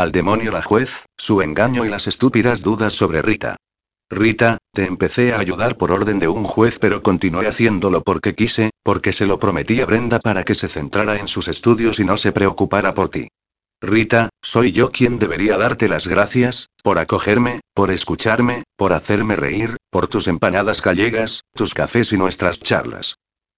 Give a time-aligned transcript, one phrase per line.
[0.00, 3.56] Al demonio la juez, su engaño y las estúpidas dudas sobre Rita.
[4.08, 8.70] Rita, te empecé a ayudar por orden de un juez, pero continué haciéndolo porque quise,
[8.82, 12.16] porque se lo prometí a Brenda para que se centrara en sus estudios y no
[12.16, 13.28] se preocupara por ti.
[13.82, 19.76] Rita, soy yo quien debería darte las gracias, por acogerme, por escucharme, por hacerme reír,
[19.90, 23.16] por tus empanadas gallegas, tus cafés y nuestras charlas.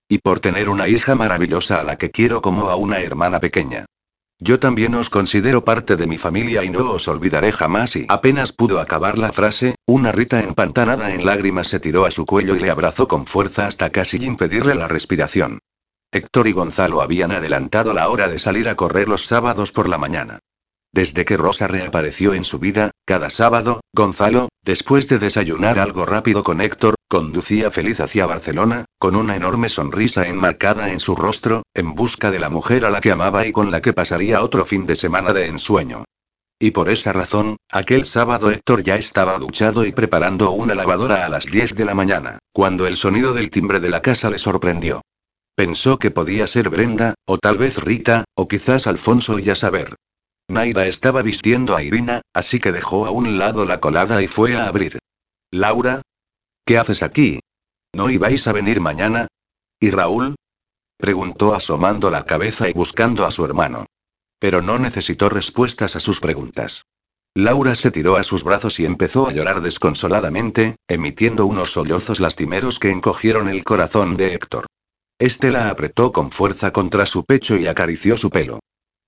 [0.09, 3.87] Y por tener una hija maravillosa a la que quiero como a una hermana pequeña.
[4.45, 8.51] Yo también os considero parte de mi familia y no os olvidaré jamás y apenas
[8.51, 12.59] pudo acabar la frase, una Rita empantanada en lágrimas se tiró a su cuello y
[12.59, 15.61] le abrazó con fuerza hasta casi impedirle la respiración.
[16.11, 19.99] Héctor y Gonzalo habían adelantado la hora de salir a correr los sábados por la
[19.99, 20.41] mañana.
[20.95, 26.43] Desde que Rosa reapareció en su vida, cada sábado, Gonzalo, después de desayunar algo rápido
[26.43, 31.95] con Héctor, conducía feliz hacia Barcelona, con una enorme sonrisa enmarcada en su rostro, en
[31.95, 34.85] busca de la mujer a la que amaba y con la que pasaría otro fin
[34.85, 36.05] de semana de ensueño.
[36.61, 41.29] Y por esa razón, aquel sábado Héctor ya estaba duchado y preparando una lavadora a
[41.31, 45.01] las 10 de la mañana, cuando el sonido del timbre de la casa le sorprendió.
[45.57, 49.97] Pensó que podía ser Brenda, o tal vez Rita, o quizás Alfonso y a saber.
[50.49, 54.57] Naira estaba vistiendo a Irina, así que dejó a un lado la colada y fue
[54.57, 54.99] a abrir.
[55.51, 56.03] Laura.
[56.65, 57.41] ¿Qué haces aquí?
[57.95, 59.29] ¿No ibais a venir mañana?
[59.81, 60.37] ¿Y Raúl?
[60.97, 63.87] Preguntó asomando la cabeza y buscando a su hermano.
[64.39, 66.85] Pero no necesitó respuestas a sus preguntas.
[67.35, 72.79] Laura se tiró a sus brazos y empezó a llorar desconsoladamente, emitiendo unos sollozos lastimeros
[72.79, 74.67] que encogieron el corazón de Héctor.
[75.19, 78.61] Este la apretó con fuerza contra su pecho y acarició su pelo.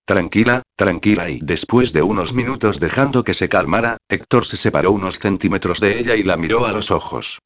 [0.06, 5.18] Tranquila, tranquila y después de unos minutos dejando que se calmara, Héctor se separó unos
[5.18, 7.38] centímetros de ella y la miró a los ojos.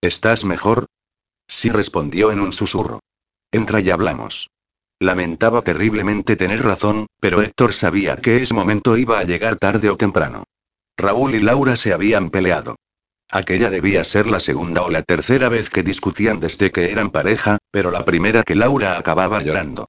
[0.00, 0.86] ¿Estás mejor?
[1.48, 3.00] Sí respondió en un susurro.
[3.52, 4.50] Entra y hablamos.
[5.00, 9.96] Lamentaba terriblemente tener razón, pero Héctor sabía que ese momento iba a llegar tarde o
[9.96, 10.44] temprano.
[10.96, 12.76] Raúl y Laura se habían peleado.
[13.30, 17.58] Aquella debía ser la segunda o la tercera vez que discutían desde que eran pareja,
[17.70, 19.88] pero la primera que Laura acababa llorando.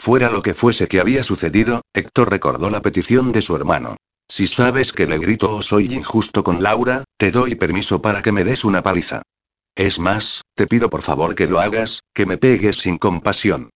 [0.00, 3.96] Fuera lo que fuese que había sucedido, Héctor recordó la petición de su hermano.
[4.28, 8.30] Si sabes que le grito o soy injusto con Laura, te doy permiso para que
[8.30, 9.22] me des una paliza.
[9.74, 13.70] Es más, te pido por favor que lo hagas, que me pegues sin compasión.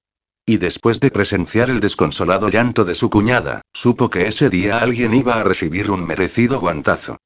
[0.47, 5.15] Y después de presenciar el desconsolado llanto de su cuñada, supo que ese día alguien
[5.15, 7.19] iba a recibir un merecido guantazo.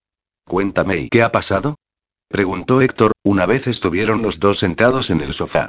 [0.47, 1.77] Cuéntame, ¿y qué ha pasado?
[2.29, 5.69] preguntó Héctor, una vez estuvieron los dos sentados en el sofá.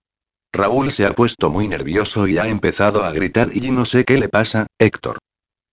[0.53, 4.17] Raúl se ha puesto muy nervioso y ha empezado a gritar y no sé qué
[4.17, 5.19] le pasa, Héctor.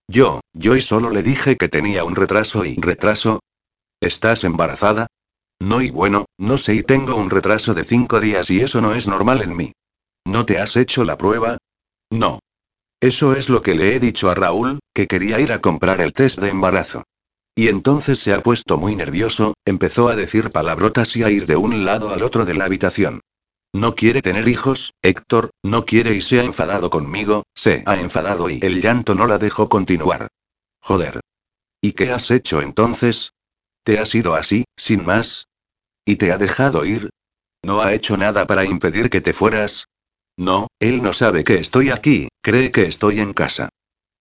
[0.07, 3.39] Yo, yo y solo le dije que tenía un retraso y retraso.
[3.99, 5.07] ¿Estás embarazada?
[5.59, 8.93] No y bueno, no sé y tengo un retraso de cinco días y eso no
[8.93, 9.71] es normal en mí.
[10.25, 11.57] ¿No te has hecho la prueba?
[12.11, 12.39] No.
[13.01, 16.13] Eso es lo que le he dicho a Raúl, que quería ir a comprar el
[16.13, 17.03] test de embarazo.
[17.55, 21.55] Y entonces se ha puesto muy nervioso, empezó a decir palabrotas y a ir de
[21.55, 23.21] un lado al otro de la habitación.
[23.75, 28.49] No quiere tener hijos, Héctor, no quiere y se ha enfadado conmigo, se ha enfadado
[28.49, 30.29] y el llanto no la dejó continuar.
[30.79, 31.19] Joder.
[31.81, 33.33] ¿Y qué has hecho entonces?
[33.83, 35.49] ¿Te has ido así, sin más?
[36.05, 37.09] ¿Y te ha dejado ir?
[37.63, 39.87] ¿No ha hecho nada para impedir que te fueras?
[40.37, 43.67] No, él no sabe que estoy aquí, cree que estoy en casa.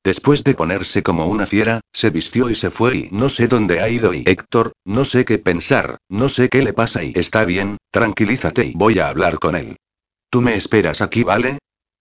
[0.05, 3.81] Después de ponerse como una fiera, se vistió y se fue y no sé dónde
[3.81, 7.47] ha ido y Héctor, no sé qué pensar, no sé qué le pasa y está
[7.47, 9.79] bien, tranquilízate y voy a hablar con él.
[10.29, 11.59] Tú me esperas aquí, ¿vale?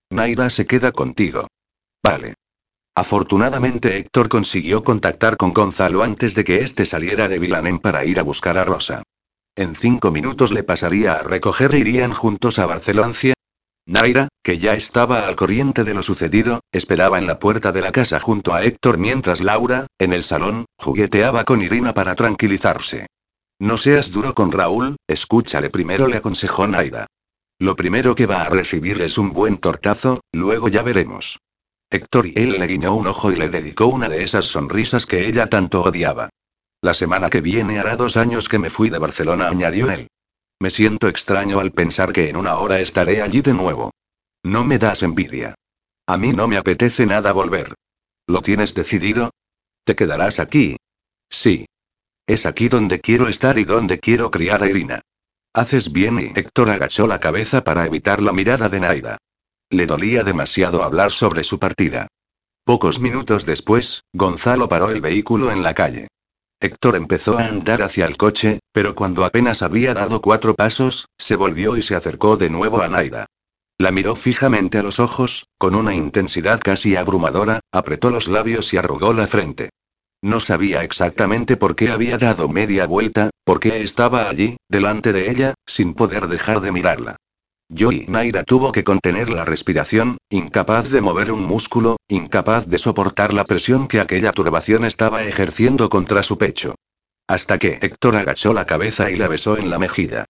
[0.09, 1.47] Naira se queda contigo.
[2.03, 2.33] Vale.
[2.93, 8.19] Afortunadamente Héctor consiguió contactar con Gonzalo antes de que éste saliera de Vilanem para ir
[8.19, 9.01] a buscar a Rosa.
[9.55, 13.13] En cinco minutos le pasaría a recoger e irían juntos a Barcelona,
[13.85, 17.91] Naira, que ya estaba al corriente de lo sucedido, esperaba en la puerta de la
[17.91, 23.07] casa junto a Héctor mientras Laura, en el salón, jugueteaba con Irina para tranquilizarse.
[23.59, 27.07] No seas duro con Raúl, escúchale primero, le aconsejó Naira.
[27.59, 31.39] Lo primero que va a recibir es un buen tortazo, luego ya veremos.
[31.89, 35.27] Héctor y él le guiñó un ojo y le dedicó una de esas sonrisas que
[35.27, 36.29] ella tanto odiaba.
[36.81, 40.07] La semana que viene hará dos años que me fui de Barcelona, añadió él.
[40.63, 43.91] Me siento extraño al pensar que en una hora estaré allí de nuevo.
[44.43, 45.55] No me das envidia.
[46.07, 47.73] A mí no me apetece nada volver.
[48.27, 49.31] ¿Lo tienes decidido?
[49.83, 50.77] ¿Te quedarás aquí?
[51.29, 51.65] Sí.
[52.25, 55.01] Es aquí donde quiero estar y donde quiero criar a Irina.
[55.53, 59.17] Haces bien y Héctor agachó la cabeza para evitar la mirada de Naida.
[59.69, 62.07] Le dolía demasiado hablar sobre su partida.
[62.63, 66.07] Pocos minutos después, Gonzalo paró el vehículo en la calle.
[66.63, 71.35] Héctor empezó a andar hacia el coche, pero cuando apenas había dado cuatro pasos, se
[71.35, 73.25] volvió y se acercó de nuevo a Naida.
[73.77, 78.77] La miró fijamente a los ojos, con una intensidad casi abrumadora, apretó los labios y
[78.77, 79.71] arrugó la frente.
[80.21, 85.29] No sabía exactamente por qué había dado media vuelta, por qué estaba allí, delante de
[85.29, 87.17] ella, sin poder dejar de mirarla.
[87.75, 92.77] Yo y Naira tuvo que contener la respiración, incapaz de mover un músculo, incapaz de
[92.77, 96.75] soportar la presión que aquella turbación estaba ejerciendo contra su pecho.
[97.27, 100.25] Hasta que Héctor agachó la cabeza y la besó en la mejilla.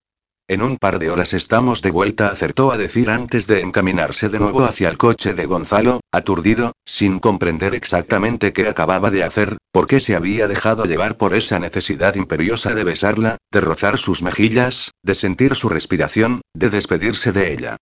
[0.50, 4.40] En un par de horas estamos de vuelta, acertó a decir antes de encaminarse de
[4.40, 9.88] nuevo hacia el coche de Gonzalo, aturdido, sin comprender exactamente qué acababa de hacer, por
[9.88, 14.92] qué se había dejado llevar por esa necesidad imperiosa de besarla, de rozar sus mejillas,
[15.02, 17.78] de sentir su respiración, de despedirse de ella.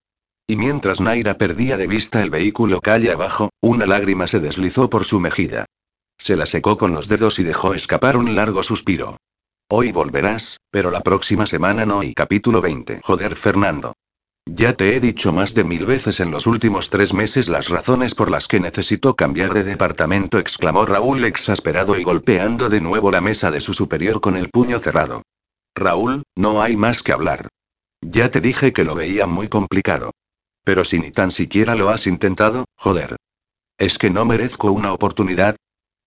[0.46, 5.04] Y mientras Naira perdía de vista el vehículo calle abajo, una lágrima se deslizó por
[5.04, 5.66] su mejilla.
[6.20, 9.18] Se la secó con los dedos y dejó escapar un largo suspiro.
[9.74, 13.00] Hoy volverás, pero la próxima semana no y capítulo 20.
[13.02, 13.96] Joder Fernando.
[14.46, 18.14] Ya te he dicho más de mil veces en los últimos tres meses las razones
[18.14, 23.22] por las que necesito cambiar de departamento, exclamó Raúl exasperado y golpeando de nuevo la
[23.22, 25.22] mesa de su superior con el puño cerrado.
[25.74, 27.48] Raúl, no hay más que hablar.
[28.02, 30.12] Ya te dije que lo veía muy complicado.
[30.66, 33.16] Pero si ni tan siquiera lo has intentado, joder.
[33.78, 35.56] ¿Es que no merezco una oportunidad?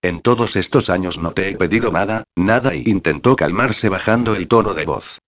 [0.05, 4.49] En todos estos años no te he pedido nada, nada y intentó calmarse bajando el
[4.49, 5.19] tono de voz.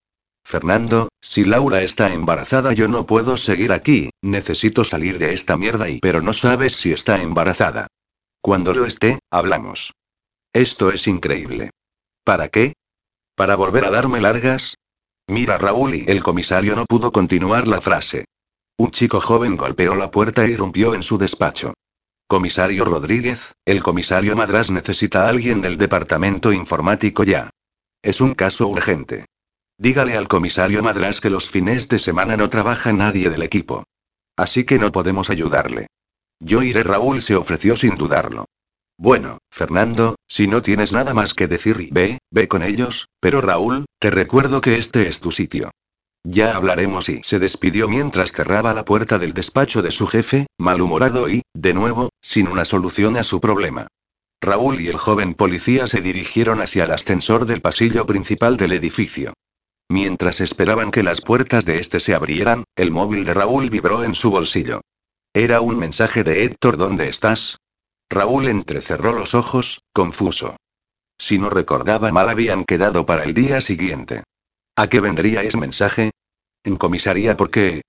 [0.45, 5.89] Fernando, si Laura está embarazada yo no puedo seguir aquí, necesito salir de esta mierda
[5.89, 7.87] y pero no sabes si está embarazada.
[8.39, 9.93] Cuando lo esté, hablamos.
[10.53, 11.71] Esto es increíble.
[12.23, 12.73] ¿Para qué?
[13.33, 14.75] ¿Para volver a darme largas?
[15.27, 18.25] Mira Raúl y el comisario no pudo continuar la frase.
[18.77, 21.73] Un chico joven golpeó la puerta y irrumpió en su despacho.
[22.29, 27.51] Comisario Rodríguez, el comisario Madras necesita a alguien del departamento informático ya.
[28.01, 29.27] Es un caso urgente.
[29.77, 33.85] Dígale al comisario Madras que los fines de semana no trabaja nadie del equipo.
[34.35, 35.87] Así que no podemos ayudarle.
[36.41, 38.43] Yo iré, Raúl se ofreció sin dudarlo.
[38.97, 43.85] Bueno, Fernando, si no tienes nada más que decir, ve, ve con ellos, pero Raúl,
[43.99, 45.71] te recuerdo que este es tu sitio.
[46.23, 51.29] Ya hablaremos y se despidió mientras cerraba la puerta del despacho de su jefe, malhumorado
[51.29, 53.87] y, de nuevo, sin una solución a su problema.
[54.41, 59.33] Raúl y el joven policía se dirigieron hacia el ascensor del pasillo principal del edificio.
[59.89, 64.13] Mientras esperaban que las puertas de este se abrieran, el móvil de Raúl vibró en
[64.13, 64.81] su bolsillo.
[65.33, 67.57] Era un mensaje de Héctor, ¿dónde estás?
[68.09, 70.55] Raúl entrecerró los ojos, confuso.
[71.17, 74.23] Si no recordaba mal habían quedado para el día siguiente.
[74.79, 76.11] ¿A qué vendría ese mensaje?
[76.63, 77.81] En comisaría porque...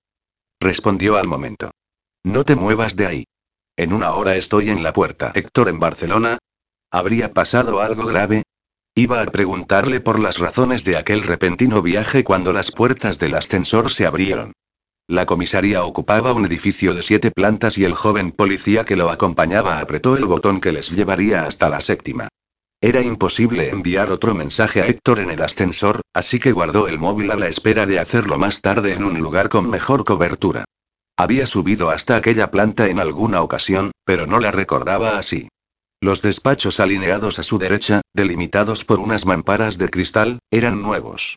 [0.59, 1.69] Respondió al momento.
[2.23, 3.23] No te muevas de ahí.
[3.77, 5.31] En una hora estoy en la puerta.
[5.35, 6.39] Héctor en Barcelona.
[6.91, 8.41] ¿Habría pasado algo grave?
[8.95, 13.91] Iba a preguntarle por las razones de aquel repentino viaje cuando las puertas del ascensor
[13.91, 14.53] se abrieron.
[15.07, 19.79] La comisaría ocupaba un edificio de siete plantas y el joven policía que lo acompañaba
[19.79, 22.29] apretó el botón que les llevaría hasta la séptima.
[22.81, 27.29] Era imposible enviar otro mensaje a Héctor en el ascensor, así que guardó el móvil
[27.31, 30.63] a la espera de hacerlo más tarde en un lugar con mejor cobertura.
[31.17, 35.49] Había subido hasta aquella planta en alguna ocasión, pero no la recordaba así.
[35.99, 41.35] Los despachos alineados a su derecha, delimitados por unas mamparas de cristal, eran nuevos.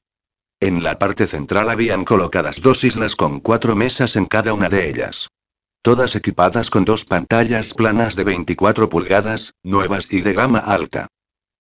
[0.61, 4.89] En la parte central habían colocadas dos islas con cuatro mesas en cada una de
[4.89, 5.27] ellas.
[5.83, 11.09] Todas equipadas con dos pantallas planas de 24 pulgadas, nuevas y de gama alta.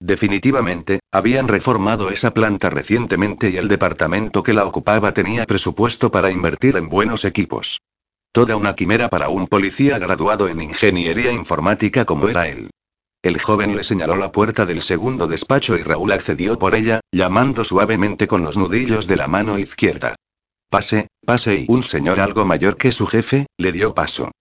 [0.05, 6.32] Definitivamente, habían reformado esa planta recientemente y el departamento que la ocupaba tenía presupuesto para
[6.32, 7.81] invertir en buenos equipos.
[8.32, 12.71] Toda una quimera para un policía graduado en ingeniería informática como era él.
[13.23, 17.63] El joven le señaló la puerta del segundo despacho y Raúl accedió por ella, llamando
[17.63, 20.17] suavemente con los nudillos de la mano izquierda.
[20.69, 24.32] Pase, pase y un señor algo mayor que su jefe, le dio paso.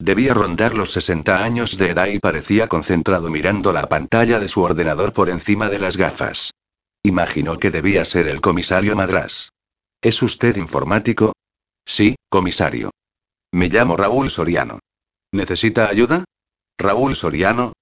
[0.00, 4.62] Debía rondar los 60 años de edad y parecía concentrado mirando la pantalla de su
[4.62, 6.52] ordenador por encima de las gafas.
[7.02, 9.50] Imaginó que debía ser el comisario Madras.
[10.00, 11.32] ¿Es usted informático?
[11.84, 12.90] Sí, comisario.
[13.52, 14.78] Me llamo Raúl Soriano.
[15.32, 16.24] ¿Necesita ayuda?
[16.78, 17.72] Raúl Soriano.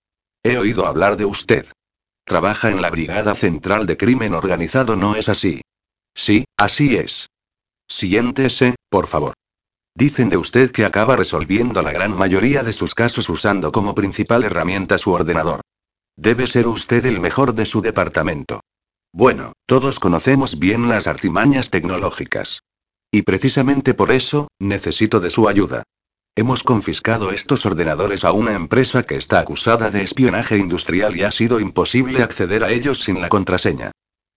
[0.43, 1.67] He oído hablar de usted.
[2.25, 5.61] Trabaja en la Brigada Central de Crimen Organizado, ¿no es así?
[6.15, 7.29] Sí, así es.
[7.89, 9.35] Siéntese, por favor.
[9.97, 14.45] Dicen de usted que acaba resolviendo la gran mayoría de sus casos usando como principal
[14.45, 15.63] herramienta su ordenador.
[16.17, 18.61] Debe ser usted el mejor de su departamento.
[19.11, 22.61] Bueno, todos conocemos bien las artimañas tecnológicas.
[23.11, 25.83] Y precisamente por eso, necesito de su ayuda.
[26.35, 31.33] Hemos confiscado estos ordenadores a una empresa que está acusada de espionaje industrial y ha
[31.33, 33.93] sido imposible acceder a ellos sin la contraseña.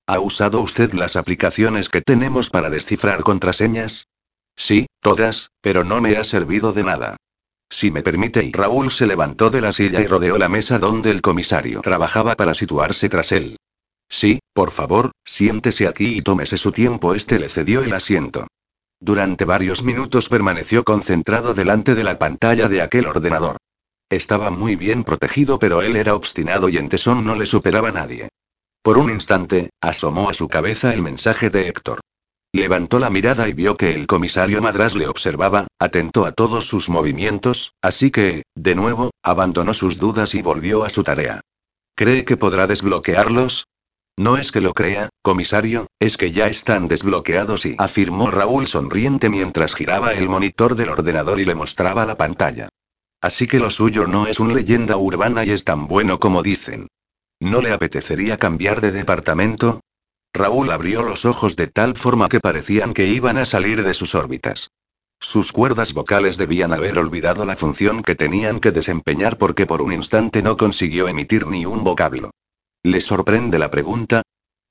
[0.08, 4.06] ¿Ha usado usted las aplicaciones que tenemos para descifrar contraseñas?
[4.60, 7.16] Sí, todas, pero no me ha servido de nada.
[7.70, 11.12] Si me permite, y Raúl se levantó de la silla y rodeó la mesa donde
[11.12, 13.56] el comisario trabajaba para situarse tras él.
[14.10, 17.16] Sí, por favor, siéntese aquí y tómese su tiempo.
[17.16, 18.48] Este le cedió el asiento.
[19.00, 23.56] Durante varios minutos permaneció concentrado delante de la pantalla de aquel ordenador.
[24.10, 28.28] Estaba muy bien protegido, pero él era obstinado y en tesón no le superaba nadie.
[28.82, 32.02] Por un instante, asomó a su cabeza el mensaje de Héctor.
[32.52, 36.90] Levantó la mirada y vio que el comisario Madras le observaba, atento a todos sus
[36.90, 41.42] movimientos, así que, de nuevo, abandonó sus dudas y volvió a su tarea.
[41.96, 43.66] ¿Cree que podrá desbloquearlos?
[44.18, 49.30] No es que lo crea, comisario, es que ya están desbloqueados y afirmó Raúl sonriente
[49.30, 52.68] mientras giraba el monitor del ordenador y le mostraba la pantalla.
[53.22, 56.88] Así que lo suyo no es una leyenda urbana y es tan bueno como dicen.
[57.40, 59.82] ¿No le apetecería cambiar de departamento?
[60.34, 64.16] Raúl abrió los ojos de tal forma que parecían que iban a salir de sus
[64.16, 64.70] órbitas.
[65.20, 69.92] Sus cuerdas vocales debían haber olvidado la función que tenían que desempeñar porque por un
[69.92, 72.32] instante no consiguió emitir ni un vocablo.
[72.84, 74.22] ¿Le sorprende la pregunta?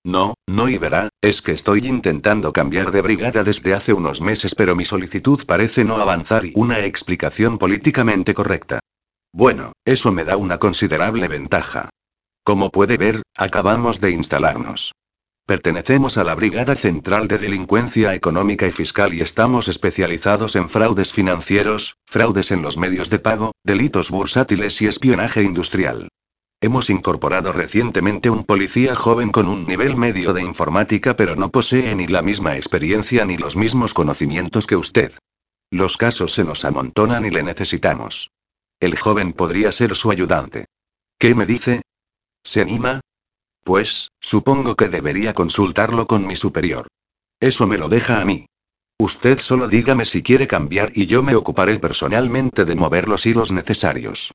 [0.05, 4.55] No, no y verá, es que estoy intentando cambiar de brigada desde hace unos meses
[4.55, 8.81] pero mi solicitud parece no avanzar y una explicación políticamente correcta.
[9.35, 11.91] Bueno, eso me da una considerable ventaja.
[12.43, 14.93] Como puede ver, acabamos de instalarnos.
[15.49, 21.15] Pertenecemos a la Brigada Central de Delincuencia Económica y Fiscal y estamos especializados en fraudes
[21.15, 26.09] financieros, fraudes en los medios de pago, delitos bursátiles y espionaje industrial.
[26.61, 31.95] Hemos incorporado recientemente un policía joven con un nivel medio de informática pero no posee
[31.95, 35.13] ni la misma experiencia ni los mismos conocimientos que usted.
[35.71, 38.31] Los casos se nos amontonan y le necesitamos.
[38.81, 40.67] El joven podría ser su ayudante.
[41.19, 41.81] ¿Qué me dice?
[42.45, 43.01] ¿Se anima?
[43.69, 46.87] Pues, supongo que debería consultarlo con mi superior.
[47.39, 48.47] Eso me lo deja a mí.
[48.99, 53.53] Usted solo dígame si quiere cambiar y yo me ocuparé personalmente de mover los hilos
[53.53, 54.33] necesarios.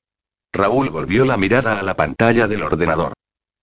[0.54, 3.13] Raúl volvió la mirada a la pantalla del ordenador.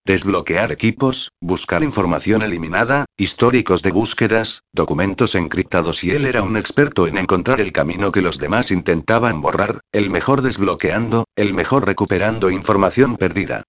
[0.05, 7.07] Desbloquear equipos, buscar información eliminada, históricos de búsquedas, documentos encriptados y él era un experto
[7.07, 12.51] en encontrar el camino que los demás intentaban borrar, el mejor desbloqueando, el mejor recuperando
[12.51, 13.63] información perdida.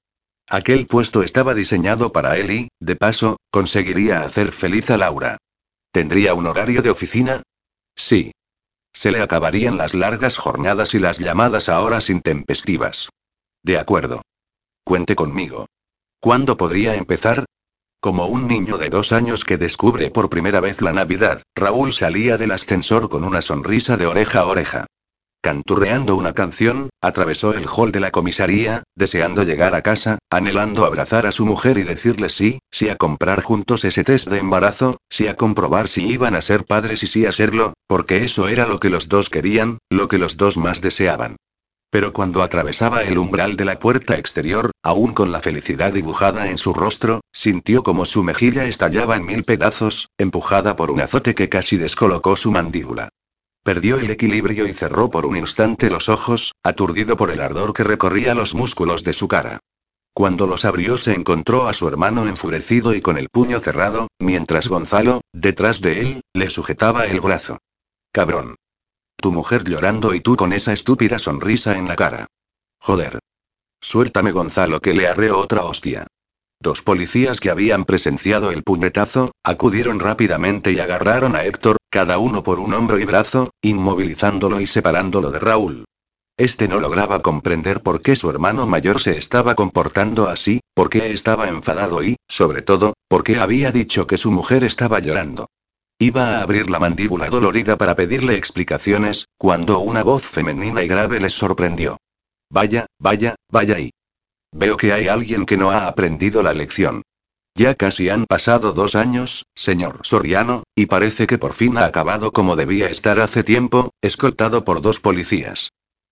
[0.48, 5.38] Aquel puesto estaba diseñado para él y, de paso, conseguiría hacer feliz a Laura.
[5.92, 7.42] ¿Tendría un horario de oficina?
[7.96, 8.32] Sí.
[8.94, 13.10] Se le acabarían las largas jornadas y las llamadas a horas intempestivas.
[13.64, 14.22] De acuerdo.
[14.84, 15.68] Cuente conmigo.
[16.20, 17.46] ¿Cuándo podría empezar?
[18.02, 22.38] Como un niño de dos años que descubre por primera vez la Navidad, Raúl salía
[22.38, 24.88] del ascensor con una sonrisa de oreja a oreja.
[25.44, 31.26] Canturreando una canción, atravesó el hall de la comisaría, deseando llegar a casa, anhelando abrazar
[31.26, 35.28] a su mujer y decirle sí, sí a comprar juntos ese test de embarazo, sí
[35.28, 38.80] a comprobar si iban a ser padres y sí a serlo, porque eso era lo
[38.80, 41.38] que los dos querían, lo que los dos más deseaban.
[41.90, 46.60] Pero cuando atravesaba el umbral de la puerta exterior, aún con la felicidad dibujada en
[46.60, 51.50] su rostro, sintió como su mejilla estallaba en mil pedazos, empujada por un azote que
[51.50, 53.10] casi descolocó su mandíbula.
[53.64, 57.84] Perdió el equilibrio y cerró por un instante los ojos, aturdido por el ardor que
[57.84, 59.60] recorría los músculos de su cara.
[60.14, 64.68] Cuando los abrió se encontró a su hermano enfurecido y con el puño cerrado, mientras
[64.68, 67.60] Gonzalo, detrás de él, le sujetaba el brazo.
[68.12, 68.56] Cabrón.
[69.16, 72.28] Tu mujer llorando y tú con esa estúpida sonrisa en la cara.
[72.80, 73.20] Joder.
[73.80, 76.08] Suéltame Gonzalo que le arreo otra hostia.
[76.62, 82.44] Dos policías que habían presenciado el puñetazo, acudieron rápidamente y agarraron a Héctor, cada uno
[82.44, 85.86] por un hombro y brazo, inmovilizándolo y separándolo de Raúl.
[86.38, 91.12] Este no lograba comprender por qué su hermano mayor se estaba comportando así, por qué
[91.12, 95.48] estaba enfadado y, sobre todo, por qué había dicho que su mujer estaba llorando.
[95.98, 101.20] Iba a abrir la mandíbula dolorida para pedirle explicaciones, cuando una voz femenina y grave
[101.20, 101.98] les sorprendió.
[102.52, 103.92] Vaya, vaya, vaya y.
[104.54, 107.04] Veo que hay alguien que no ha aprendido la lección.
[107.56, 112.32] Ya casi han pasado dos años, señor Soriano, y parece que por fin ha acabado
[112.32, 115.72] como debía estar hace tiempo, escoltado por dos policías.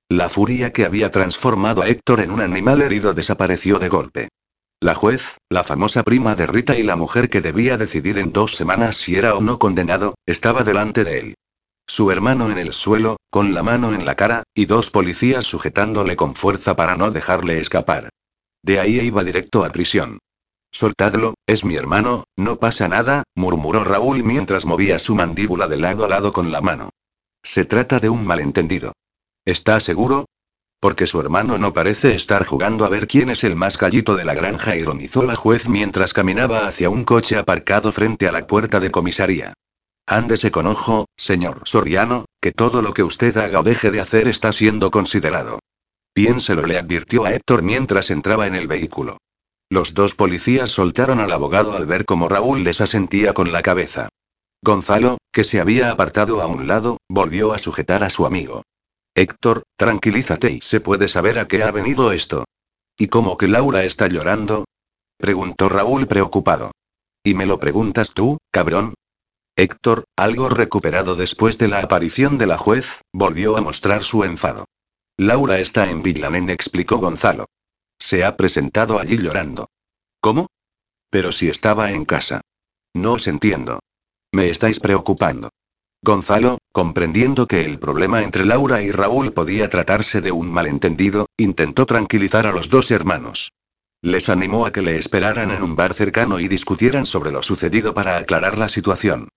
[0.09, 4.29] La furia que había transformado a Héctor en un animal herido desapareció de golpe.
[4.81, 8.55] La juez, la famosa prima de Rita y la mujer que debía decidir en dos
[8.55, 11.35] semanas si era o no condenado, estaba delante de él.
[11.85, 16.15] Su hermano en el suelo, con la mano en la cara, y dos policías sujetándole
[16.15, 18.09] con fuerza para no dejarle escapar.
[18.63, 20.19] De ahí iba directo a prisión.
[20.71, 26.05] Soltadlo, es mi hermano, no pasa nada, murmuró Raúl mientras movía su mandíbula de lado
[26.05, 26.89] a lado con la mano.
[27.43, 28.93] Se trata de un malentendido.
[29.45, 30.25] ¿Está seguro?
[30.79, 34.25] Porque su hermano no parece estar jugando a ver quién es el más gallito de
[34.25, 38.79] la granja, ironizó la juez mientras caminaba hacia un coche aparcado frente a la puerta
[38.79, 39.53] de comisaría.
[40.05, 44.27] Ándese con ojo, señor Soriano, que todo lo que usted haga o deje de hacer
[44.27, 45.59] está siendo considerado.
[46.13, 49.17] Piénselo, le advirtió a Héctor mientras entraba en el vehículo.
[49.69, 54.09] Los dos policías soltaron al abogado al ver cómo Raúl les asentía con la cabeza.
[54.61, 58.63] Gonzalo, que se había apartado a un lado, volvió a sujetar a su amigo.
[59.15, 62.45] Héctor, tranquilízate y se puede saber a qué ha venido esto.
[62.97, 64.65] ¿Y cómo que Laura está llorando?
[65.17, 66.71] preguntó Raúl preocupado.
[67.23, 68.95] ¿Y me lo preguntas tú, cabrón?
[69.55, 74.65] Héctor, algo recuperado después de la aparición de la juez, volvió a mostrar su enfado.
[75.19, 77.47] Laura está en Villanen, explicó Gonzalo.
[77.99, 79.67] Se ha presentado allí llorando.
[80.21, 80.47] ¿Cómo?
[81.09, 82.39] Pero si estaba en casa.
[82.93, 83.81] No os entiendo.
[84.31, 85.49] Me estáis preocupando.
[86.01, 91.85] Gonzalo, comprendiendo que el problema entre Laura y Raúl podía tratarse de un malentendido, intentó
[91.85, 93.51] tranquilizar a los dos hermanos.
[94.01, 97.93] Les animó a que le esperaran en un bar cercano y discutieran sobre lo sucedido
[97.93, 99.27] para aclarar la situación.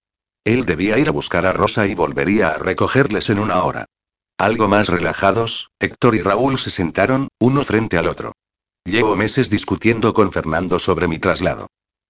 [0.44, 3.86] Él debía ir a buscar a Rosa y volvería a recogerles en una hora.
[4.38, 8.32] Algo más relajados, Héctor y Raúl se sentaron, uno frente al otro.
[8.84, 11.68] Llevo meses discutiendo con Fernando sobre mi traslado.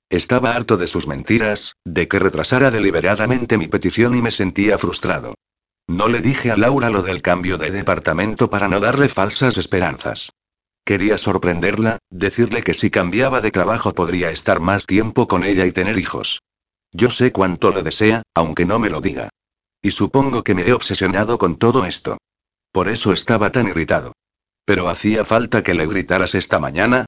[0.09, 5.35] Estaba harto de sus mentiras, de que retrasara deliberadamente mi petición y me sentía frustrado.
[5.89, 10.31] No le dije a Laura lo del cambio de departamento para no darle falsas esperanzas.
[10.85, 15.73] Quería sorprenderla, decirle que si cambiaba de trabajo podría estar más tiempo con ella y
[15.73, 16.41] tener hijos.
[16.93, 19.31] Yo sé cuánto lo desea, aunque no me lo diga.
[19.83, 22.19] Y supongo que me he obsesionado con todo esto.
[22.71, 24.13] Por eso estaba tan irritado.
[24.65, 27.05] Pero hacía falta que le gritaras esta mañana.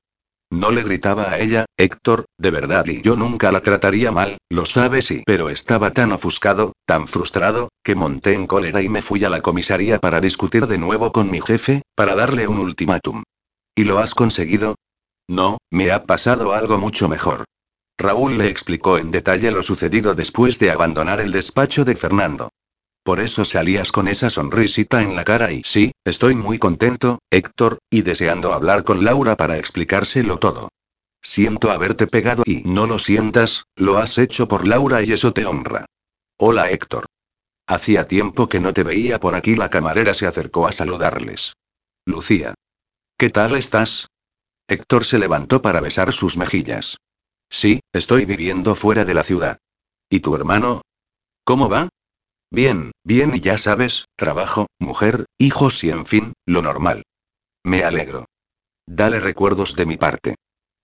[0.50, 4.66] No le gritaba a ella, Héctor, de verdad, y yo nunca la trataría mal, lo
[4.66, 5.22] sabes y.
[5.24, 9.40] Pero estaba tan ofuscado, tan frustrado, que monté en cólera y me fui a la
[9.40, 13.22] comisaría para discutir de nuevo con mi jefe, para darle un ultimátum.
[13.74, 14.74] ¿Y lo has conseguido?
[15.28, 17.44] No, me ha pasado algo mucho mejor.
[17.96, 22.50] Raúl le explicó en detalle lo sucedido después de abandonar el despacho de Fernando.
[23.04, 27.78] Por eso salías con esa sonrisita en la cara y sí, estoy muy contento, Héctor,
[27.90, 30.70] y deseando hablar con Laura para explicárselo todo.
[31.20, 35.44] Siento haberte pegado y no lo sientas, lo has hecho por Laura y eso te
[35.44, 35.84] honra.
[36.38, 37.04] Hola Héctor.
[37.66, 41.52] Hacía tiempo que no te veía por aquí, la camarera se acercó a saludarles.
[42.06, 42.54] Lucía.
[43.18, 44.08] ¿Qué tal estás?
[44.66, 46.96] Héctor se levantó para besar sus mejillas.
[47.50, 49.58] Sí, estoy viviendo fuera de la ciudad.
[50.08, 50.80] ¿Y tu hermano?
[51.44, 51.90] ¿Cómo va?
[52.54, 57.02] Bien, bien y ya sabes, trabajo, mujer, hijos y en fin, lo normal.
[57.64, 58.26] Me alegro.
[58.86, 60.36] Dale recuerdos de mi parte.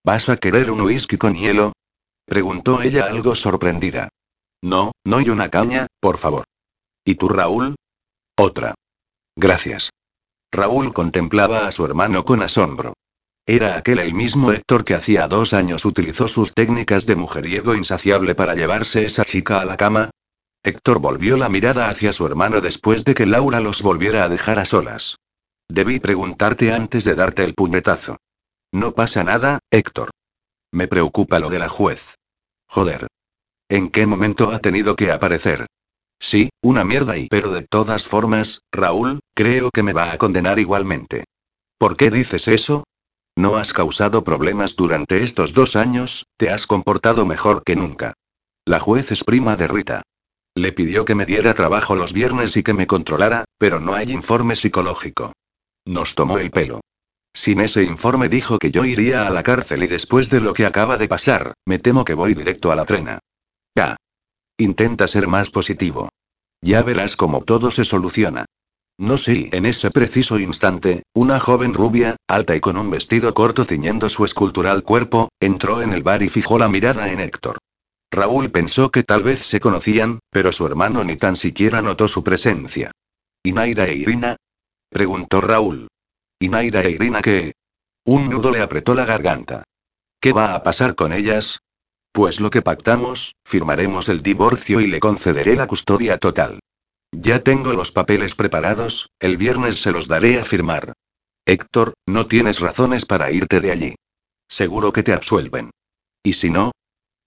[0.05, 1.73] ¿Vas a querer un whisky con hielo?
[2.27, 4.09] Preguntó ella algo sorprendida.
[4.61, 6.45] No, no y una caña, por favor.
[7.05, 7.77] ¿Y tú, Raúl?
[8.37, 8.75] Otra.
[9.37, 9.91] Gracias.
[10.51, 12.95] Raúl contemplaba a su hermano con asombro.
[13.47, 18.35] ¿Era aquel el mismo Héctor que hacía dos años utilizó sus técnicas de mujeriego insaciable
[18.35, 20.11] para llevarse esa chica a la cama?
[20.63, 24.59] Héctor volvió la mirada hacia su hermano después de que Laura los volviera a dejar
[24.59, 25.17] a solas.
[25.69, 28.19] Debí preguntarte antes de darte el puñetazo.
[28.73, 30.11] No pasa nada, Héctor.
[30.73, 32.15] Me preocupa lo de la juez.
[32.69, 33.07] Joder.
[33.69, 35.67] ¿En qué momento ha tenido que aparecer?
[36.19, 37.29] Sí, una mierda y...
[37.29, 41.25] Pero de todas formas, Raúl, creo que me va a condenar igualmente.
[41.79, 42.85] ¿Por qué dices eso?
[43.37, 48.13] No has causado problemas durante estos dos años, te has comportado mejor que nunca.
[48.67, 50.03] La juez es prima de Rita.
[50.61, 54.13] Le pidió que me diera trabajo los viernes y que me controlara, pero no hay
[54.13, 55.33] informe psicológico.
[55.87, 56.83] Nos tomó el pelo.
[57.33, 60.67] Sin ese informe dijo que yo iría a la cárcel y después de lo que
[60.67, 63.21] acaba de pasar, me temo que voy directo a la trena.
[63.75, 63.97] Ya.
[64.59, 66.11] Intenta ser más positivo.
[66.61, 68.45] Ya verás cómo todo se soluciona.
[68.99, 73.65] No sé, en ese preciso instante, una joven rubia, alta y con un vestido corto
[73.65, 77.57] ciñendo su escultural cuerpo, entró en el bar y fijó la mirada en Héctor.
[78.11, 82.25] Raúl pensó que tal vez se conocían, pero su hermano ni tan siquiera notó su
[82.25, 82.91] presencia.
[83.43, 84.37] ¿Y Naira e Irina?
[84.91, 85.89] preguntó Raúl.
[86.39, 87.53] ¿Y Naira e Irina qué?
[88.05, 89.63] Un nudo le apretó la garganta.
[90.21, 91.61] ¿Qué va a pasar con ellas?
[92.13, 96.59] Pues lo que pactamos, firmaremos el divorcio y le concederé la custodia total.
[97.13, 100.93] Ya tengo los papeles preparados, el viernes se los daré a firmar.
[101.47, 103.95] Héctor, no tienes razones para irte de allí.
[104.49, 105.71] Seguro que te absuelven.
[106.25, 106.73] ¿Y si no?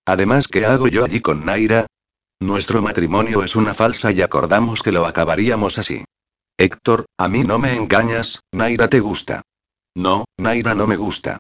[0.06, 1.88] Además, ¿qué hago yo allí con Naira?
[2.40, 6.04] Nuestro matrimonio es una falsa y acordamos que lo acabaríamos así.
[6.58, 9.42] Héctor, a mí no me engañas, Naira te gusta.
[9.96, 11.40] No, Naira no me gusta.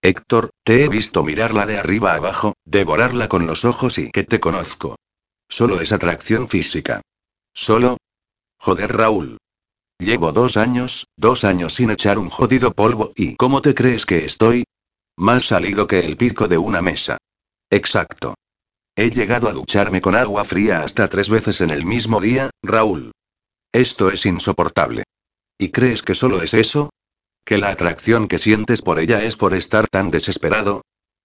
[0.00, 4.38] Héctor, te he visto mirarla de arriba abajo, devorarla con los ojos y que te
[4.38, 4.96] conozco.
[5.48, 7.00] Solo es atracción física.
[7.52, 7.96] Solo.
[8.58, 9.38] Joder, Raúl.
[9.98, 14.24] Llevo dos años, dos años sin echar un jodido polvo y ¿cómo te crees que
[14.24, 14.64] estoy?
[15.16, 17.18] Más salido que el pico de una mesa.
[17.74, 18.34] Exacto.
[18.94, 23.10] He llegado a ducharme con agua fría hasta tres veces en el mismo día, Raúl.
[23.72, 25.02] Esto es insoportable.
[25.58, 26.90] ¿Y crees que solo es eso?
[27.44, 30.82] ¿Que la atracción que sientes por ella es por estar tan desesperado?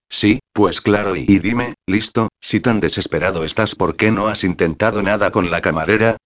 [0.09, 5.03] Sí, pues claro, y, dime, listo, si tan desesperado estás, ¿por qué no has intentado
[5.03, 6.17] nada con la camarera?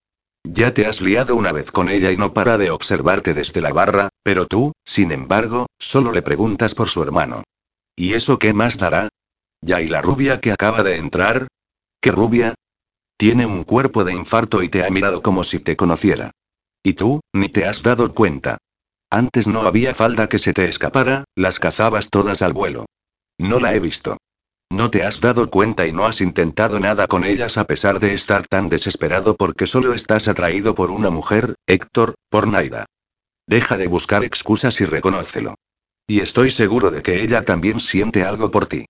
[0.45, 3.73] Ya te has liado una vez con ella y no para de observarte desde la
[3.73, 7.43] barra, pero tú, sin embargo, solo le preguntas por su hermano.
[7.97, 9.09] ¿Y eso qué más dará?
[9.65, 11.47] ¿Ya y la rubia que acaba de entrar?
[12.01, 12.53] ¿Qué rubia?
[13.17, 16.31] Tiene un cuerpo de infarto y te ha mirado como si te conociera.
[16.83, 18.57] Y tú, ni te has dado cuenta.
[19.09, 22.87] Antes no había falda que se te escapara, las cazabas todas al vuelo.
[23.39, 24.17] No la he visto.
[24.69, 28.13] No te has dado cuenta y no has intentado nada con ellas a pesar de
[28.13, 32.85] estar tan desesperado porque solo estás atraído por una mujer, Héctor, por Naida.
[33.47, 35.55] Deja de buscar excusas y reconócelo.
[36.05, 38.87] Y estoy seguro de que ella también siente algo por ti.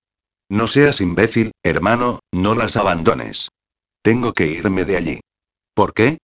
[0.54, 3.48] No seas imbécil, hermano, no las abandones.
[4.02, 5.20] Tengo que irme de allí.
[5.74, 6.18] ¿Por qué?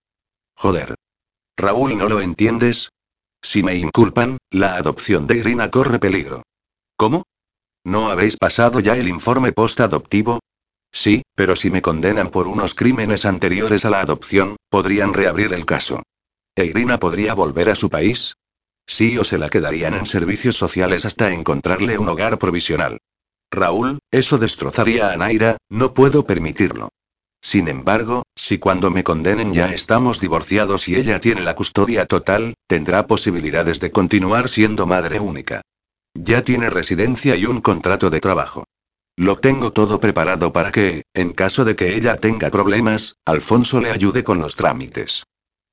[0.55, 0.95] Joder.
[1.57, 2.91] Raúl, ¿no lo entiendes?
[3.43, 6.45] Si me inculpan, la adopción de Irina corre peligro.
[6.97, 7.25] ¿Cómo?
[7.83, 10.39] ¿No habéis pasado ya el informe post-adoptivo?
[10.93, 15.67] Sí, pero si me condenan por unos crímenes anteriores a la adopción, podrían reabrir el
[15.67, 16.05] caso.
[16.55, 18.35] ¿E Irina podría volver a su país?
[18.87, 23.01] Sí o se la quedarían en servicios sociales hasta encontrarle un hogar provisional.
[23.51, 26.91] Raúl, eso destrozaría a Naira, no puedo permitirlo.
[27.43, 32.55] Sin embargo, si cuando me condenen ya estamos divorciados y ella tiene la custodia total,
[32.67, 35.63] tendrá posibilidades de continuar siendo madre única.
[36.15, 38.65] Ya tiene residencia y un contrato de trabajo.
[39.17, 43.91] Lo tengo todo preparado para que, en caso de que ella tenga problemas, Alfonso le
[43.91, 45.25] ayude con los trámites.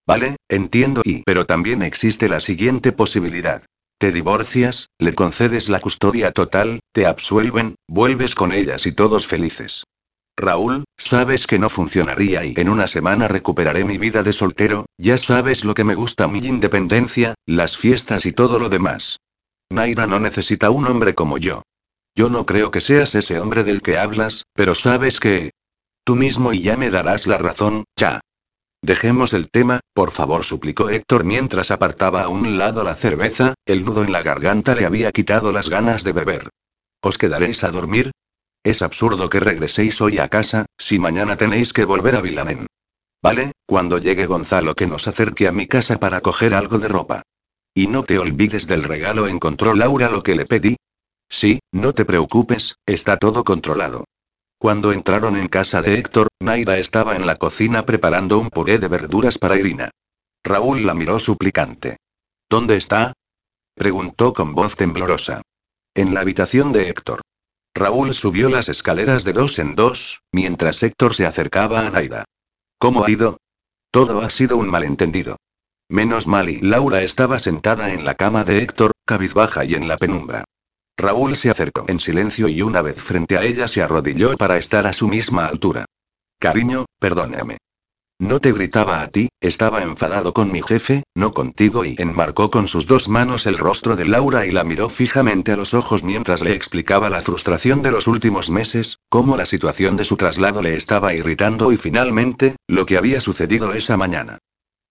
[0.06, 3.64] Vale, entiendo y pero también existe la siguiente posibilidad.
[4.00, 9.86] Te divorcias, le concedes la custodia total, te absuelven, vuelves con ellas y todos felices.
[10.36, 15.18] Raúl, sabes que no funcionaría y en una semana recuperaré mi vida de soltero, ya
[15.18, 19.18] sabes lo que me gusta mi independencia, las fiestas y todo lo demás.
[19.72, 21.64] Naira no necesita un hombre como yo.
[22.16, 25.52] Yo no creo que seas ese hombre del que hablas, pero sabes que...
[26.04, 28.22] Tú mismo y ya me darás la razón, ya.
[28.82, 33.84] Dejemos el tema, por favor, suplicó Héctor mientras apartaba a un lado la cerveza, el
[33.84, 36.50] nudo en la garganta le había quitado las ganas de beber.
[37.02, 38.12] ¿Os quedaréis a dormir?
[38.64, 42.68] Es absurdo que regreséis hoy a casa, si mañana tenéis que volver a Vilamen.
[43.24, 47.24] Vale, cuando llegue Gonzalo que nos acerque a mi casa para coger algo de ropa.
[47.74, 50.78] Y no te olvides del regalo, ¿encontró Laura lo que le pedí?
[51.30, 54.06] Sí, no te preocupes, está todo controlado.
[54.60, 58.88] Cuando entraron en casa de Héctor, Naira estaba en la cocina preparando un puré de
[58.88, 59.92] verduras para Irina.
[60.44, 61.98] Raúl la miró suplicante.
[62.50, 63.14] ¿Dónde está?
[63.76, 65.42] preguntó con voz temblorosa.
[65.94, 67.22] En la habitación de Héctor.
[67.76, 72.26] Raúl subió las escaleras de dos en dos, mientras Héctor se acercaba a Naira.
[72.80, 73.38] ¿Cómo ha ido?
[73.92, 75.38] Todo ha sido un malentendido.
[75.88, 79.98] Menos mal y Laura estaba sentada en la cama de Héctor, cabizbaja y en la
[79.98, 80.46] penumbra.
[80.98, 84.88] Raúl se acercó en silencio y una vez frente a ella se arrodilló para estar
[84.88, 85.86] a su misma altura.
[86.40, 87.58] Cariño, perdóname.
[88.20, 92.68] No te gritaba a ti, estaba enfadado con mi jefe, no contigo y enmarcó con
[92.68, 96.42] sus dos manos el rostro de Laura y la miró fijamente a los ojos mientras
[96.42, 100.76] le explicaba la frustración de los últimos meses, cómo la situación de su traslado le
[100.76, 104.40] estaba irritando y finalmente, lo que había sucedido esa mañana.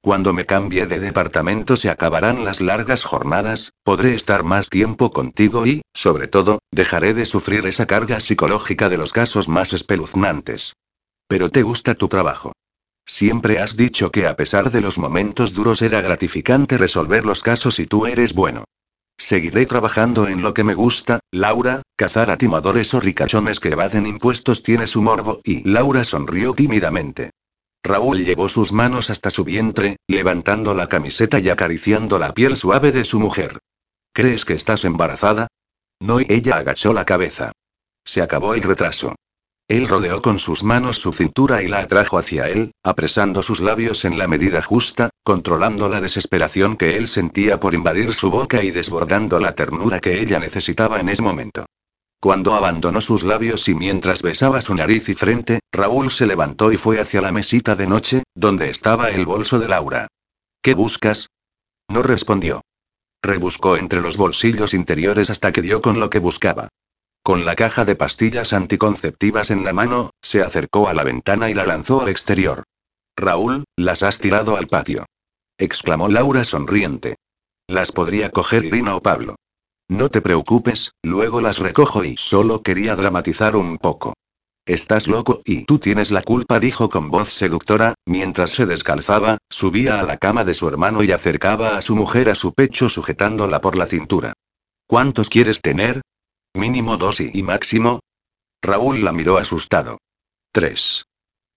[0.07, 5.67] Cuando me cambie de departamento se acabarán las largas jornadas, podré estar más tiempo contigo
[5.67, 10.75] y, sobre todo, dejaré de sufrir esa carga psicológica de los casos más espeluznantes.
[11.27, 12.53] Pero te gusta tu trabajo.
[13.05, 17.81] Siempre has dicho que a pesar de los momentos duros era gratificante resolver los casos
[17.81, 18.63] y tú eres bueno.
[19.19, 24.07] Seguiré trabajando en lo que me gusta, Laura, cazar a timadores o ricachones que evaden
[24.07, 27.33] impuestos tiene su morbo y Laura sonrió tímidamente.
[27.83, 32.93] Raúl llevó sus manos hasta su vientre, levantando la camiseta y acariciando la piel suave
[32.93, 33.59] de su mujer.
[34.13, 35.49] ¿Crees que estás embarazada?
[36.01, 37.53] No, y ella agachó la cabeza.
[38.05, 39.15] Se acabó el retraso.
[39.69, 44.05] Él rodeó con sus manos su cintura y la atrajo hacia él, apresando sus labios
[44.05, 48.71] en la medida justa, controlando la desesperación que él sentía por invadir su boca y
[48.71, 51.67] desbordando la ternura que ella necesitaba en ese momento.
[52.21, 56.77] Cuando abandonó sus labios y mientras besaba su nariz y frente, Raúl se levantó y
[56.77, 60.09] fue hacia la mesita de noche, donde estaba el bolso de Laura.
[60.63, 61.29] ¿Qué buscas?
[61.89, 62.63] No respondió.
[63.23, 66.69] Rebuscó entre los bolsillos interiores hasta que dio con lo que buscaba.
[67.23, 71.55] Con la caja de pastillas anticonceptivas en la mano, se acercó a la ventana y
[71.55, 72.63] la lanzó al exterior.
[73.17, 75.07] Raúl, las has tirado al patio.
[75.59, 77.17] exclamó Laura sonriente.
[77.67, 79.37] Las podría coger Irina o Pablo.
[79.89, 84.15] No te preocupes, luego las recojo y solo quería dramatizar un poco.
[84.67, 90.01] Estás loco y tú tienes la culpa, dijo con voz seductora, mientras se descalzaba, subía
[90.01, 93.61] a la cama de su hermano y acercaba a su mujer a su pecho sujetándola
[93.61, 94.33] por la cintura.
[94.89, 96.03] ¿Cuántos quieres tener?
[96.53, 98.01] Mínimo dos y, máximo.
[98.61, 99.99] Raúl la miró asustado.
[100.51, 101.05] Tres.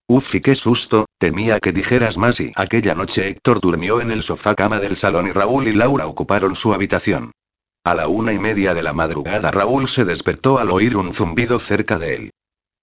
[0.07, 4.21] Uf, y qué susto, temía que dijeras más y aquella noche Héctor durmió en el
[4.21, 7.31] sofá cama del salón y Raúl y Laura ocuparon su habitación.
[7.83, 11.59] A la una y media de la madrugada Raúl se despertó al oír un zumbido
[11.59, 12.31] cerca de él.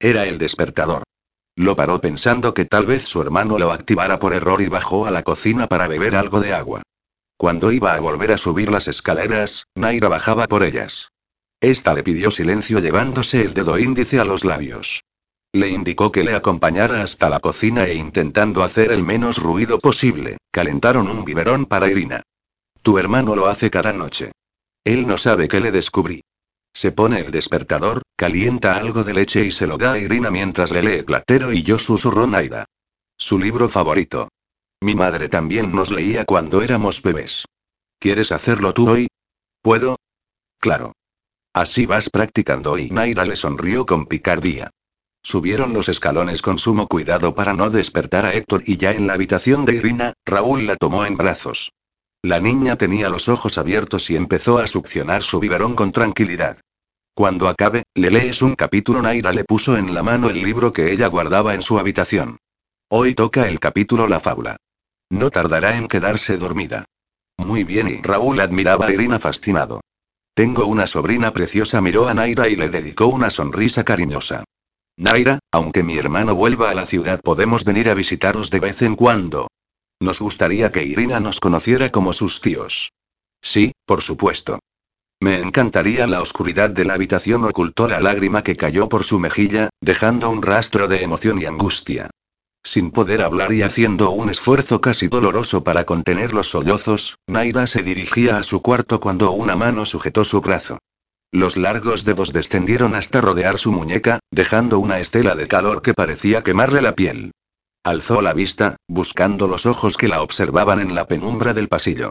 [0.01, 1.03] Era el despertador.
[1.55, 5.11] Lo paró pensando que tal vez su hermano lo activara por error y bajó a
[5.11, 6.83] la cocina para beber algo de agua.
[7.39, 11.11] Cuando iba a volver a subir las escaleras, Naira bajaba por ellas.
[11.61, 15.03] Esta le pidió silencio llevándose el dedo índice a los labios.
[15.53, 20.39] Le indicó que le acompañara hasta la cocina e intentando hacer el menos ruido posible,
[20.51, 22.23] calentaron un biberón para Irina.
[22.83, 24.33] Tu hermano lo hace cada noche.
[24.87, 26.23] Él no sabe que le descubrí.
[26.73, 30.71] Se pone el despertador, calienta algo de leche y se lo da a Irina mientras
[30.71, 32.67] le lee Platero y yo susurró Naida.
[33.19, 34.29] Su libro favorito.
[34.81, 37.47] Mi madre también nos leía cuando éramos bebés.
[37.99, 39.09] ¿Quieres hacerlo tú hoy?
[39.61, 39.97] ¿Puedo?
[40.61, 40.93] Claro.
[41.53, 44.71] Así vas practicando y Naira le sonrió con picardía.
[45.21, 49.15] Subieron los escalones con sumo cuidado para no despertar a Héctor y ya en la
[49.15, 51.73] habitación de Irina, Raúl la tomó en brazos.
[52.27, 56.59] La niña tenía los ojos abiertos y empezó a succionar su biberón con tranquilidad.
[57.15, 59.01] Cuando acabe, le lees un capítulo.
[59.01, 62.39] Naira le puso en la mano el libro que ella guardaba en su habitación.
[62.91, 64.57] Hoy toca el capítulo La fábula.
[65.09, 66.85] No tardará en quedarse dormida.
[67.39, 69.83] Muy bien, y Raúl admiraba a Irina fascinado.
[70.35, 74.43] Tengo una sobrina preciosa, miró a Naira y le dedicó una sonrisa cariñosa.
[74.97, 78.97] Naira, aunque mi hermano vuelva a la ciudad, podemos venir a visitaros de vez en
[78.97, 79.47] cuando.
[80.01, 82.93] Nos gustaría que Irina nos conociera como sus tíos.
[83.41, 84.59] Sí, por supuesto.
[85.21, 89.71] Me encantaría la oscuridad de la habitación ocultó la lágrima que cayó por su mejilla,
[89.81, 92.11] dejando un rastro de emoción y angustia.
[92.63, 97.83] Sin poder hablar y haciendo un esfuerzo casi doloroso para contener los sollozos, Naira se
[97.83, 100.79] dirigía a su cuarto cuando una mano sujetó su brazo.
[101.33, 106.43] Los largos dedos descendieron hasta rodear su muñeca, dejando una estela de calor que parecía
[106.43, 107.33] quemarle la piel.
[107.87, 112.11] Alzó la vista, buscando los ojos que la observaban en la penumbra del pasillo.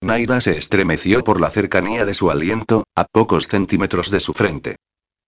[0.00, 4.74] Naira se estremeció por la cercanía de su aliento, a pocos centímetros de su frente.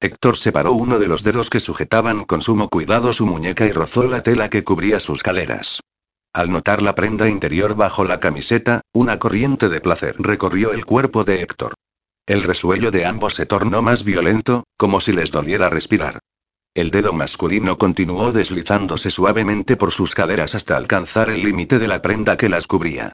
[0.00, 4.02] Héctor separó uno de los dedos que sujetaban con sumo cuidado su muñeca y rozó
[4.08, 5.78] la tela que cubría sus caleras.
[6.32, 11.22] Al notar la prenda interior bajo la camiseta, una corriente de placer recorrió el cuerpo
[11.22, 11.74] de Héctor.
[12.26, 16.18] El resuello de ambos se tornó más violento, como si les doliera respirar.
[16.74, 22.02] El dedo masculino continuó deslizándose suavemente por sus caderas hasta alcanzar el límite de la
[22.02, 23.12] prenda que las cubría.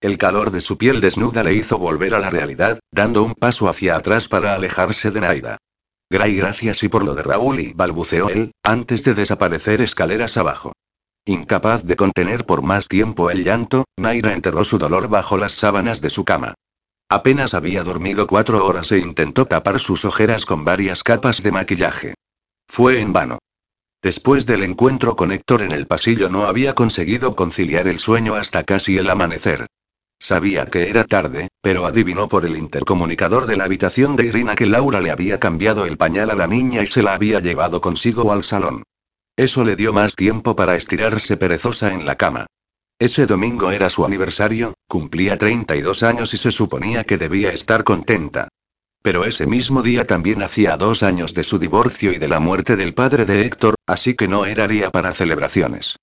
[0.00, 3.68] El calor de su piel desnuda le hizo volver a la realidad, dando un paso
[3.68, 5.58] hacia atrás para alejarse de Naida.
[6.08, 10.72] Gray gracias y por lo de Raúl y balbuceó él, antes de desaparecer escaleras abajo.
[11.24, 16.00] Incapaz de contener por más tiempo el llanto, Naira enterró su dolor bajo las sábanas
[16.00, 16.54] de su cama.
[17.08, 22.14] Apenas había dormido cuatro horas e intentó tapar sus ojeras con varias capas de maquillaje.
[22.70, 23.40] Fue en vano.
[24.00, 28.62] Después del encuentro con Héctor en el pasillo no había conseguido conciliar el sueño hasta
[28.62, 29.66] casi el amanecer.
[30.20, 34.66] Sabía que era tarde, pero adivinó por el intercomunicador de la habitación de Irina que
[34.66, 38.30] Laura le había cambiado el pañal a la niña y se la había llevado consigo
[38.30, 38.84] al salón.
[39.36, 42.46] Eso le dio más tiempo para estirarse perezosa en la cama.
[43.00, 48.48] Ese domingo era su aniversario, cumplía 32 años y se suponía que debía estar contenta.
[49.02, 52.76] Pero ese mismo día también hacía dos años de su divorcio y de la muerte
[52.76, 55.96] del padre de Héctor, así que no era día para celebraciones.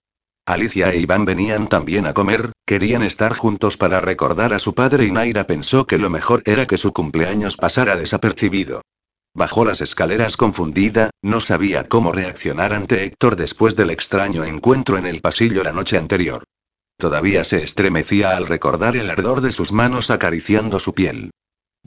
[0.47, 5.05] Alicia e Iván venían también a comer, querían estar juntos para recordar a su padre
[5.05, 8.81] y Naira pensó que lo mejor era que su cumpleaños pasara desapercibido.
[9.35, 15.05] Bajó las escaleras confundida, no sabía cómo reaccionar ante Héctor después del extraño encuentro en
[15.05, 16.45] el pasillo la noche anterior.
[16.97, 21.29] Todavía se estremecía al recordar el ardor de sus manos acariciando su piel.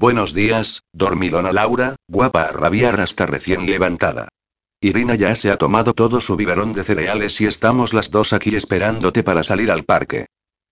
[0.00, 4.28] Buenos días, dormilona Laura, guapa a rabiar hasta recién levantada.
[4.80, 8.56] Irina ya se ha tomado todo su biberón de cereales y estamos las dos aquí
[8.56, 10.24] esperándote para salir al parque.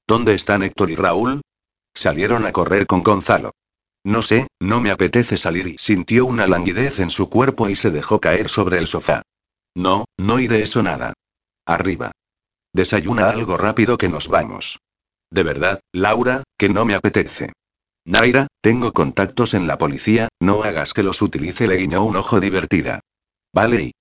[0.07, 1.43] ¿Dónde están Héctor y Raúl?
[1.93, 3.51] Salieron a correr con Gonzalo.
[4.03, 7.91] No sé, no me apetece salir y sintió una languidez en su cuerpo y se
[7.91, 9.21] dejó caer sobre el sofá.
[9.75, 11.13] No, no y de eso nada.
[11.67, 12.13] Arriba.
[12.73, 14.79] Desayuna algo rápido que nos vamos.
[15.31, 17.53] De verdad, Laura, que no me apetece.
[18.09, 22.41] Naira, tengo contactos en la policía, no hagas que los utilice, le guiñó un ojo
[22.41, 23.01] divertida.
[23.53, 23.93] Vale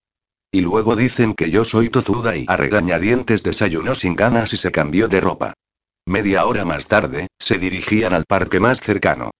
[0.53, 0.61] y.
[0.61, 5.09] Luego dicen que yo soy tozuda y a regañadientes desayunó sin ganas y se cambió
[5.09, 5.55] de ropa.
[6.05, 9.31] Media hora más tarde, se dirigían al parque más cercano.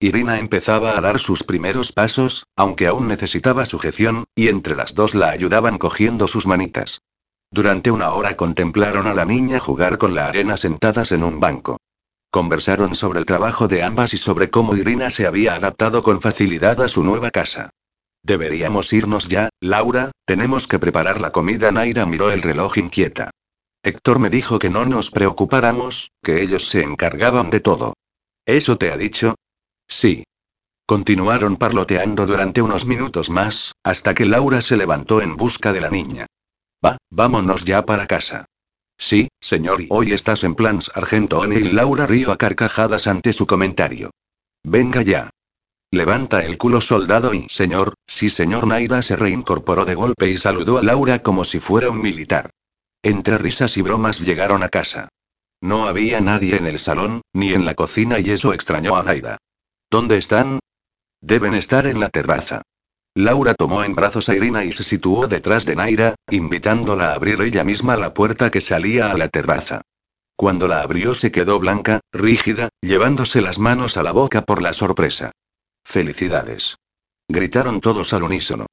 [0.00, 5.14] Irina empezaba a dar sus primeros pasos, aunque aún necesitaba sujeción, y entre las dos
[5.14, 7.02] la ayudaban cogiendo sus manitas.
[7.50, 11.76] Durante una hora contemplaron a la niña jugar con la arena sentadas en un banco.
[12.34, 16.82] Conversaron sobre el trabajo de ambas y sobre cómo Irina se había adaptado con facilidad
[16.82, 17.70] a su nueva casa.
[18.24, 21.70] Deberíamos irnos ya, Laura, tenemos que preparar la comida.
[21.70, 23.30] Naira miró el reloj inquieta.
[23.84, 27.94] Héctor me dijo que no nos preocupáramos, que ellos se encargaban de todo.
[28.44, 29.36] ¿Eso te ha dicho?
[29.86, 30.24] Sí.
[30.86, 35.90] Continuaron parloteando durante unos minutos más, hasta que Laura se levantó en busca de la
[35.90, 36.26] niña.
[36.84, 38.46] Va, vámonos ya para casa.
[38.96, 43.46] Sí, señor, y hoy estás en plan sargento y Laura rió a carcajadas ante su
[43.46, 44.10] comentario.
[44.62, 45.30] Venga ya.
[45.90, 50.78] Levanta el culo soldado y señor, sí señor Naira se reincorporó de golpe y saludó
[50.78, 52.50] a Laura como si fuera un militar.
[53.02, 55.08] Entre risas y bromas llegaron a casa.
[55.60, 59.38] No había nadie en el salón, ni en la cocina y eso extrañó a Naira.
[59.90, 60.58] ¿Dónde están?
[61.20, 62.62] Deben estar en la terraza.
[63.14, 67.40] Laura tomó en brazos a Irina y se situó detrás de Naira, invitándola a abrir
[67.42, 69.82] ella misma la puerta que salía a la terraza.
[70.36, 74.72] Cuando la abrió se quedó blanca, rígida, llevándose las manos a la boca por la
[74.72, 75.30] sorpresa.
[75.84, 76.76] Felicidades.
[77.28, 78.66] Gritaron todos al unísono.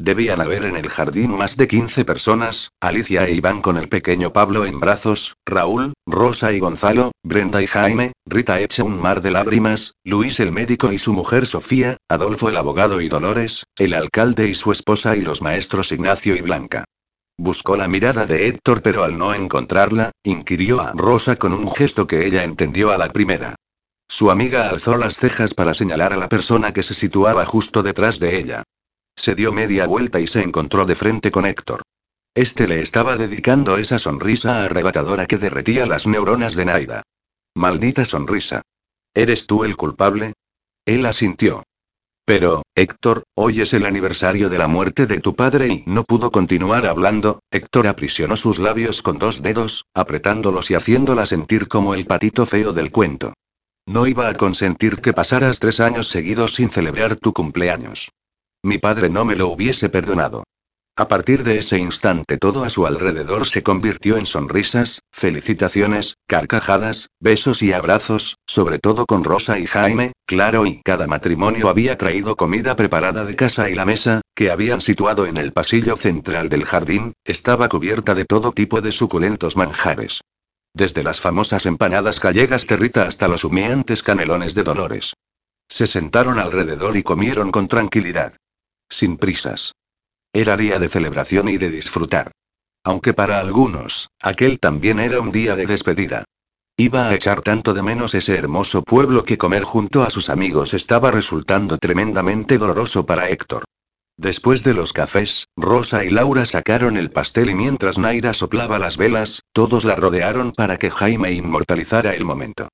[0.00, 4.32] Debían haber en el jardín más de 15 personas, Alicia e Iván con el pequeño
[4.32, 9.30] Pablo en brazos, Raúl, Rosa y Gonzalo, Brenda y Jaime, Rita hecha un mar de
[9.30, 14.48] lágrimas, Luis el médico y su mujer Sofía, Adolfo el abogado y Dolores, el alcalde
[14.48, 16.84] y su esposa y los maestros Ignacio y Blanca.
[17.38, 22.08] Buscó la mirada de Héctor pero al no encontrarla, inquirió a Rosa con un gesto
[22.08, 23.54] que ella entendió a la primera.
[24.08, 28.18] Su amiga alzó las cejas para señalar a la persona que se situaba justo detrás
[28.18, 28.64] de ella.
[29.16, 31.82] Se dio media vuelta y se encontró de frente con Héctor.
[32.34, 37.02] Este le estaba dedicando esa sonrisa arrebatadora que derretía las neuronas de Naida.
[37.54, 38.62] Maldita sonrisa.
[39.14, 40.32] ¿Eres tú el culpable?
[40.84, 41.62] Él asintió.
[42.26, 46.32] Pero, Héctor, hoy es el aniversario de la muerte de tu padre y no pudo
[46.32, 47.40] continuar hablando.
[47.50, 52.72] Héctor aprisionó sus labios con dos dedos, apretándolos y haciéndola sentir como el patito feo
[52.72, 53.34] del cuento.
[53.86, 58.10] No iba a consentir que pasaras tres años seguidos sin celebrar tu cumpleaños.
[58.64, 60.42] Mi padre no me lo hubiese perdonado.
[60.96, 67.08] A partir de ese instante todo a su alrededor se convirtió en sonrisas, felicitaciones, carcajadas,
[67.20, 72.36] besos y abrazos, sobre todo con Rosa y Jaime, claro y cada matrimonio había traído
[72.36, 76.64] comida preparada de casa y la mesa, que habían situado en el pasillo central del
[76.64, 80.22] jardín, estaba cubierta de todo tipo de suculentos manjares.
[80.72, 85.12] Desde las famosas empanadas gallegas territa hasta los humeantes canelones de Dolores.
[85.68, 88.34] Se sentaron alrededor y comieron con tranquilidad.
[88.88, 89.72] Sin prisas.
[90.32, 92.32] Era día de celebración y de disfrutar.
[92.84, 96.24] Aunque para algunos, aquel también era un día de despedida.
[96.76, 100.74] Iba a echar tanto de menos ese hermoso pueblo que comer junto a sus amigos
[100.74, 103.64] estaba resultando tremendamente doloroso para Héctor.
[104.16, 108.96] Después de los cafés, Rosa y Laura sacaron el pastel y mientras Naira soplaba las
[108.96, 112.68] velas, todos la rodearon para que Jaime inmortalizara el momento.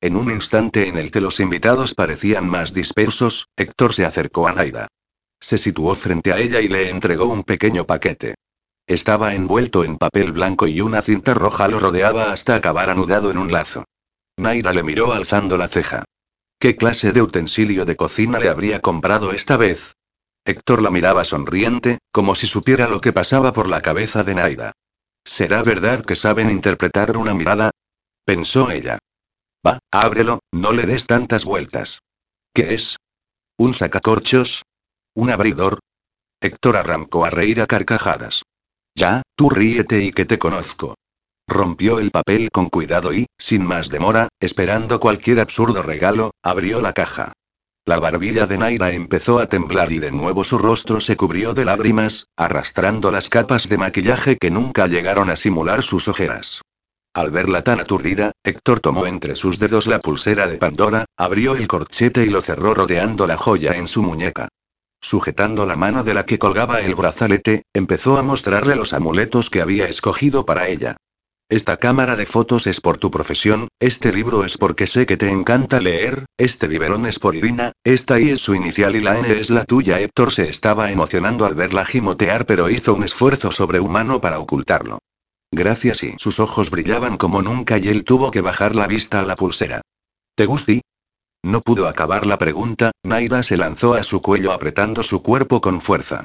[0.00, 4.52] En un instante en el que los invitados parecían más dispersos, Héctor se acercó a
[4.52, 4.88] Naira.
[5.44, 8.34] Se situó frente a ella y le entregó un pequeño paquete.
[8.86, 13.36] Estaba envuelto en papel blanco y una cinta roja lo rodeaba hasta acabar anudado en
[13.36, 13.84] un lazo.
[14.38, 16.04] Naira le miró alzando la ceja.
[16.58, 19.92] ¿Qué clase de utensilio de cocina le habría comprado esta vez?
[20.46, 24.72] Héctor la miraba sonriente, como si supiera lo que pasaba por la cabeza de Naira.
[25.26, 27.70] ¿Será verdad que saben interpretar una mirada?
[28.24, 28.96] pensó ella.
[29.66, 31.98] Va, ábrelo, no le des tantas vueltas.
[32.54, 32.96] ¿Qué es?
[33.58, 34.62] ¿Un sacacorchos?
[35.16, 35.78] ¿Un abridor?
[36.40, 38.42] Héctor arrancó a reír a carcajadas.
[38.96, 40.96] Ya, tú ríete y que te conozco.
[41.46, 46.92] Rompió el papel con cuidado y, sin más demora, esperando cualquier absurdo regalo, abrió la
[46.92, 47.32] caja.
[47.86, 51.64] La barbilla de Naira empezó a temblar y de nuevo su rostro se cubrió de
[51.64, 56.62] lágrimas, arrastrando las capas de maquillaje que nunca llegaron a simular sus ojeras.
[57.14, 61.68] Al verla tan aturdida, Héctor tomó entre sus dedos la pulsera de Pandora, abrió el
[61.68, 64.48] corchete y lo cerró rodeando la joya en su muñeca.
[65.04, 69.60] Sujetando la mano de la que colgaba el brazalete, empezó a mostrarle los amuletos que
[69.60, 70.96] había escogido para ella.
[71.50, 75.28] Esta cámara de fotos es por tu profesión, este libro es porque sé que te
[75.28, 79.30] encanta leer, este biberón es por Irina, esta I es su inicial y la N
[79.30, 80.00] es la tuya.
[80.00, 85.00] Héctor se estaba emocionando al verla gimotear pero hizo un esfuerzo sobrehumano para ocultarlo.
[85.52, 89.26] Gracias y sus ojos brillaban como nunca y él tuvo que bajar la vista a
[89.26, 89.82] la pulsera.
[90.34, 90.80] ¿Te gusti?
[91.44, 95.82] No pudo acabar la pregunta, Naira se lanzó a su cuello apretando su cuerpo con
[95.82, 96.24] fuerza.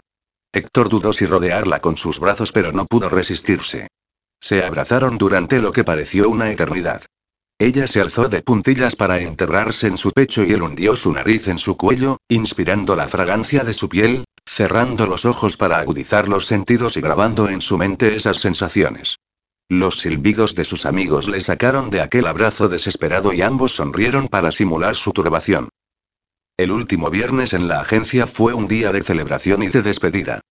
[0.53, 3.89] Héctor dudó si rodearla con sus brazos pero no pudo resistirse.
[4.39, 7.01] Se abrazaron durante lo que pareció una eternidad.
[7.59, 11.49] Ella se alzó de puntillas para enterrarse en su pecho y él hundió su nariz
[11.49, 16.45] en su cuello, inspirando la fragancia de su piel, cerrando los ojos para agudizar los
[16.45, 19.17] sentidos y grabando en su mente esas sensaciones.
[19.71, 24.51] Los silbidos de sus amigos le sacaron de aquel abrazo desesperado y ambos sonrieron para
[24.51, 25.69] simular su turbación.
[26.57, 30.41] El último viernes en la agencia fue un día de celebración y de despedida.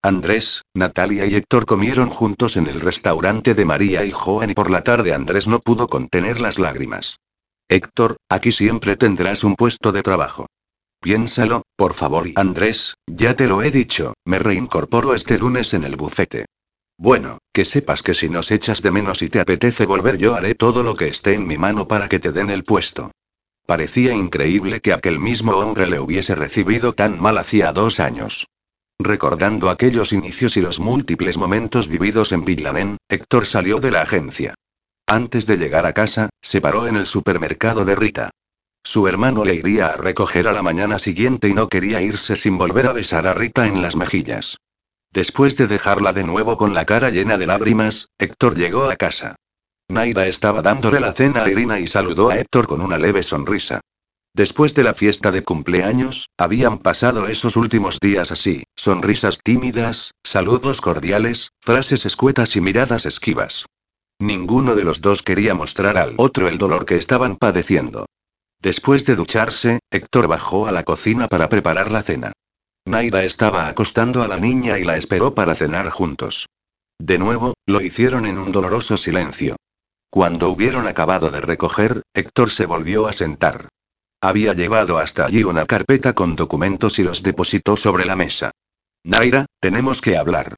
[0.00, 4.70] Andrés, Natalia y Héctor comieron juntos en el restaurante de María y Joan y por
[4.70, 7.18] la tarde Andrés no pudo contener las lágrimas.
[7.68, 10.46] Héctor, aquí siempre tendrás un puesto de trabajo.
[11.00, 12.28] Piénsalo, por favor.
[12.28, 16.46] Y Andrés, ya te lo he dicho, me reincorporo este lunes en el bufete.
[16.98, 20.56] Bueno, que sepas que si nos echas de menos y te apetece volver yo haré
[20.56, 23.12] todo lo que esté en mi mano para que te den el puesto.
[23.66, 28.48] Parecía increíble que aquel mismo hombre le hubiese recibido tan mal hacía dos años.
[28.98, 34.54] Recordando aquellos inicios y los múltiples momentos vividos en Villamen, Héctor salió de la agencia.
[35.06, 38.30] Antes de llegar a casa, se paró en el supermercado de Rita.
[38.82, 42.58] Su hermano le iría a recoger a la mañana siguiente y no quería irse sin
[42.58, 44.58] volver a besar a Rita en las mejillas.
[45.12, 49.36] Después de dejarla de nuevo con la cara llena de lágrimas, Héctor llegó a casa.
[49.88, 53.80] Naira estaba dándole la cena a Irina y saludó a Héctor con una leve sonrisa.
[54.34, 60.80] Después de la fiesta de cumpleaños, habían pasado esos últimos días así, sonrisas tímidas, saludos
[60.80, 63.64] cordiales, frases escuetas y miradas esquivas.
[64.20, 68.06] Ninguno de los dos quería mostrar al otro el dolor que estaban padeciendo.
[68.60, 72.32] Después de ducharse, Héctor bajó a la cocina para preparar la cena.
[72.88, 76.48] Naira estaba acostando a la niña y la esperó para cenar juntos.
[76.98, 79.56] De nuevo, lo hicieron en un doloroso silencio.
[80.10, 83.68] Cuando hubieron acabado de recoger, Héctor se volvió a sentar.
[84.22, 88.52] Había llevado hasta allí una carpeta con documentos y los depositó sobre la mesa.
[89.04, 90.54] Naira, tenemos que hablar.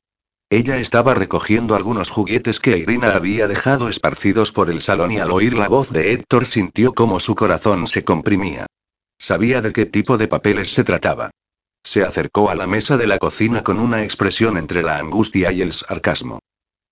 [0.51, 5.33] Ella estaba recogiendo algunos juguetes que Irina había dejado esparcidos por el salón y al
[5.33, 8.66] oír la voz de Héctor sintió como su corazón se comprimía.
[9.18, 11.31] Sabía de qué tipo de papeles se trataba.
[11.83, 15.62] Se acercó a la mesa de la cocina con una expresión entre la angustia y
[15.62, 16.41] el sarcasmo.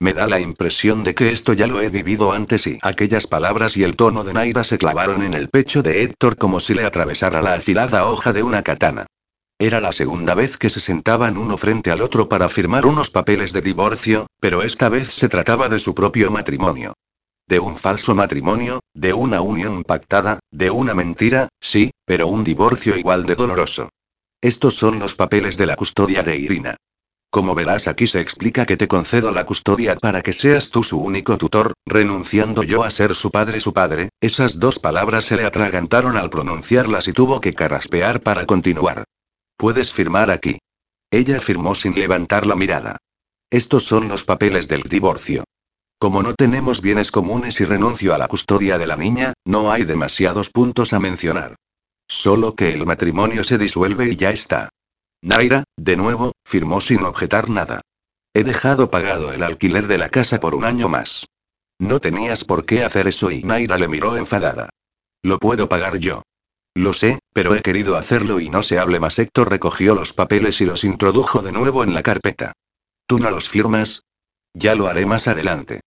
[0.00, 3.76] Me da la impresión de que esto ya lo he vivido antes y aquellas palabras
[3.76, 6.84] y el tono de Naira se clavaron en el pecho de Héctor como si le
[6.84, 9.06] atravesara la afilada hoja de una katana.
[9.58, 13.52] Era la segunda vez que se sentaban uno frente al otro para firmar unos papeles
[13.52, 16.94] de divorcio, pero esta vez se trataba de su propio matrimonio.
[17.48, 22.96] De un falso matrimonio, de una unión pactada, de una mentira, sí, pero un divorcio
[22.96, 23.88] igual de doloroso.
[24.40, 26.76] Estos son los papeles de la custodia de Irina.
[27.28, 30.98] Como verás aquí se explica que te concedo la custodia para que seas tú su
[30.98, 35.44] único tutor, renunciando yo a ser su padre su padre, esas dos palabras se le
[35.44, 39.04] atragantaron al pronunciarlas y tuvo que carraspear para continuar.
[39.56, 40.58] Puedes firmar aquí.
[41.10, 42.98] Ella firmó sin levantar la mirada.
[43.50, 45.42] Estos son los papeles del divorcio.
[45.98, 49.84] Como no tenemos bienes comunes y renuncio a la custodia de la niña, no hay
[49.84, 51.56] demasiados puntos a mencionar.
[52.08, 54.70] Solo que el matrimonio se disuelve y ya está.
[55.22, 57.82] Naira, de nuevo, firmó sin objetar nada.
[58.34, 61.26] He dejado pagado el alquiler de la casa por un año más.
[61.78, 64.70] No tenías por qué hacer eso y Naira le miró enfadada.
[65.22, 66.22] Lo puedo pagar yo.
[66.74, 69.18] Lo sé, pero he querido hacerlo y no se hable más.
[69.18, 72.52] Héctor recogió los papeles y los introdujo de nuevo en la carpeta.
[73.06, 74.02] ¿Tú no los firmas?
[74.54, 75.80] Ya lo haré más adelante.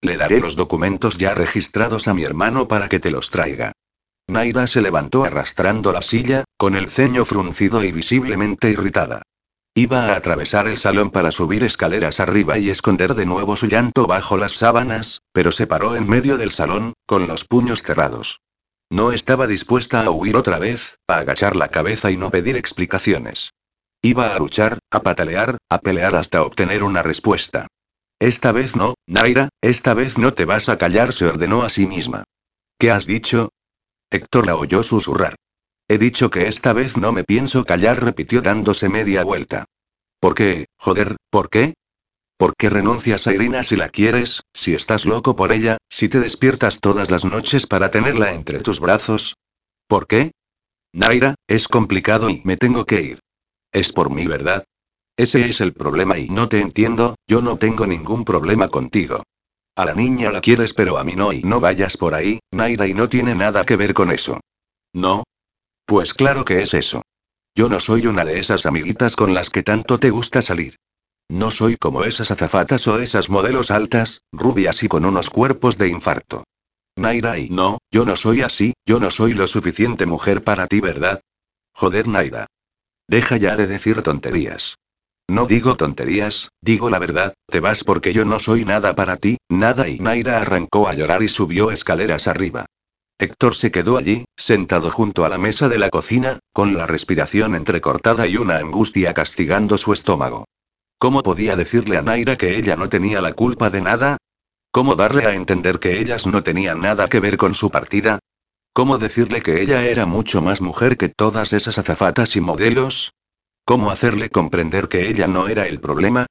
[0.00, 3.72] Le daré los documentos ya registrados a mi hermano para que te los traiga.
[4.36, 9.22] Naira se levantó arrastrando la silla, con el ceño fruncido y visiblemente irritada.
[9.74, 14.06] Iba a atravesar el salón para subir escaleras arriba y esconder de nuevo su llanto
[14.06, 18.42] bajo las sábanas, pero se paró en medio del salón, con los puños cerrados.
[18.90, 23.54] No estaba dispuesta a huir otra vez, a agachar la cabeza y no pedir explicaciones.
[24.02, 27.68] Iba a luchar, a patalear, a pelear hasta obtener una respuesta.
[28.18, 31.86] Esta vez no, Naira, esta vez no te vas a callar, se ordenó a sí
[31.86, 32.24] misma.
[32.78, 33.48] ¿Qué has dicho?
[34.10, 35.34] Héctor la oyó susurrar.
[35.88, 39.64] He dicho que esta vez no me pienso callar, repitió dándose media vuelta.
[40.20, 41.74] ¿Por qué, joder, por qué?
[42.38, 46.20] ¿Por qué renuncias a Irina si la quieres, si estás loco por ella, si te
[46.20, 49.36] despiertas todas las noches para tenerla entre tus brazos?
[49.88, 50.32] ¿Por qué?
[50.92, 53.20] Naira, es complicado y me tengo que ir.
[53.72, 54.64] Es por mí, ¿verdad?
[55.16, 59.22] Ese es el problema y no te entiendo, yo no tengo ningún problema contigo.
[59.76, 62.86] A la niña la quieres pero a mí no y no vayas por ahí, Naira
[62.86, 64.40] y no tiene nada que ver con eso.
[64.94, 65.24] ¿No?
[65.84, 67.02] Pues claro que es eso.
[67.54, 70.76] Yo no soy una de esas amiguitas con las que tanto te gusta salir.
[71.28, 75.88] No soy como esas azafatas o esas modelos altas, rubias y con unos cuerpos de
[75.88, 76.44] infarto.
[76.96, 80.80] Naira y no, yo no soy así, yo no soy lo suficiente mujer para ti,
[80.80, 81.20] ¿verdad?
[81.74, 82.46] Joder, Naira.
[83.08, 84.76] Deja ya de decir tonterías.
[85.28, 89.38] No digo tonterías, digo la verdad, te vas porque yo no soy nada para ti,
[89.48, 92.66] nada y Naira arrancó a llorar y subió escaleras arriba.
[93.18, 97.54] Héctor se quedó allí, sentado junto a la mesa de la cocina, con la respiración
[97.54, 100.44] entrecortada y una angustia castigando su estómago.
[100.98, 104.18] ¿Cómo podía decirle a Naira que ella no tenía la culpa de nada?
[104.70, 108.18] ¿Cómo darle a entender que ellas no tenían nada que ver con su partida?
[108.74, 113.12] ¿Cómo decirle que ella era mucho más mujer que todas esas azafatas y modelos?
[113.68, 116.26] ¿Cómo hacerle comprender que ella no era el problema?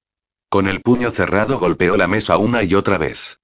[0.49, 3.39] Con el puño cerrado golpeó la mesa una y otra vez.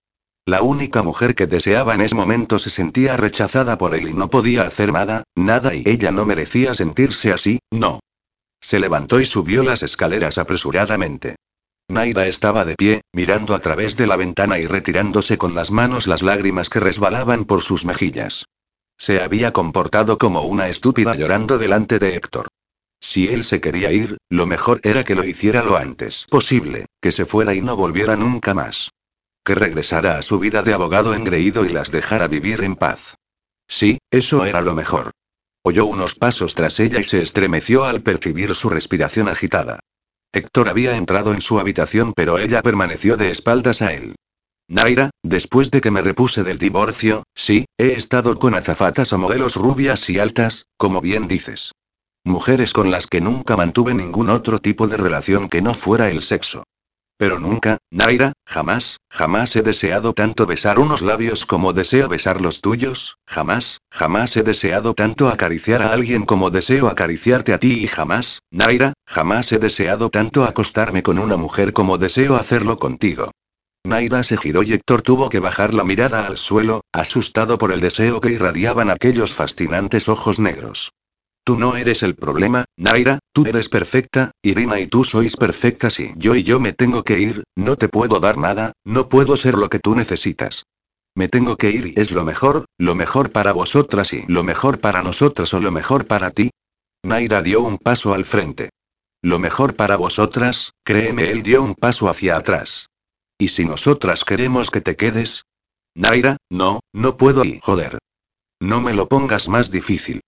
[0.45, 4.29] La única mujer que deseaba en ese momento se sentía rechazada por él y no
[4.29, 7.99] podía hacer nada, nada y ella no merecía sentirse así, no.
[8.61, 11.35] Se levantó y subió las escaleras apresuradamente.
[11.89, 16.07] Naira estaba de pie, mirando a través de la ventana y retirándose con las manos
[16.07, 18.45] las lágrimas que resbalaban por sus mejillas.
[18.97, 22.47] Se había comportado como una estúpida llorando delante de Héctor.
[23.01, 27.11] Si él se quería ir, lo mejor era que lo hiciera lo antes posible, que
[27.11, 28.91] se fuera y no volviera nunca más.
[29.43, 33.17] Que regresara a su vida de abogado engreído y las dejara vivir en paz.
[33.67, 35.11] Sí, eso era lo mejor.
[35.63, 39.79] Oyó unos pasos tras ella y se estremeció al percibir su respiración agitada.
[40.31, 44.15] Héctor había entrado en su habitación pero ella permaneció de espaldas a él.
[44.67, 49.55] Naira, después de que me repuse del divorcio, sí, he estado con azafatas o modelos
[49.55, 51.73] rubias y altas, como bien dices.
[52.23, 56.21] Mujeres con las que nunca mantuve ningún otro tipo de relación que no fuera el
[56.21, 56.63] sexo.
[57.17, 62.61] Pero nunca, Naira, jamás, jamás he deseado tanto besar unos labios como deseo besar los
[62.61, 67.87] tuyos, jamás, jamás he deseado tanto acariciar a alguien como deseo acariciarte a ti y
[67.87, 73.31] jamás, Naira, jamás he deseado tanto acostarme con una mujer como deseo hacerlo contigo.
[73.83, 77.81] Naira se giró y Héctor tuvo que bajar la mirada al suelo, asustado por el
[77.81, 80.91] deseo que irradiaban aquellos fascinantes ojos negros.
[81.43, 86.13] Tú no eres el problema, Naira, tú eres perfecta, Irina y tú sois perfectas y
[86.15, 89.55] yo y yo me tengo que ir, no te puedo dar nada, no puedo ser
[89.55, 90.65] lo que tú necesitas.
[91.15, 94.79] Me tengo que ir y es lo mejor, lo mejor para vosotras y lo mejor
[94.79, 96.51] para nosotras o lo mejor para ti.
[97.03, 98.69] Naira dio un paso al frente.
[99.23, 102.87] Lo mejor para vosotras, créeme, él dio un paso hacia atrás.
[103.37, 105.43] ¿Y si nosotras queremos que te quedes?
[105.95, 107.97] Naira, no, no puedo y joder.
[108.61, 110.21] No me lo pongas más difícil.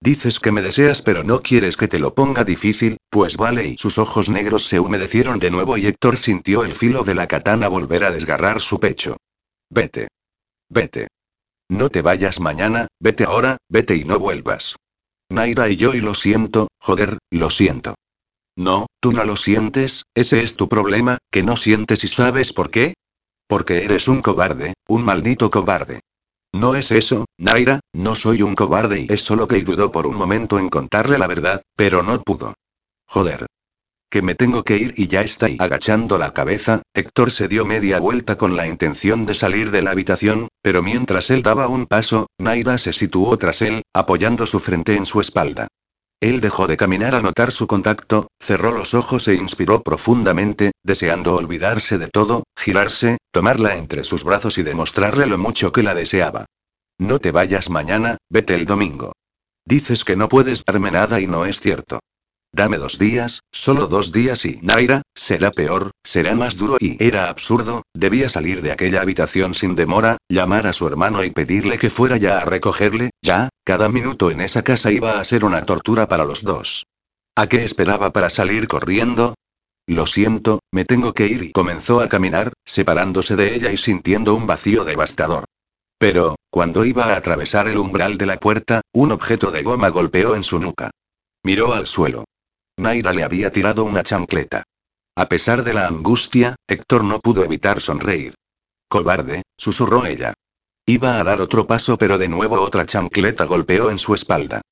[0.00, 3.78] Dices que me deseas pero no quieres que te lo ponga difícil, pues vale y
[3.78, 7.68] sus ojos negros se humedecieron de nuevo y Héctor sintió el filo de la katana
[7.68, 9.16] volver a desgarrar su pecho.
[9.70, 10.08] Vete.
[10.68, 11.08] Vete.
[11.68, 14.76] No te vayas mañana, vete ahora, vete y no vuelvas.
[15.30, 17.94] Naira y yo y lo siento, joder, lo siento.
[18.56, 22.70] No, tú no lo sientes, ese es tu problema, que no sientes y sabes por
[22.70, 22.94] qué.
[23.46, 26.00] Porque eres un cobarde, un maldito cobarde.
[26.54, 30.16] No es eso, Naira, no soy un cobarde y es solo que dudó por un
[30.16, 32.54] momento en contarle la verdad, pero no pudo.
[33.06, 33.46] Joder.
[34.10, 35.58] Que me tengo que ir y ya está ahí.
[35.60, 39.90] Agachando la cabeza, Héctor se dio media vuelta con la intención de salir de la
[39.90, 44.96] habitación, pero mientras él daba un paso, Naira se situó tras él, apoyando su frente
[44.96, 45.68] en su espalda.
[46.20, 51.36] Él dejó de caminar al notar su contacto, cerró los ojos e inspiró profundamente, deseando
[51.36, 56.46] olvidarse de todo, girarse, tomarla entre sus brazos y demostrarle lo mucho que la deseaba.
[56.98, 59.12] No te vayas mañana, vete el domingo.
[59.64, 62.00] Dices que no puedes darme nada y no es cierto.
[62.58, 67.28] Dame dos días, solo dos días y Naira, será peor, será más duro y era
[67.28, 71.88] absurdo, debía salir de aquella habitación sin demora, llamar a su hermano y pedirle que
[71.88, 76.08] fuera ya a recogerle, ya, cada minuto en esa casa iba a ser una tortura
[76.08, 76.84] para los dos.
[77.36, 79.34] ¿A qué esperaba para salir corriendo?
[79.86, 84.34] Lo siento, me tengo que ir y comenzó a caminar, separándose de ella y sintiendo
[84.34, 85.44] un vacío devastador.
[85.96, 90.34] Pero, cuando iba a atravesar el umbral de la puerta, un objeto de goma golpeó
[90.34, 90.90] en su nuca.
[91.44, 92.24] Miró al suelo.
[92.78, 94.64] Naira le había tirado una chancleta.
[95.16, 98.34] A pesar de la angustia, Héctor no pudo evitar sonreír.
[98.88, 100.34] Cobarde, susurró ella.
[100.86, 104.62] Iba a dar otro paso pero de nuevo otra chancleta golpeó en su espalda.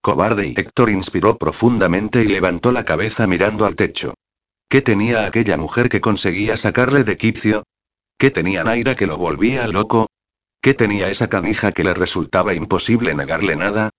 [0.00, 4.14] Cobarde y Héctor inspiró profundamente y levantó la cabeza mirando al techo.
[4.68, 7.62] ¿Qué tenía aquella mujer que conseguía sacarle de quicio?
[8.18, 10.06] ¿Qué tenía Naira que lo volvía loco?
[10.60, 13.90] ¿Qué tenía esa canija que le resultaba imposible negarle nada?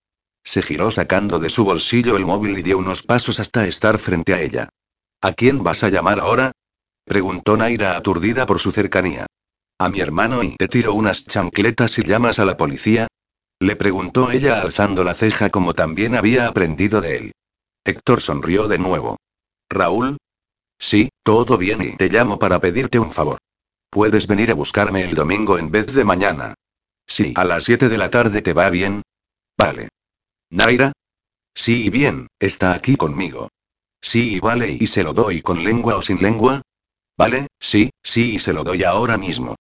[0.46, 4.34] Se giró sacando de su bolsillo el móvil y dio unos pasos hasta estar frente
[4.34, 4.70] a ella.
[5.22, 6.52] ¿A quién vas a llamar ahora?
[7.04, 9.26] preguntó Naira aturdida por su cercanía.
[9.80, 13.08] A mi hermano y te tiro unas chancletas y llamas a la policía.
[13.60, 17.32] Le preguntó ella alzando la ceja como también había aprendido de él.
[17.84, 19.18] Héctor sonrió de nuevo.
[19.70, 20.18] ¿Raúl?
[20.78, 23.40] Sí, todo bien y te llamo para pedirte un favor.
[23.90, 26.54] ¿Puedes venir a buscarme el domingo en vez de mañana?
[27.08, 29.02] Sí, a las 7 de la tarde te va bien.
[29.58, 29.90] Vale.
[30.56, 30.94] ¿Naira?
[31.54, 33.50] Sí, y bien, está aquí conmigo.
[34.02, 36.62] Sí, y vale, y se lo doy con lengua o sin lengua.
[37.18, 39.56] Vale, sí, sí, y se lo doy ahora mismo.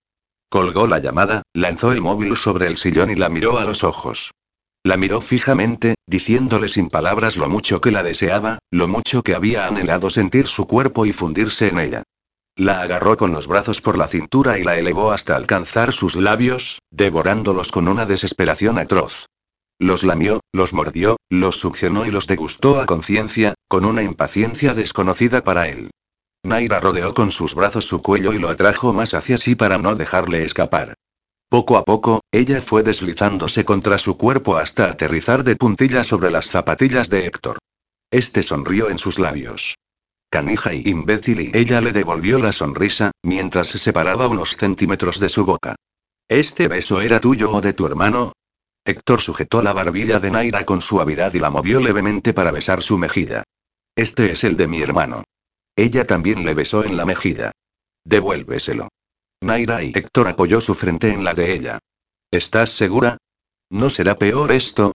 [0.49, 4.31] Colgó la llamada, lanzó el móvil sobre el sillón y la miró a los ojos.
[4.83, 9.67] La miró fijamente, diciéndole sin palabras lo mucho que la deseaba, lo mucho que había
[9.67, 12.03] anhelado sentir su cuerpo y fundirse en ella.
[12.55, 16.79] La agarró con los brazos por la cintura y la elevó hasta alcanzar sus labios,
[16.89, 19.25] devorándolos con una desesperación atroz.
[19.79, 25.43] Los lamió, los mordió, los succionó y los degustó a conciencia, con una impaciencia desconocida
[25.43, 25.91] para él.
[26.43, 29.95] Naira rodeó con sus brazos su cuello y lo atrajo más hacia sí para no
[29.95, 30.93] dejarle escapar.
[31.49, 36.47] Poco a poco, ella fue deslizándose contra su cuerpo hasta aterrizar de puntillas sobre las
[36.47, 37.57] zapatillas de Héctor.
[38.11, 39.75] Este sonrió en sus labios.
[40.29, 45.29] Canija y imbécil y ella le devolvió la sonrisa, mientras se separaba unos centímetros de
[45.29, 45.75] su boca.
[46.27, 48.33] ¿Este beso era tuyo o de tu hermano?
[48.85, 52.99] Héctor sujetó la barbilla de Naira con suavidad y la movió levemente para besar su
[52.99, 53.43] mejilla.
[53.95, 55.23] Este es el de mi hermano.
[55.75, 57.51] Ella también le besó en la mejilla.
[58.05, 58.89] Devuélveselo.
[59.41, 61.79] Naira y Héctor apoyó su frente en la de ella.
[62.29, 63.17] ¿Estás segura?
[63.71, 64.93] ¿No será peor esto?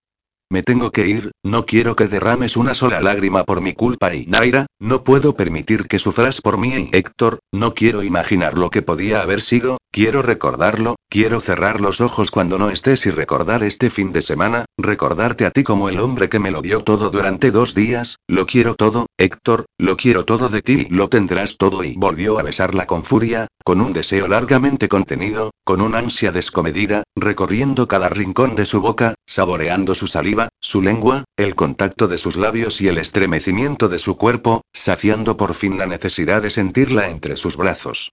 [0.52, 4.26] Me tengo que ir, no quiero que derrames una sola lágrima por mi culpa y
[4.26, 8.82] Naira, no puedo permitir que sufras por mí y Héctor, no quiero imaginar lo que
[8.82, 13.90] podía haber sido, quiero recordarlo, quiero cerrar los ojos cuando no estés y recordar este
[13.90, 17.52] fin de semana, recordarte a ti como el hombre que me lo dio todo durante
[17.52, 21.84] dos días, lo quiero todo, Héctor, lo quiero todo de ti y lo tendrás todo
[21.84, 27.04] y volvió a besarla con furia, con un deseo largamente contenido, con una ansia descomedida,
[27.14, 32.36] recorriendo cada rincón de su boca, saboreando su saliva, su lengua, el contacto de sus
[32.36, 37.36] labios y el estremecimiento de su cuerpo, saciando por fin la necesidad de sentirla entre
[37.36, 38.12] sus brazos.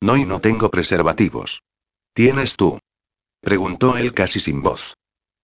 [0.00, 1.62] No y no tengo preservativos.
[2.14, 2.78] ¿Tienes tú?
[3.40, 4.94] Preguntó él casi sin voz.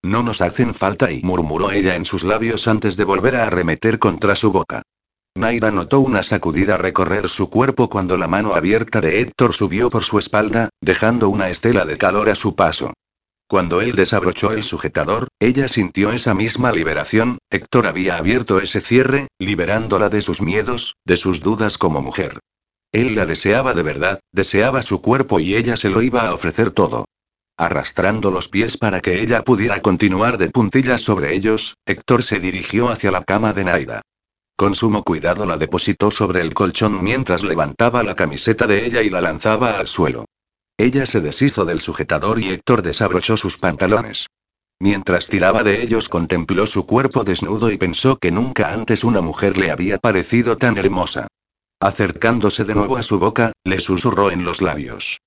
[0.03, 3.99] No nos hacen falta y murmuró ella en sus labios antes de volver a arremeter
[3.99, 4.83] contra su boca.
[5.37, 10.05] Naira notó una sacudida recorrer su cuerpo cuando la mano abierta de Héctor subió por
[10.05, 12.93] su espalda, dejando una estela de calor a su paso.
[13.47, 19.29] Cuando él desabrochó el sujetador, ella sintió esa misma liberación, Héctor había abierto ese cierre,
[19.39, 22.41] liberándola de sus miedos, de sus dudas como mujer.
[22.91, 26.71] Él la deseaba de verdad, deseaba su cuerpo y ella se lo iba a ofrecer
[26.71, 27.05] todo.
[27.57, 32.89] Arrastrando los pies para que ella pudiera continuar de puntillas sobre ellos, Héctor se dirigió
[32.89, 34.03] hacia la cama de Naira.
[34.57, 39.11] Con sumo cuidado la depositó sobre el colchón mientras levantaba la camiseta de ella y
[39.11, 40.25] la lanzaba al suelo.
[40.77, 44.27] Ella se deshizo del sujetador y Héctor desabrochó sus pantalones.
[44.81, 49.57] Mientras tiraba de ellos contempló su cuerpo desnudo y pensó que nunca antes una mujer
[49.57, 51.29] le había parecido tan hermosa.
[51.81, 55.19] Acercándose de nuevo a su boca, le susurró en los labios.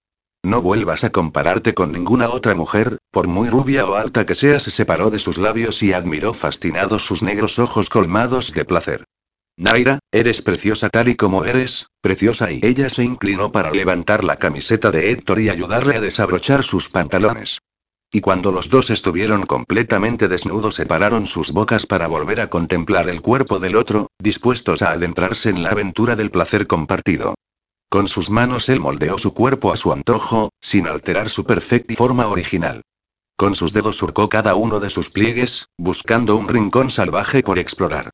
[0.43, 4.59] No vuelvas a compararte con ninguna otra mujer, por muy rubia o alta que sea,
[4.59, 9.05] se separó de sus labios y admiró fascinado sus negros ojos colmados de placer.
[9.59, 14.35] Naira, eres preciosa tal y como eres, preciosa y ella se inclinó para levantar la
[14.35, 17.57] camiseta de Héctor y ayudarle a desabrochar sus pantalones.
[18.11, 23.23] Y cuando los dos estuvieron completamente desnudos separaron sus bocas para volver a contemplar el
[23.23, 27.33] cuerpo del otro, dispuestos a adentrarse en la aventura del placer compartido.
[27.89, 32.27] Con sus manos él moldeó su cuerpo a su antojo, sin alterar su perfecta forma
[32.27, 32.83] original.
[33.35, 38.11] Con sus dedos surcó cada uno de sus pliegues, buscando un rincón salvaje por explorar.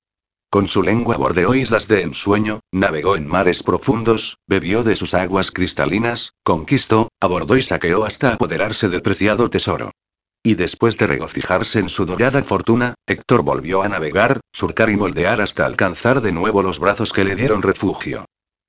[0.54, 5.50] Con su lengua bordeó islas de ensueño, navegó en mares profundos, bebió de sus aguas
[5.50, 9.90] cristalinas, conquistó, abordó y saqueó hasta apoderarse del preciado tesoro.
[10.44, 15.42] Y después de regocijarse en su dorada fortuna, Héctor volvió a navegar, surcar y moldear
[15.42, 18.26] hasta alcanzar de nuevo los brazos que le dieron refugio.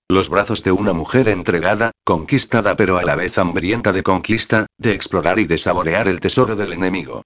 [0.09, 4.93] Los brazos de una mujer entregada, conquistada pero a la vez hambrienta de conquista, de
[4.95, 7.25] explorar y de saborear el tesoro del enemigo.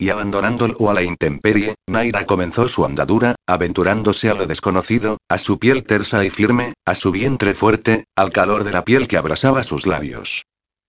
[0.00, 5.58] Y abandonándolo a la intemperie, Naira comenzó su andadura, aventurándose a lo desconocido, a su
[5.58, 9.64] piel tersa y firme, a su vientre fuerte, al calor de la piel que abrasaba
[9.64, 10.44] sus labios.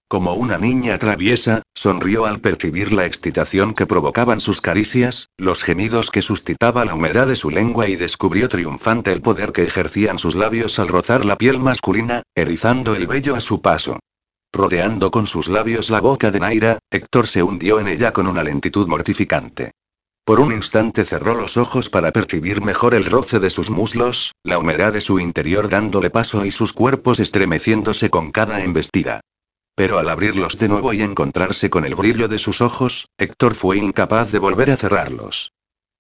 [0.08, 6.10] Como una niña traviesa, sonrió al percibir la excitación que provocaban sus caricias, los gemidos
[6.12, 10.36] que suscitaba la humedad de su lengua y descubrió triunfante el poder que ejercían sus
[10.36, 14.00] labios al rozar la piel masculina, erizando el vello a su paso.
[14.52, 18.44] Rodeando con sus labios la boca de Naira, Héctor se hundió en ella con una
[18.44, 19.72] lentitud mortificante.
[20.26, 24.60] Por un instante cerró los ojos para percibir mejor el roce de sus muslos, la
[24.60, 29.22] humedad de su interior dándole paso y sus cuerpos estremeciéndose con cada embestida.
[29.76, 33.78] Pero al abrirlos de nuevo y encontrarse con el brillo de sus ojos, Héctor fue
[33.78, 35.52] incapaz de volver a cerrarlos.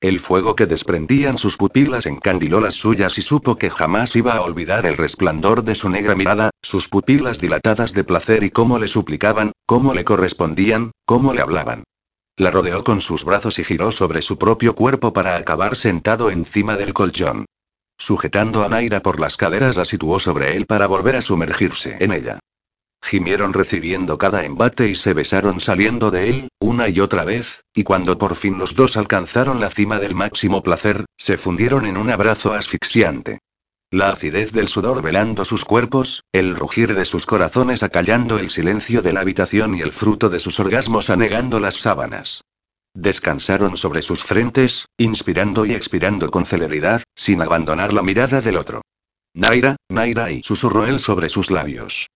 [0.01, 4.41] El fuego que desprendían sus pupilas encandiló las suyas y supo que jamás iba a
[4.41, 8.87] olvidar el resplandor de su negra mirada, sus pupilas dilatadas de placer y cómo le
[8.87, 11.83] suplicaban, cómo le correspondían, cómo le hablaban.
[12.37, 16.77] La rodeó con sus brazos y giró sobre su propio cuerpo para acabar sentado encima
[16.77, 17.45] del colchón.
[17.97, 22.13] Sujetando a Naira por las caderas la situó sobre él para volver a sumergirse en
[22.13, 22.39] ella.
[23.01, 27.83] Gimieron recibiendo cada embate y se besaron saliendo de él, una y otra vez, y
[27.83, 32.09] cuando por fin los dos alcanzaron la cima del máximo placer, se fundieron en un
[32.09, 33.39] abrazo asfixiante.
[33.91, 39.01] La acidez del sudor velando sus cuerpos, el rugir de sus corazones acallando el silencio
[39.01, 42.43] de la habitación y el fruto de sus orgasmos anegando las sábanas.
[42.93, 48.81] Descansaron sobre sus frentes, inspirando y expirando con celeridad, sin abandonar la mirada del otro.
[49.33, 52.08] Naira, Naira y susurró él sobre sus labios.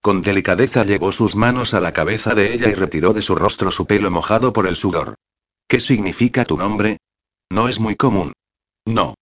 [0.00, 3.70] Con delicadeza llevó sus manos a la cabeza de ella y retiró de su rostro
[3.70, 5.14] su pelo mojado por el sudor.
[5.68, 6.98] ¿Qué significa tu nombre?
[7.50, 8.32] No es muy común.
[8.86, 9.14] No.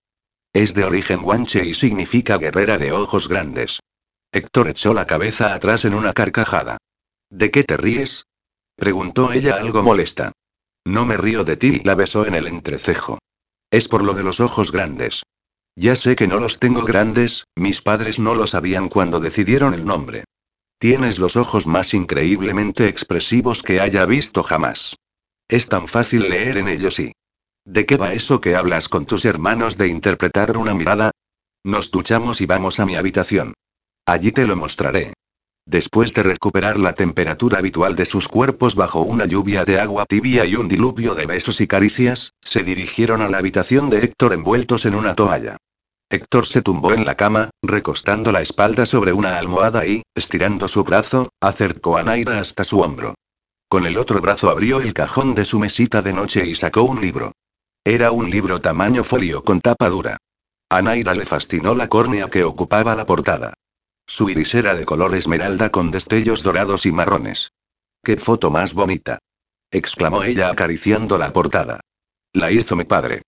[0.53, 3.81] Es de origen guanche y significa guerrera de ojos grandes.
[4.31, 6.79] Héctor echó la cabeza atrás en una carcajada.
[7.29, 8.25] ¿De qué te ríes?
[8.77, 10.33] preguntó ella algo molesta.
[10.87, 13.19] No me río de ti y la besó en el entrecejo.
[13.71, 15.25] Es por lo de los ojos grandes.
[15.75, 19.85] Ya sé que no los tengo grandes, mis padres no lo sabían cuando decidieron el
[19.85, 20.25] nombre.
[20.81, 24.97] Tienes los ojos más increíblemente expresivos que haya visto jamás.
[25.49, 27.13] Es tan fácil leer en ellos y...
[27.65, 31.11] ¿De qué va eso que hablas con tus hermanos de interpretar una mirada?
[31.65, 33.55] Nos duchamos y vamos a mi habitación.
[34.07, 35.15] Allí te lo mostraré.
[35.67, 40.47] Después de recuperar la temperatura habitual de sus cuerpos bajo una lluvia de agua tibia
[40.47, 44.87] y un diluvio de besos y caricias, se dirigieron a la habitación de Héctor envueltos
[44.87, 45.59] en una toalla.
[46.11, 50.83] Héctor se tumbó en la cama, recostando la espalda sobre una almohada y, estirando su
[50.83, 53.15] brazo, acercó a Naira hasta su hombro.
[53.69, 57.03] Con el otro brazo abrió el cajón de su mesita de noche y sacó un
[57.03, 57.33] libro.
[57.85, 60.17] Era un libro tamaño folio con tapa dura.
[60.71, 63.53] A Naira le fascinó la córnea que ocupaba la portada.
[64.07, 67.53] Su iris era de color esmeralda con destellos dorados y marrones.
[68.03, 69.19] ¡Qué foto más bonita!
[69.71, 71.81] exclamó ella acariciando la portada.
[72.33, 73.21] La hizo mi padre.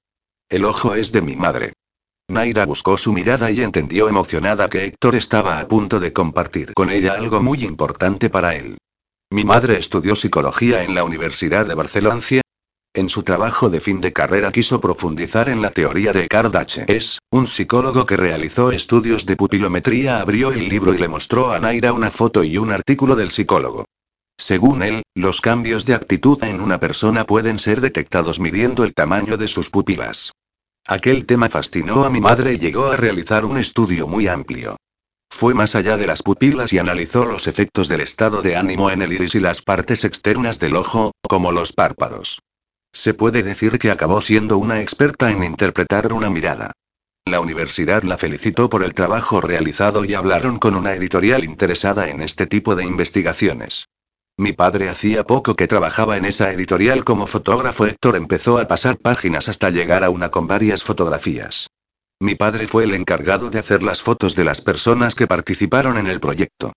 [0.49, 1.75] El ojo es de mi madre.
[2.31, 6.91] Naira buscó su mirada y entendió emocionada que Héctor estaba a punto de compartir con
[6.91, 8.79] ella algo muy importante para él.
[9.31, 12.21] Mi madre estudió psicología en la Universidad de Barcelona.
[12.93, 16.87] En su trabajo de fin de carrera quiso profundizar en la teoría de Kardache.
[16.89, 21.61] Es, un psicólogo que realizó estudios de pupilometría abrió el libro y le mostró a
[21.61, 23.85] Naira una foto y un artículo del psicólogo.
[24.37, 29.37] Según él, los cambios de actitud en una persona pueden ser detectados midiendo el tamaño
[29.37, 30.33] de sus pupilas.
[30.87, 34.77] Aquel tema fascinó a mi madre y llegó a realizar un estudio muy amplio.
[35.31, 39.01] Fue más allá de las pupilas y analizó los efectos del estado de ánimo en
[39.01, 42.41] el iris y las partes externas del ojo, como los párpados.
[42.93, 46.73] Se puede decir que acabó siendo una experta en interpretar una mirada.
[47.25, 52.21] La universidad la felicitó por el trabajo realizado y hablaron con una editorial interesada en
[52.21, 53.87] este tipo de investigaciones.
[54.41, 57.85] Mi padre hacía poco que trabajaba en esa editorial como fotógrafo.
[57.85, 61.69] Héctor empezó a pasar páginas hasta llegar a una con varias fotografías.
[62.19, 66.07] Mi padre fue el encargado de hacer las fotos de las personas que participaron en
[66.07, 66.73] el proyecto.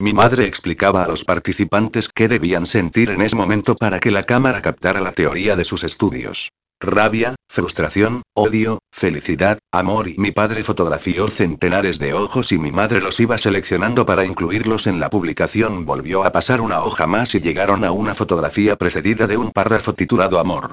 [0.00, 4.24] Mi madre explicaba a los participantes qué debían sentir en ese momento para que la
[4.24, 6.50] cámara captara la teoría de sus estudios.
[6.80, 13.00] Rabia, frustración, odio, felicidad, amor y mi padre fotografió centenares de ojos y mi madre
[13.00, 15.86] los iba seleccionando para incluirlos en la publicación.
[15.86, 19.94] Volvió a pasar una hoja más y llegaron a una fotografía precedida de un párrafo
[19.94, 20.72] titulado Amor.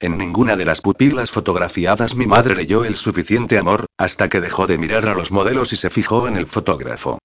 [0.00, 4.68] En ninguna de las pupilas fotografiadas mi madre leyó el suficiente amor, hasta que dejó
[4.68, 7.18] de mirar a los modelos y se fijó en el fotógrafo.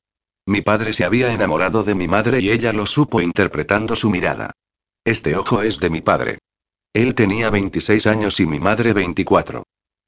[0.47, 4.51] Mi padre se había enamorado de mi madre y ella lo supo interpretando su mirada.
[5.05, 6.39] Este ojo es de mi padre.
[6.93, 9.63] Él tenía 26 años y mi madre 24.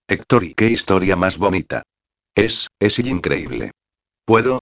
[0.07, 1.81] Héctor, ¿y qué historia más bonita?
[2.35, 3.71] Es, es increíble.
[4.23, 4.59] ¿Puedo?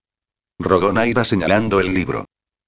[0.57, 2.25] Rogó Naira señalando el libro.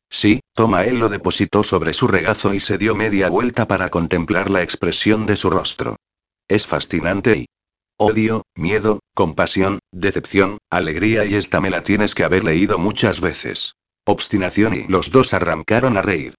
[0.10, 4.50] Sí, toma, él lo depositó sobre su regazo y se dio media vuelta para contemplar
[4.50, 5.96] la expresión de su rostro.
[6.50, 7.46] Es fascinante y...
[7.98, 13.76] Odio, miedo, compasión, decepción, alegría y esta me la tienes que haber leído muchas veces.
[14.04, 16.36] Obstinación y los dos arrancaron a reír.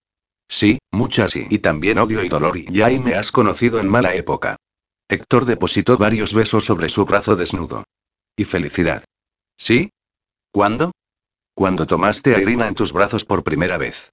[0.48, 3.88] Sí, muchas y, y también odio y dolor y ya y me has conocido en
[3.88, 4.56] mala época.
[5.08, 7.84] Héctor depositó varios besos sobre su brazo desnudo.
[8.36, 9.04] Y felicidad.
[9.56, 9.90] ¿Sí?
[10.52, 10.92] ¿Cuándo?
[11.54, 14.10] Cuando tomaste a Irina en tus brazos por primera vez.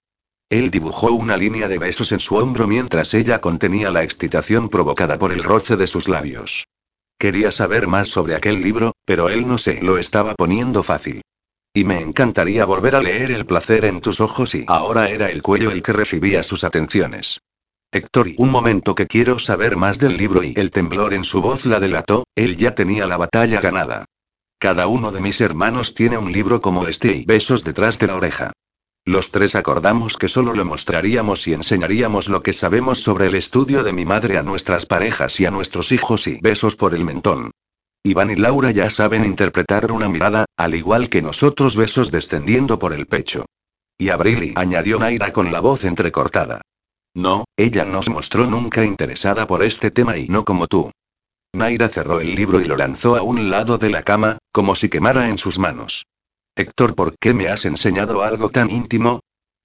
[0.50, 5.18] Él dibujó una línea de besos en su hombro mientras ella contenía la excitación provocada
[5.18, 6.66] por el roce de sus labios.
[7.18, 11.22] Quería saber más sobre aquel libro, pero él no se lo estaba poniendo fácil.
[11.76, 15.42] Y me encantaría volver a leer El placer en tus ojos y ahora era el
[15.42, 17.42] cuello el que recibía sus atenciones.
[17.92, 21.42] Héctor, y un momento que quiero saber más del libro y el temblor en su
[21.42, 24.06] voz la delató, él ya tenía la batalla ganada.
[24.60, 28.18] Cada uno de mis hermanos tiene un libro como este y besos detrás de la
[28.18, 28.52] oreja.
[29.04, 33.84] Los tres acordamos que solo lo mostraríamos y enseñaríamos lo que sabemos sobre el estudio
[33.84, 37.52] de mi madre a nuestras parejas y a nuestros hijos y besos por el mentón.
[38.06, 42.92] Iván y Laura ya saben interpretar una mirada, al igual que nosotros besos descendiendo por
[42.92, 43.46] el pecho.
[43.98, 46.60] Y Abril añadió Naira con la voz entrecortada.
[47.16, 50.92] No, ella no se mostró nunca interesada por este tema y no como tú.
[51.54, 54.90] Naira cerró el libro y lo lanzó a un lado de la cama, como si
[54.90, 56.06] quemara en sus manos.
[56.58, 59.22] Héctor, ¿por qué me has enseñado algo tan íntimo?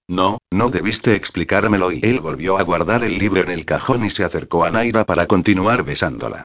[0.07, 4.11] No, no debiste explicármelo y él volvió a guardar el libro en el cajón y
[4.11, 6.45] se acercó a Naira para continuar besándola.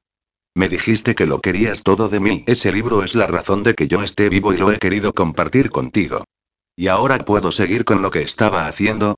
[0.56, 2.44] Me dijiste que lo querías todo de mí.
[2.46, 5.70] Ese libro es la razón de que yo esté vivo y lo he querido compartir
[5.70, 6.24] contigo.
[6.76, 9.16] ¿Y ahora puedo seguir con lo que estaba haciendo?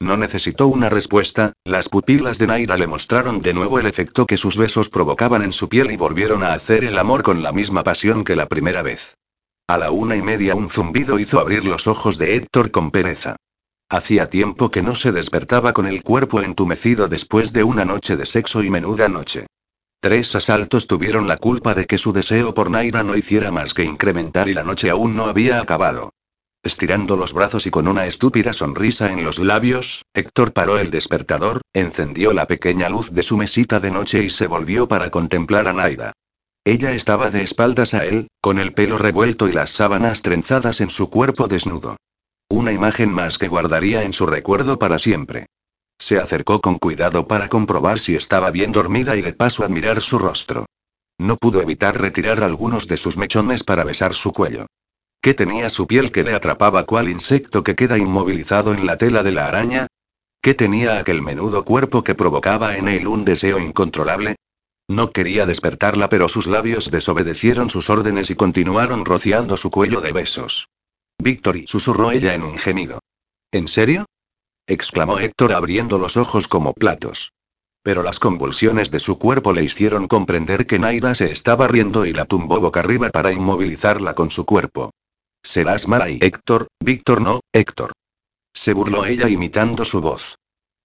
[0.00, 4.36] No necesitó una respuesta, las pupilas de Naira le mostraron de nuevo el efecto que
[4.36, 7.82] sus besos provocaban en su piel y volvieron a hacer el amor con la misma
[7.82, 9.16] pasión que la primera vez.
[9.68, 13.36] A la una y media un zumbido hizo abrir los ojos de Héctor con pereza.
[13.88, 18.26] Hacía tiempo que no se despertaba con el cuerpo entumecido después de una noche de
[18.26, 19.46] sexo y menuda noche.
[20.00, 23.84] Tres asaltos tuvieron la culpa de que su deseo por Naira no hiciera más que
[23.84, 26.12] incrementar y la noche aún no había acabado.
[26.62, 31.60] Estirando los brazos y con una estúpida sonrisa en los labios, Héctor paró el despertador,
[31.72, 35.72] encendió la pequeña luz de su mesita de noche y se volvió para contemplar a
[35.72, 36.12] Naida.
[36.64, 40.90] Ella estaba de espaldas a él, con el pelo revuelto y las sábanas trenzadas en
[40.90, 41.96] su cuerpo desnudo.
[42.48, 45.46] Una imagen más que guardaría en su recuerdo para siempre.
[45.98, 50.18] Se acercó con cuidado para comprobar si estaba bien dormida y de paso admirar su
[50.18, 50.66] rostro.
[51.18, 54.66] No pudo evitar retirar algunos de sus mechones para besar su cuello.
[55.22, 59.22] ¿Qué tenía su piel que le atrapaba cual insecto que queda inmovilizado en la tela
[59.22, 59.86] de la araña?
[60.42, 64.36] ¿Qué tenía aquel menudo cuerpo que provocaba en él un deseo incontrolable?
[64.88, 70.12] No quería despertarla, pero sus labios desobedecieron sus órdenes y continuaron rociando su cuello de
[70.12, 70.68] besos.
[71.18, 73.00] Victory, susurró ella en un gemido.
[73.50, 74.06] ¿En serio?
[74.66, 77.32] Exclamó Héctor abriendo los ojos como platos.
[77.82, 82.12] Pero las convulsiones de su cuerpo le hicieron comprender que Naira se estaba riendo y
[82.12, 84.90] la tumbó boca arriba para inmovilizarla con su cuerpo.
[85.42, 87.92] Serás mala y Héctor, Víctor no, Héctor.
[88.52, 90.36] Se burló ella imitando su voz.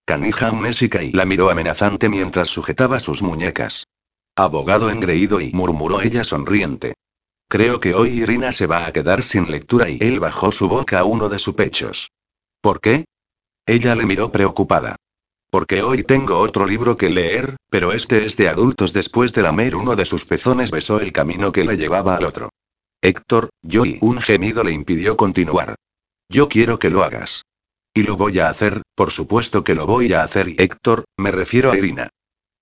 [0.05, 3.88] Canija amnésica y la miró amenazante mientras sujetaba sus muñecas.
[4.36, 6.93] Abogado engreído y murmuró ella sonriente.
[7.47, 10.99] Creo que hoy Irina se va a quedar sin lectura y él bajó su boca
[10.99, 12.11] a uno de sus pechos.
[12.61, 13.05] ¿Por qué?
[13.66, 14.95] Ella le miró preocupada.
[15.49, 18.93] Porque hoy tengo otro libro que leer, pero este es de adultos.
[18.93, 22.49] Después de lamer uno de sus pezones besó el camino que le llevaba al otro.
[23.01, 25.76] Héctor, yo y un gemido le impidió continuar.
[26.30, 27.43] Yo quiero que lo hagas.
[27.93, 31.32] Y lo voy a hacer, por supuesto que lo voy a hacer y Héctor, me
[31.32, 32.09] refiero a Irina.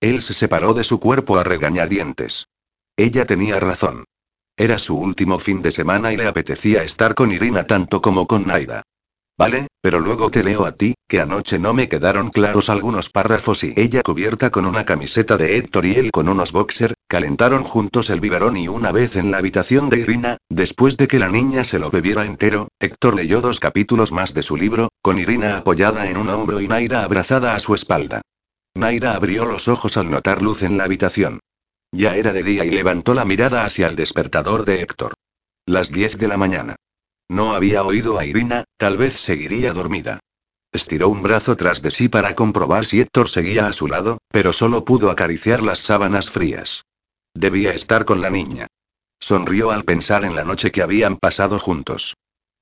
[0.00, 2.46] Él se separó de su cuerpo a regañadientes.
[2.96, 4.04] Ella tenía razón.
[4.56, 8.46] Era su último fin de semana y le apetecía estar con Irina tanto como con
[8.46, 8.82] Naida.
[9.40, 13.64] Vale, pero luego te leo a ti, que anoche no me quedaron claros algunos párrafos
[13.64, 18.10] y ella cubierta con una camiseta de Héctor y él con unos boxer, calentaron juntos
[18.10, 21.64] el biberón y una vez en la habitación de Irina, después de que la niña
[21.64, 26.10] se lo bebiera entero, Héctor leyó dos capítulos más de su libro, con Irina apoyada
[26.10, 28.20] en un hombro y Naira abrazada a su espalda.
[28.74, 31.40] Naira abrió los ojos al notar luz en la habitación.
[31.92, 35.14] Ya era de día y levantó la mirada hacia el despertador de Héctor.
[35.64, 36.76] Las 10 de la mañana.
[37.30, 40.18] No había oído a Irina, tal vez seguiría dormida.
[40.72, 44.52] Estiró un brazo tras de sí para comprobar si Héctor seguía a su lado, pero
[44.52, 46.82] solo pudo acariciar las sábanas frías.
[47.32, 48.66] Debía estar con la niña.
[49.20, 52.16] Sonrió al pensar en la noche que habían pasado juntos.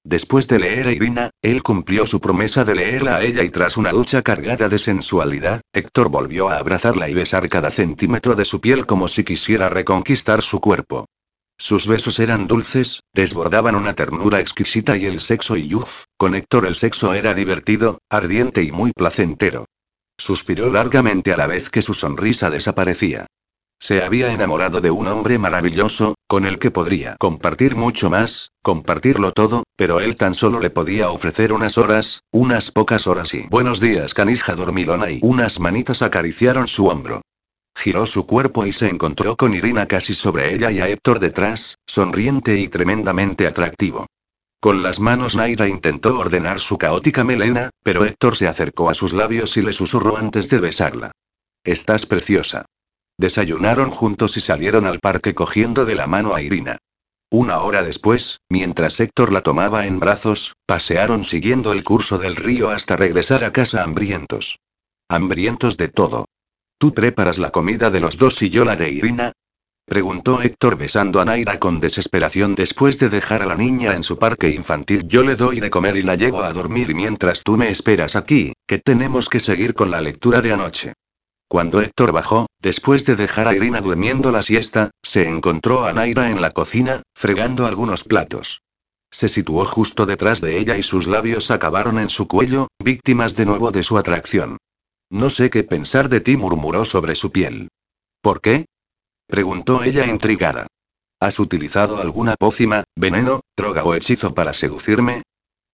[0.04, 3.78] Después de leer a Irina, él cumplió su promesa de leerla a ella y tras
[3.78, 8.60] una ducha cargada de sensualidad, Héctor volvió a abrazarla y besar cada centímetro de su
[8.60, 11.06] piel como si quisiera reconquistar su cuerpo.
[11.61, 16.66] Sus besos eran dulces, desbordaban una ternura exquisita y el sexo y uff, con Héctor
[16.66, 19.64] el sexo era divertido, ardiente y muy placentero.
[20.16, 23.26] Suspiró largamente a la vez que su sonrisa desaparecía.
[23.80, 29.32] Se había enamorado de un hombre maravilloso, con el que podría compartir mucho más, compartirlo
[29.32, 33.80] todo, pero él tan solo le podía ofrecer unas horas, unas pocas horas y buenos
[33.80, 37.22] días canija dormilona y unas manitas acariciaron su hombro.
[37.78, 41.78] Giró su cuerpo y se encontró con Irina casi sobre ella y a Héctor detrás,
[41.86, 44.08] sonriente y tremendamente atractivo.
[44.60, 49.12] Con las manos Naira intentó ordenar su caótica melena, pero Héctor se acercó a sus
[49.12, 51.12] labios y le susurró antes de besarla.
[51.62, 52.64] Estás preciosa.
[53.16, 56.78] Desayunaron juntos y salieron al parque cogiendo de la mano a Irina.
[57.30, 62.70] Una hora después, mientras Héctor la tomaba en brazos, pasearon siguiendo el curso del río
[62.70, 64.58] hasta regresar a casa hambrientos.
[65.08, 66.26] Hambrientos de todo.
[66.78, 69.32] ¿Tú preparas la comida de los dos y yo la de Irina?
[69.84, 74.16] Preguntó Héctor besando a Naira con desesperación después de dejar a la niña en su
[74.16, 75.08] parque infantil.
[75.08, 78.52] Yo le doy de comer y la llevo a dormir mientras tú me esperas aquí,
[78.68, 80.92] que tenemos que seguir con la lectura de anoche.
[81.48, 86.30] Cuando Héctor bajó, después de dejar a Irina durmiendo la siesta, se encontró a Naira
[86.30, 88.62] en la cocina, fregando algunos platos.
[89.10, 93.46] Se situó justo detrás de ella y sus labios acabaron en su cuello, víctimas de
[93.46, 94.58] nuevo de su atracción.
[95.11, 97.68] No sé qué pensar de ti, murmuró sobre su piel.
[98.20, 98.66] ¿Por qué?
[99.26, 100.66] preguntó ella intrigada.
[101.20, 105.22] ¿Has utilizado alguna pócima, veneno, droga o hechizo para seducirme?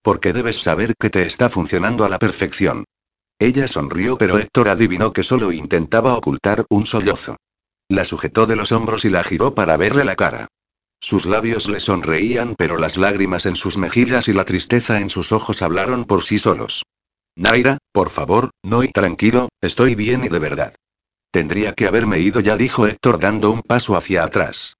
[0.02, 2.84] Porque debes saber que te está funcionando a la perfección.
[3.38, 7.36] Ella sonrió, pero Héctor adivinó que solo intentaba ocultar un sollozo.
[7.88, 10.46] La sujetó de los hombros y la giró para verle la cara.
[11.00, 15.32] Sus labios le sonreían, pero las lágrimas en sus mejillas y la tristeza en sus
[15.32, 16.84] ojos hablaron por sí solos.
[17.36, 20.74] Naira, por favor, no y tranquilo, estoy bien y de verdad.
[21.32, 24.76] Tendría que haberme ido ya, dijo Héctor dando un paso hacia atrás.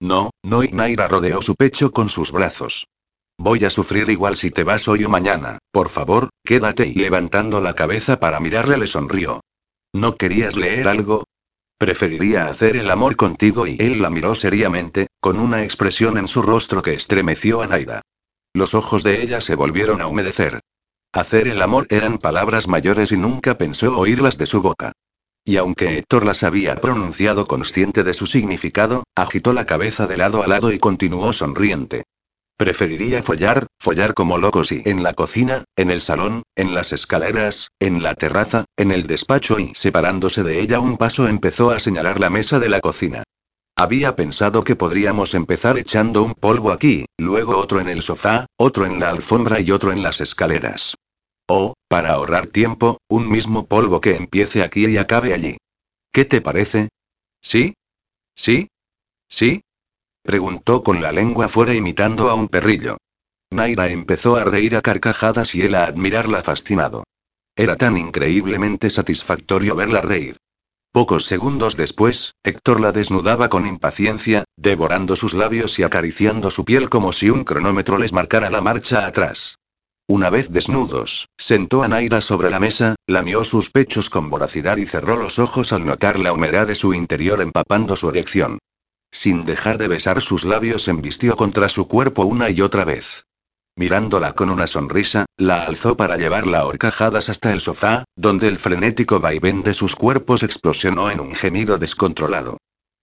[0.00, 2.86] No, no y Naira rodeó su pecho con sus brazos.
[3.36, 7.60] Voy a sufrir igual si te vas hoy o mañana, por favor, quédate y levantando
[7.60, 9.42] la cabeza para mirarle le sonrió.
[9.92, 11.24] ¿No querías leer algo?
[11.78, 16.42] Preferiría hacer el amor contigo y él la miró seriamente, con una expresión en su
[16.42, 18.02] rostro que estremeció a Naida.
[18.54, 20.60] Los ojos de ella se volvieron a humedecer.
[21.12, 24.92] Hacer el amor eran palabras mayores y nunca pensó oírlas de su boca.
[25.44, 30.42] Y aunque Héctor las había pronunciado consciente de su significado, agitó la cabeza de lado
[30.42, 32.04] a lado y continuó sonriente.
[32.58, 37.68] Preferiría follar, follar como locos y en la cocina, en el salón, en las escaleras,
[37.80, 42.20] en la terraza, en el despacho y separándose de ella un paso empezó a señalar
[42.20, 43.22] la mesa de la cocina.
[43.78, 48.86] Había pensado que podríamos empezar echando un polvo aquí, luego otro en el sofá, otro
[48.86, 50.96] en la alfombra y otro en las escaleras.
[51.48, 55.58] O, para ahorrar tiempo, un mismo polvo que empiece aquí y acabe allí.
[56.12, 56.88] ¿Qué te parece?
[57.40, 57.74] ¿Sí?
[58.34, 58.66] ¿Sí?
[59.28, 59.60] ¿Sí?
[60.24, 62.96] Preguntó con la lengua fuera imitando a un perrillo.
[63.52, 67.04] Naira empezó a reír a carcajadas y él a admirarla fascinado.
[67.54, 70.36] Era tan increíblemente satisfactorio verla reír.
[70.92, 76.88] Pocos segundos después, Héctor la desnudaba con impaciencia, devorando sus labios y acariciando su piel
[76.88, 79.58] como si un cronómetro les marcara la marcha atrás.
[80.06, 84.86] Una vez desnudos, sentó a Naira sobre la mesa, lamió sus pechos con voracidad y
[84.86, 88.58] cerró los ojos al notar la humedad de su interior empapando su erección.
[89.10, 93.26] Sin dejar de besar sus labios, embistió contra su cuerpo una y otra vez.
[93.78, 98.58] Mirándola con una sonrisa, la alzó para llevarla a horcajadas hasta el sofá, donde el
[98.58, 102.56] frenético vaivén de sus cuerpos explosionó en un gemido descontrolado.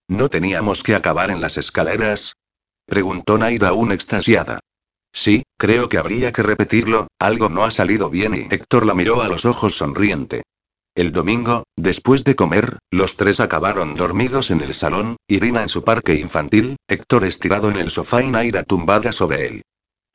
[0.06, 2.34] ¿No teníamos que acabar en las escaleras?
[2.84, 4.60] preguntó Naira aún extasiada.
[5.14, 9.22] Sí, creo que habría que repetirlo, algo no ha salido bien y Héctor la miró
[9.22, 10.42] a los ojos sonriente.
[10.94, 15.84] El domingo, después de comer, los tres acabaron dormidos en el salón, Irina en su
[15.84, 19.62] parque infantil, Héctor estirado en el sofá y Naira tumbada sobre él.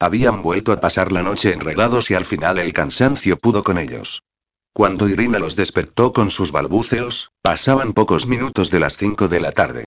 [0.01, 4.23] Habían vuelto a pasar la noche enredados y al final el cansancio pudo con ellos.
[4.73, 9.51] Cuando Irina los despertó con sus balbuceos, pasaban pocos minutos de las cinco de la
[9.51, 9.85] tarde.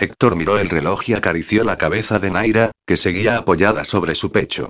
[0.00, 4.32] Héctor miró el reloj y acarició la cabeza de Naira, que seguía apoyada sobre su
[4.32, 4.68] pecho.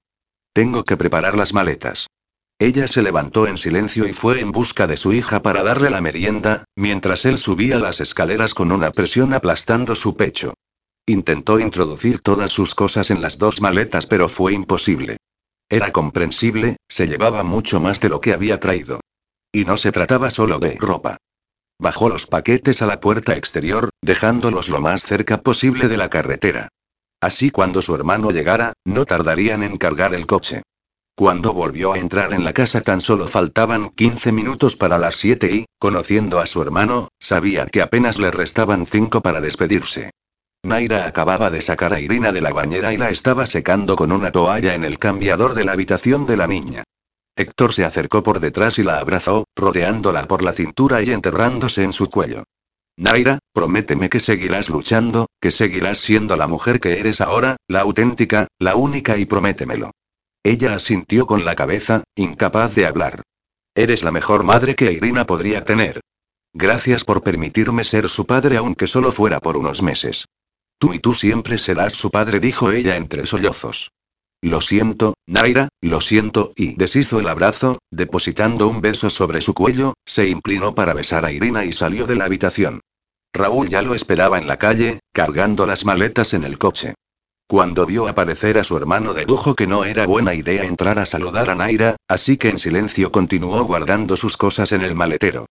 [0.52, 2.08] Tengo que preparar las maletas.
[2.58, 6.02] Ella se levantó en silencio y fue en busca de su hija para darle la
[6.02, 10.52] merienda, mientras él subía las escaleras con una presión aplastando su pecho.
[11.06, 15.16] Intentó introducir todas sus cosas en las dos maletas pero fue imposible.
[15.68, 19.00] Era comprensible, se llevaba mucho más de lo que había traído.
[19.52, 21.16] Y no se trataba solo de ropa.
[21.80, 26.68] Bajó los paquetes a la puerta exterior, dejándolos lo más cerca posible de la carretera.
[27.20, 30.62] Así cuando su hermano llegara, no tardarían en cargar el coche.
[31.16, 35.52] Cuando volvió a entrar en la casa tan solo faltaban 15 minutos para las 7
[35.52, 40.12] y, conociendo a su hermano, sabía que apenas le restaban 5 para despedirse.
[40.64, 44.30] Naira acababa de sacar a Irina de la bañera y la estaba secando con una
[44.30, 46.84] toalla en el cambiador de la habitación de la niña.
[47.34, 51.92] Héctor se acercó por detrás y la abrazó, rodeándola por la cintura y enterrándose en
[51.92, 52.44] su cuello.
[52.96, 58.46] Naira, prométeme que seguirás luchando, que seguirás siendo la mujer que eres ahora, la auténtica,
[58.60, 59.90] la única y prométemelo.
[60.44, 63.22] Ella asintió con la cabeza, incapaz de hablar.
[63.74, 66.00] Eres la mejor madre que Irina podría tener.
[66.52, 70.26] Gracias por permitirme ser su padre aunque solo fuera por unos meses.
[70.82, 73.92] Tú y tú siempre serás su padre, dijo ella entre sollozos.
[74.40, 79.94] Lo siento, Naira, lo siento, y deshizo el abrazo, depositando un beso sobre su cuello,
[80.04, 82.80] se inclinó para besar a Irina y salió de la habitación.
[83.32, 86.94] Raúl ya lo esperaba en la calle, cargando las maletas en el coche.
[87.46, 91.48] Cuando vio aparecer a su hermano dedujo que no era buena idea entrar a saludar
[91.48, 95.46] a Naira, así que en silencio continuó guardando sus cosas en el maletero.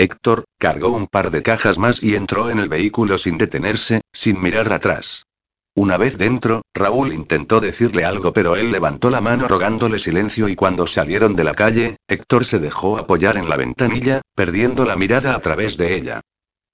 [0.00, 4.40] Héctor, cargó un par de cajas más y entró en el vehículo sin detenerse, sin
[4.40, 5.26] mirar atrás.
[5.74, 10.56] Una vez dentro, Raúl intentó decirle algo pero él levantó la mano rogándole silencio y
[10.56, 15.34] cuando salieron de la calle, Héctor se dejó apoyar en la ventanilla, perdiendo la mirada
[15.34, 16.22] a través de ella.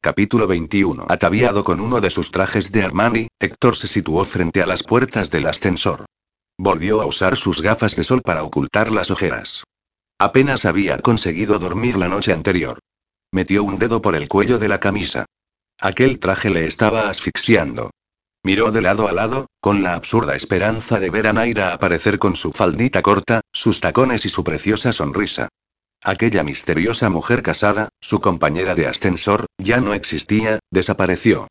[0.00, 1.06] Capítulo 21.
[1.08, 5.32] Ataviado con uno de sus trajes de Armani, Héctor se situó frente a las puertas
[5.32, 6.04] del ascensor.
[6.56, 9.64] Volvió a usar sus gafas de sol para ocultar las ojeras.
[10.16, 12.78] Apenas había conseguido dormir la noche anterior.
[13.32, 15.26] Metió un dedo por el cuello de la camisa.
[15.80, 17.90] Aquel traje le estaba asfixiando.
[18.42, 22.36] Miró de lado a lado, con la absurda esperanza de ver a Naira aparecer con
[22.36, 25.48] su faldita corta, sus tacones y su preciosa sonrisa.
[26.02, 31.48] Aquella misteriosa mujer casada, su compañera de ascensor, ya no existía, desapareció.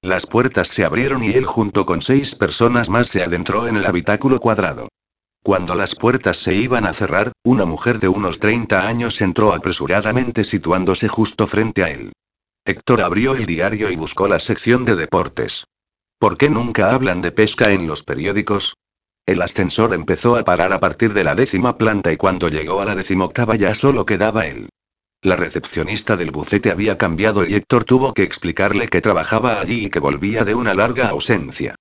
[0.00, 3.84] Las puertas se abrieron y él junto con seis personas más se adentró en el
[3.84, 4.88] habitáculo cuadrado.
[5.42, 10.44] Cuando las puertas se iban a cerrar, una mujer de unos 30 años entró apresuradamente
[10.44, 12.12] situándose justo frente a él.
[12.64, 15.64] Héctor abrió el diario y buscó la sección de deportes.
[16.18, 18.74] ¿Por qué nunca hablan de pesca en los periódicos?
[19.24, 22.84] El ascensor empezó a parar a partir de la décima planta y cuando llegó a
[22.84, 24.68] la decimoctava ya solo quedaba él.
[25.22, 29.90] La recepcionista del bucete había cambiado y Héctor tuvo que explicarle que trabajaba allí y
[29.90, 31.74] que volvía de una larga ausencia.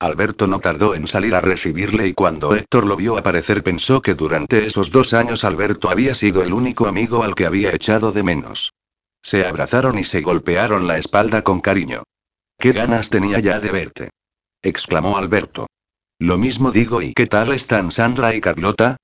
[0.00, 4.14] Alberto no tardó en salir a recibirle y cuando Héctor lo vio aparecer pensó que
[4.14, 8.22] durante esos dos años Alberto había sido el único amigo al que había echado de
[8.22, 8.72] menos.
[9.22, 12.02] Se abrazaron y se golpearon la espalda con cariño.
[12.58, 14.10] ¿Qué ganas tenía ya de verte?
[14.62, 15.66] exclamó Alberto.
[16.18, 18.96] Lo mismo digo y ¿qué tal están Sandra y Carlota?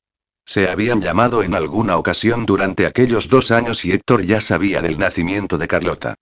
[0.47, 4.99] Se habían llamado en alguna ocasión durante aquellos dos años y Héctor ya sabía del
[4.99, 6.15] nacimiento de Carlota.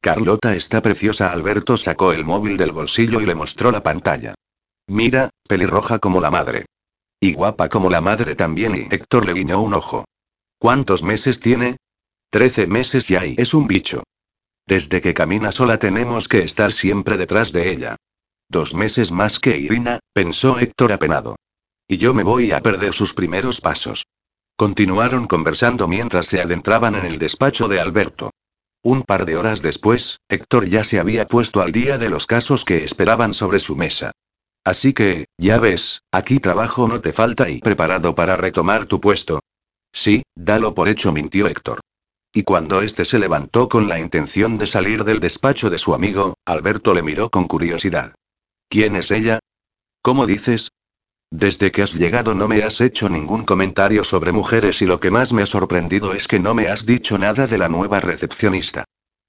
[0.00, 1.32] Carlota está preciosa.
[1.32, 4.34] Alberto sacó el móvil del bolsillo y le mostró la pantalla.
[4.86, 6.66] Mira, pelirroja como la madre.
[7.20, 10.04] Y guapa como la madre también y Héctor le guiñó un ojo.
[10.58, 11.76] ¿Cuántos meses tiene?
[12.30, 14.04] Trece meses y es un bicho.
[14.66, 17.96] Desde que camina sola tenemos que estar siempre detrás de ella.
[18.48, 21.36] Dos meses más que Irina, pensó Héctor apenado.
[21.88, 24.06] Y yo me voy a perder sus primeros pasos.
[24.56, 28.30] Continuaron conversando mientras se adentraban en el despacho de Alberto.
[28.82, 32.64] Un par de horas después, Héctor ya se había puesto al día de los casos
[32.64, 34.12] que esperaban sobre su mesa.
[34.64, 39.40] Así que, ya ves, aquí trabajo no te falta y preparado para retomar tu puesto.
[39.92, 41.80] Sí, dalo por hecho, mintió Héctor.
[42.32, 46.34] Y cuando éste se levantó con la intención de salir del despacho de su amigo,
[46.44, 48.14] Alberto le miró con curiosidad.
[48.68, 49.40] ¿Quién es ella?
[50.02, 50.70] ¿Cómo dices?
[51.30, 55.10] Desde que has llegado no me has hecho ningún comentario sobre mujeres y lo que
[55.10, 58.84] más me ha sorprendido es que no me has dicho nada de la nueva recepcionista.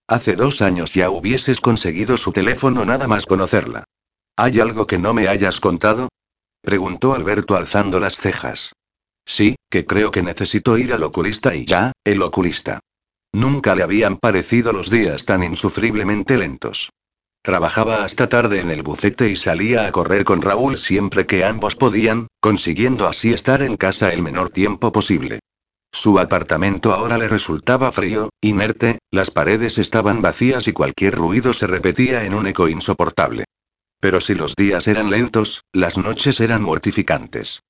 [0.08, 3.84] Hace dos años ya hubieses conseguido su teléfono nada más conocerla.
[4.38, 6.10] ¿Hay algo que no me hayas contado?
[6.62, 8.74] Preguntó Alberto alzando las cejas.
[9.26, 12.80] Sí, que creo que necesito ir al oculista y ya, el oculista.
[13.34, 16.90] Nunca le habían parecido los días tan insufriblemente lentos.
[17.50, 21.76] Trabajaba hasta tarde en el bucete y salía a correr con Raúl siempre que ambos
[21.76, 25.40] podían, consiguiendo así estar en casa el menor tiempo posible.
[25.92, 31.66] Su apartamento ahora le resultaba frío, inerte, las paredes estaban vacías y cualquier ruido se
[31.66, 33.46] repetía en un eco insoportable.
[34.00, 37.62] Pero si los días eran lentos, las noches eran mortificantes.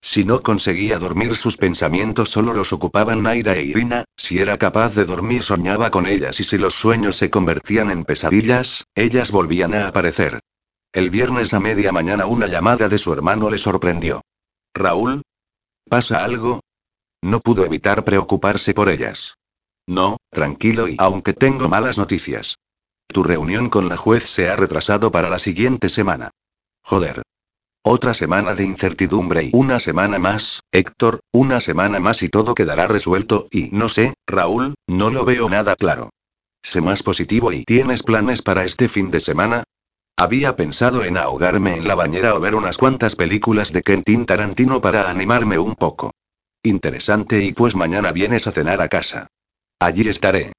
[0.00, 4.94] Si no conseguía dormir sus pensamientos solo los ocupaban Naira e Irina, si era capaz
[4.94, 9.74] de dormir soñaba con ellas y si los sueños se convertían en pesadillas, ellas volvían
[9.74, 10.40] a aparecer.
[10.92, 14.22] El viernes a media mañana una llamada de su hermano le sorprendió.
[14.74, 15.22] Raúl.
[15.88, 16.60] ¿Pasa algo?
[17.20, 19.34] No pudo evitar preocuparse por ellas.
[19.86, 22.56] No, tranquilo y aunque tengo malas noticias.
[23.08, 26.30] Tu reunión con la juez se ha retrasado para la siguiente semana.
[26.82, 27.22] Joder.
[27.90, 32.86] Otra semana de incertidumbre y una semana más, Héctor, una semana más y todo quedará
[32.86, 36.10] resuelto y no sé, Raúl, no lo veo nada claro.
[36.62, 39.64] Sé más positivo y ¿tienes planes para este fin de semana?
[40.18, 44.82] Había pensado en ahogarme en la bañera o ver unas cuantas películas de Quentin Tarantino
[44.82, 46.10] para animarme un poco.
[46.62, 49.28] Interesante y pues mañana vienes a cenar a casa.
[49.80, 50.52] Allí estaré.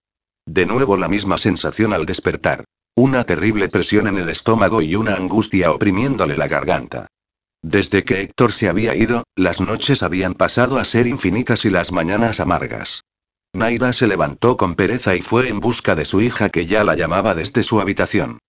[0.48, 2.66] De nuevo la misma sensación al despertar.
[2.96, 7.06] Una terrible presión en el estómago y una angustia oprimiéndole la garganta.
[7.62, 11.92] Desde que Héctor se había ido, las noches habían pasado a ser infinitas y las
[11.92, 13.04] mañanas amargas.
[13.54, 16.96] Naira se levantó con pereza y fue en busca de su hija que ya la
[16.96, 18.40] llamaba desde su habitación.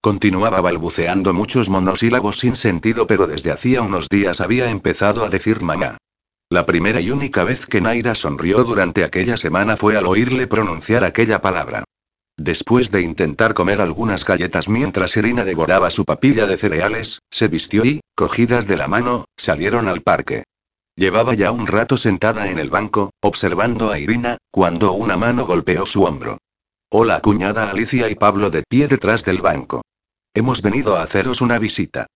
[0.00, 5.60] Continuaba balbuceando muchos monosílabos sin sentido pero desde hacía unos días había empezado a decir
[5.62, 5.96] mamá.
[6.50, 11.04] La primera y única vez que Naira sonrió durante aquella semana fue al oírle pronunciar
[11.04, 11.84] aquella palabra.
[12.38, 17.84] Después de intentar comer algunas galletas mientras Irina devoraba su papilla de cereales, se vistió
[17.84, 20.44] y, cogidas de la mano, salieron al parque.
[20.94, 25.84] Llevaba ya un rato sentada en el banco, observando a Irina, cuando una mano golpeó
[25.84, 26.38] su hombro.
[26.90, 29.82] Hola cuñada Alicia y Pablo de pie detrás del banco.
[30.32, 32.06] Hemos venido a haceros una visita.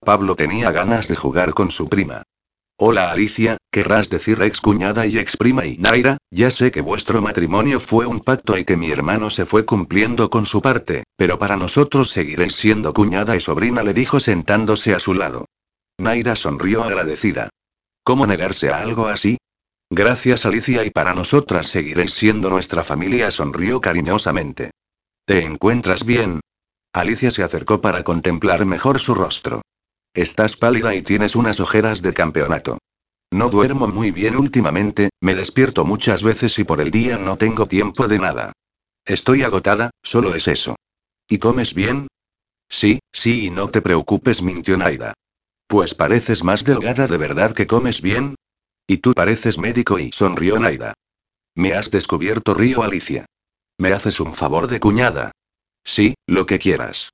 [0.00, 2.24] Pablo tenía ganas de jugar con su prima.
[2.80, 7.20] Hola Alicia, querrás decir ex cuñada y ex prima y Naira, ya sé que vuestro
[7.20, 11.38] matrimonio fue un pacto y que mi hermano se fue cumpliendo con su parte, pero
[11.38, 15.46] para nosotros seguiréis siendo cuñada y sobrina le dijo sentándose a su lado.
[15.98, 17.48] Naira sonrió agradecida.
[18.04, 19.38] ¿Cómo negarse a algo así?
[19.90, 24.70] Gracias Alicia y para nosotras seguiréis siendo nuestra familia, sonrió cariñosamente.
[25.26, 26.38] ¿Te encuentras bien?
[26.92, 29.62] Alicia se acercó para contemplar mejor su rostro.
[30.14, 32.78] Estás pálida y tienes unas ojeras de campeonato.
[33.30, 37.66] No duermo muy bien últimamente, me despierto muchas veces y por el día no tengo
[37.66, 38.52] tiempo de nada.
[39.04, 40.76] Estoy agotada, solo es eso.
[41.28, 42.08] ¿Y comes bien?
[42.68, 45.14] Sí, sí y no te preocupes, mintió Naida.
[45.66, 48.34] Pues pareces más delgada de verdad que comes bien.
[48.86, 50.94] Y tú pareces médico y sonrió Naida.
[51.54, 53.26] Me has descubierto, río Alicia.
[53.76, 55.32] ¿Me haces un favor de cuñada?
[55.84, 57.10] Sí, lo que quieras.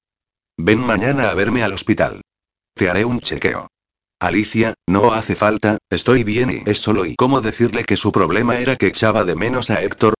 [0.57, 2.23] Ven mañana a verme al hospital.
[2.75, 3.69] Te haré un chequeo.
[4.21, 8.59] Alicia, no hace falta, estoy bien y es solo y cómo decirle que su problema
[8.59, 10.15] era que echaba de menos a Héctor.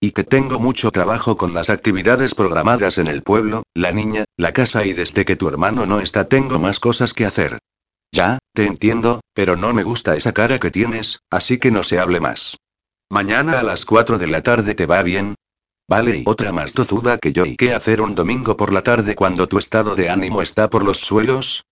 [0.00, 4.52] Y que tengo mucho trabajo con las actividades programadas en el pueblo, la niña, la
[4.52, 7.58] casa y desde que tu hermano no está tengo más cosas que hacer.
[8.12, 11.98] Ya, te entiendo, pero no me gusta esa cara que tienes, así que no se
[11.98, 12.56] hable más.
[13.10, 15.34] Mañana a las 4 de la tarde te va bien,
[15.88, 17.46] Vale, y otra más tozuda que yo.
[17.46, 20.84] ¿Y qué hacer un domingo por la tarde cuando tu estado de ánimo está por
[20.84, 21.64] los suelos?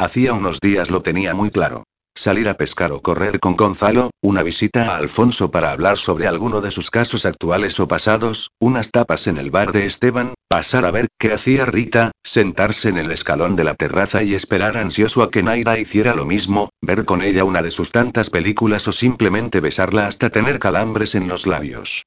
[0.00, 1.84] Hacía unos días lo tenía muy claro.
[2.16, 6.62] Salir a pescar o correr con Gonzalo, una visita a Alfonso para hablar sobre alguno
[6.62, 10.90] de sus casos actuales o pasados, unas tapas en el bar de Esteban, pasar a
[10.90, 15.30] ver qué hacía Rita, sentarse en el escalón de la terraza y esperar ansioso a
[15.30, 19.60] que Naira hiciera lo mismo, ver con ella una de sus tantas películas o simplemente
[19.60, 22.06] besarla hasta tener calambres en los labios.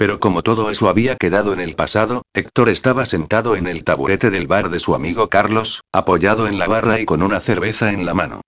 [0.00, 4.30] Pero como todo eso había quedado en el pasado, Héctor estaba sentado en el taburete
[4.30, 8.06] del bar de su amigo Carlos, apoyado en la barra y con una cerveza en
[8.06, 8.40] la mano.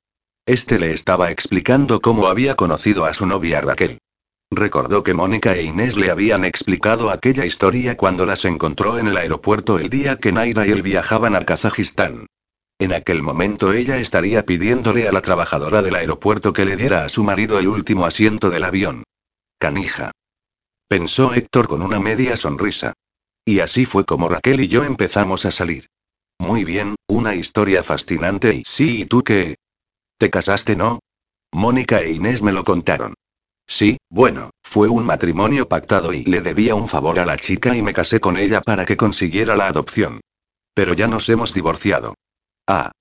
[0.46, 3.98] Este le estaba explicando cómo había conocido a su novia Raquel.
[4.50, 9.18] Recordó que Mónica e Inés le habían explicado aquella historia cuando las encontró en el
[9.18, 12.28] aeropuerto el día que Naira y él viajaban a Kazajistán.
[12.78, 17.10] En aquel momento ella estaría pidiéndole a la trabajadora del aeropuerto que le diera a
[17.10, 19.04] su marido el último asiento del avión.
[19.58, 20.12] Canija
[20.92, 22.92] pensó Héctor con una media sonrisa.
[23.46, 25.88] Y así fue como Raquel y yo empezamos a salir.
[26.38, 29.56] Muy bien, una historia fascinante y sí, ¿y tú qué?
[30.18, 30.98] ¿Te casaste, no?
[31.50, 33.14] Mónica e Inés me lo contaron.
[33.66, 37.80] Sí, bueno, fue un matrimonio pactado y le debía un favor a la chica y
[37.80, 40.20] me casé con ella para que consiguiera la adopción.
[40.74, 42.16] Pero ya nos hemos divorciado.
[42.68, 42.92] Ah.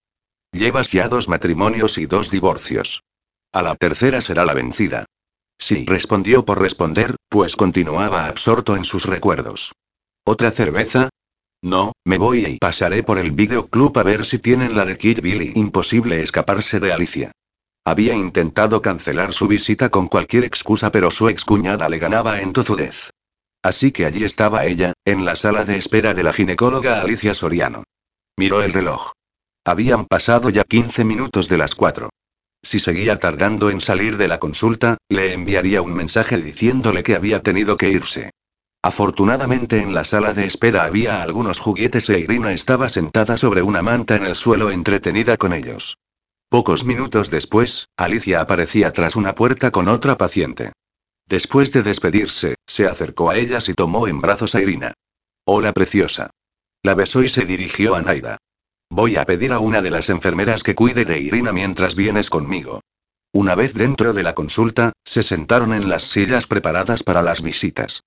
[0.53, 3.03] Llevas ya dos matrimonios y dos divorcios.
[3.51, 5.07] A la tercera será la vencida.
[5.61, 9.73] Sí, respondió por responder, pues continuaba absorto en sus recuerdos.
[10.25, 11.09] ¿Otra cerveza?
[11.61, 15.21] No, me voy y pasaré por el videoclub a ver si tienen la de Kid
[15.21, 15.53] Billy.
[15.53, 17.31] Imposible escaparse de Alicia.
[17.85, 23.11] Había intentado cancelar su visita con cualquier excusa, pero su excuñada le ganaba en tozudez.
[23.63, 27.83] Así que allí estaba ella, en la sala de espera de la ginecóloga Alicia Soriano.
[28.35, 29.11] Miró el reloj.
[29.63, 32.09] Habían pasado ya 15 minutos de las 4.
[32.63, 37.41] Si seguía tardando en salir de la consulta, le enviaría un mensaje diciéndole que había
[37.41, 38.31] tenido que irse.
[38.83, 43.81] Afortunadamente en la sala de espera había algunos juguetes e Irina estaba sentada sobre una
[43.81, 45.97] manta en el suelo entretenida con ellos.
[46.49, 50.73] Pocos minutos después, Alicia aparecía tras una puerta con otra paciente.
[51.27, 54.93] Después de despedirse, se acercó a ellas y tomó en brazos a Irina.
[55.45, 56.29] Hola preciosa.
[56.83, 58.37] La besó y se dirigió a Naida.
[58.93, 62.81] Voy a pedir a una de las enfermeras que cuide de Irina mientras vienes conmigo.
[63.31, 68.03] Una vez dentro de la consulta, se sentaron en las sillas preparadas para las visitas.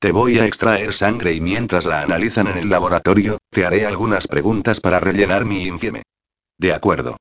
[0.00, 4.26] Te voy a extraer sangre y mientras la analizan en el laboratorio, te haré algunas
[4.26, 6.02] preguntas para rellenar mi infieme.
[6.58, 7.16] De acuerdo.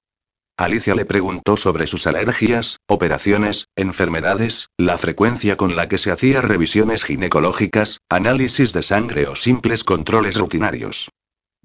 [0.57, 6.41] Alicia le preguntó sobre sus alergias, operaciones, enfermedades, la frecuencia con la que se hacía
[6.41, 11.09] revisiones ginecológicas, análisis de sangre o simples controles rutinarios.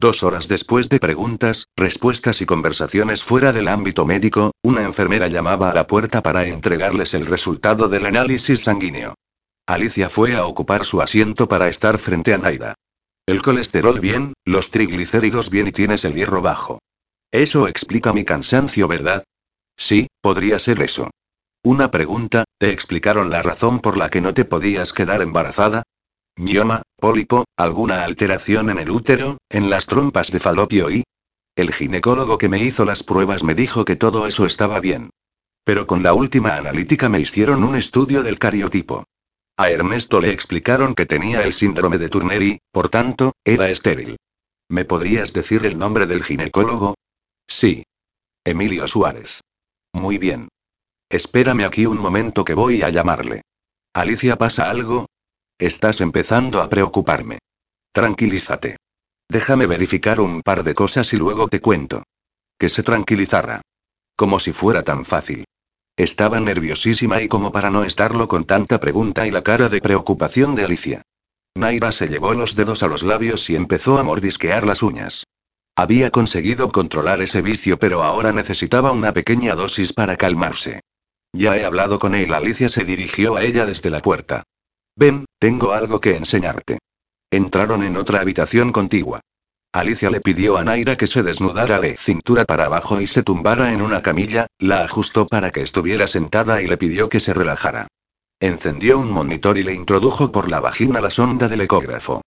[0.01, 5.73] Dos horas después de preguntas, respuestas y conversaciones fuera del ámbito médico, una enfermera llamaba
[5.73, 9.15] a la puerta para entregarles el resultado del análisis sanguíneo.
[9.67, 12.75] Alicia fue a ocupar su asiento para estar frente a Naida.
[13.27, 16.79] El colesterol bien, los triglicéridos bien y tienes el hierro bajo.
[17.33, 19.25] Eso explica mi cansancio, ¿verdad?
[19.77, 21.11] Sí, podría ser eso.
[21.65, 25.83] Una pregunta, ¿te explicaron la razón por la que no te podías quedar embarazada?
[26.39, 31.03] Mioma, pólipo, alguna alteración en el útero, en las trompas de falopio y...
[31.57, 35.11] El ginecólogo que me hizo las pruebas me dijo que todo eso estaba bien.
[35.65, 39.03] Pero con la última analítica me hicieron un estudio del cariotipo.
[39.57, 44.17] A Ernesto le explicaron que tenía el síndrome de Turner y, por tanto, era estéril.
[44.69, 46.95] ¿Me podrías decir el nombre del ginecólogo?
[47.49, 47.83] Sí.
[48.45, 49.41] Emilio Suárez.
[49.93, 50.47] Muy bien.
[51.11, 53.43] Espérame aquí un momento que voy a llamarle.
[53.93, 55.07] Alicia, ¿pasa algo?
[55.59, 57.41] Estás empezando a preocuparme.
[57.93, 58.77] Tranquilízate.
[59.29, 62.05] Déjame verificar un par de cosas y luego te cuento.
[62.57, 63.63] Que se tranquilizara.
[64.15, 65.45] Como si fuera tan fácil.
[65.97, 70.55] Estaba nerviosísima y como para no estarlo con tanta pregunta y la cara de preocupación
[70.55, 71.03] de Alicia.
[71.57, 75.25] Naira se llevó los dedos a los labios y empezó a mordisquear las uñas.
[75.75, 80.83] Había conseguido controlar ese vicio pero ahora necesitaba una pequeña dosis para calmarse.
[81.33, 82.33] Ya he hablado con él.
[82.33, 84.45] Alicia se dirigió a ella desde la puerta.
[84.99, 86.81] Ven, tengo algo que enseñarte.
[87.31, 89.21] Entraron en otra habitación contigua.
[89.73, 93.73] Alicia le pidió a Naira que se desnudara de cintura para abajo y se tumbara
[93.73, 97.87] en una camilla, la ajustó para que estuviera sentada y le pidió que se relajara.
[98.41, 102.23] Encendió un monitor y le introdujo por la vagina la sonda del ecógrafo.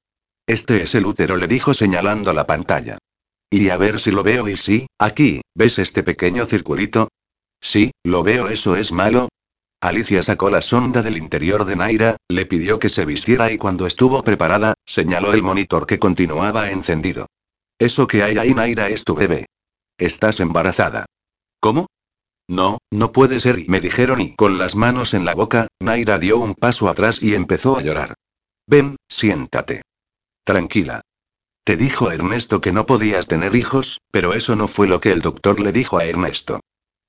[0.47, 2.97] Este es el útero, le dijo señalando la pantalla.
[3.49, 7.09] Y a ver si lo veo y sí, aquí, ¿ves este pequeño circulito?
[7.59, 9.27] Sí, lo veo, eso es malo.
[9.81, 13.87] Alicia sacó la sonda del interior de Naira, le pidió que se vistiera y cuando
[13.87, 17.25] estuvo preparada, señaló el monitor que continuaba encendido.
[17.79, 19.47] Eso que hay ahí, Naira, es tu bebé.
[19.97, 21.07] Estás embarazada.
[21.59, 21.87] ¿Cómo?
[22.47, 26.37] No, no puede ser, me dijeron y con las manos en la boca, Naira dio
[26.37, 28.13] un paso atrás y empezó a llorar.
[28.67, 29.81] Ven, siéntate.
[30.43, 31.01] Tranquila.
[31.63, 35.21] Te dijo Ernesto que no podías tener hijos, pero eso no fue lo que el
[35.21, 36.59] doctor le dijo a Ernesto.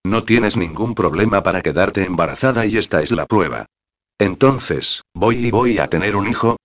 [0.05, 3.67] No tienes ningún problema para quedarte embarazada y esta es la prueba.
[4.19, 6.57] Entonces, ¿voy y voy a tener un hijo?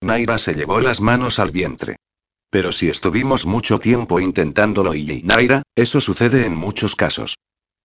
[0.00, 1.96] Naira se llevó las manos al vientre.
[2.50, 7.36] Pero si estuvimos mucho tiempo intentándolo y Naira, eso sucede en muchos casos.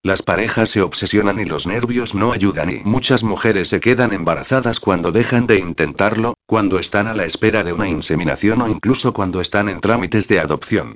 [0.04, 4.80] Las parejas se obsesionan y los nervios no ayudan y muchas mujeres se quedan embarazadas
[4.80, 9.42] cuando dejan de intentarlo, cuando están a la espera de una inseminación o incluso cuando
[9.42, 10.96] están en trámites de adopción.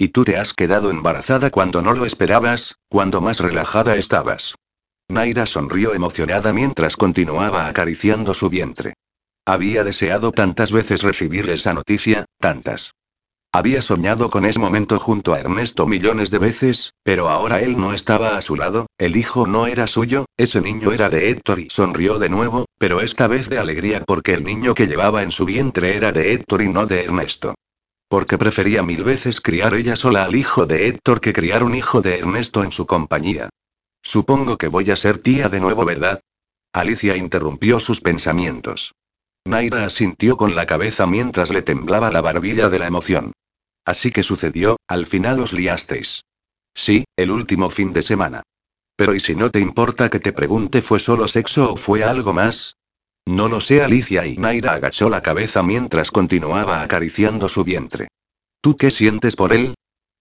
[0.00, 4.54] Y tú te has quedado embarazada cuando no lo esperabas, cuando más relajada estabas.
[5.10, 8.94] Naira sonrió emocionada mientras continuaba acariciando su vientre.
[9.44, 12.94] Había deseado tantas veces recibir esa noticia, tantas.
[13.52, 17.92] Había soñado con ese momento junto a Ernesto millones de veces, pero ahora él no
[17.92, 21.68] estaba a su lado, el hijo no era suyo, ese niño era de Héctor y
[21.68, 25.44] sonrió de nuevo, pero esta vez de alegría porque el niño que llevaba en su
[25.44, 27.54] vientre era de Héctor y no de Ernesto.
[28.10, 32.00] Porque prefería mil veces criar ella sola al hijo de Héctor que criar un hijo
[32.00, 33.50] de Ernesto en su compañía.
[34.02, 36.20] Supongo que voy a ser tía de nuevo, ¿verdad?
[36.72, 38.94] Alicia interrumpió sus pensamientos.
[39.46, 43.32] Naira asintió con la cabeza mientras le temblaba la barbilla de la emoción.
[43.84, 46.24] Así que sucedió, al final os liasteis.
[46.74, 48.42] Sí, el último fin de semana.
[48.96, 52.32] Pero ¿y si no te importa que te pregunte fue solo sexo o fue algo
[52.32, 52.74] más?
[53.30, 58.08] No lo sé, Alicia y Naira agachó la cabeza mientras continuaba acariciando su vientre.
[58.60, 59.74] ¿Tú qué sientes por él?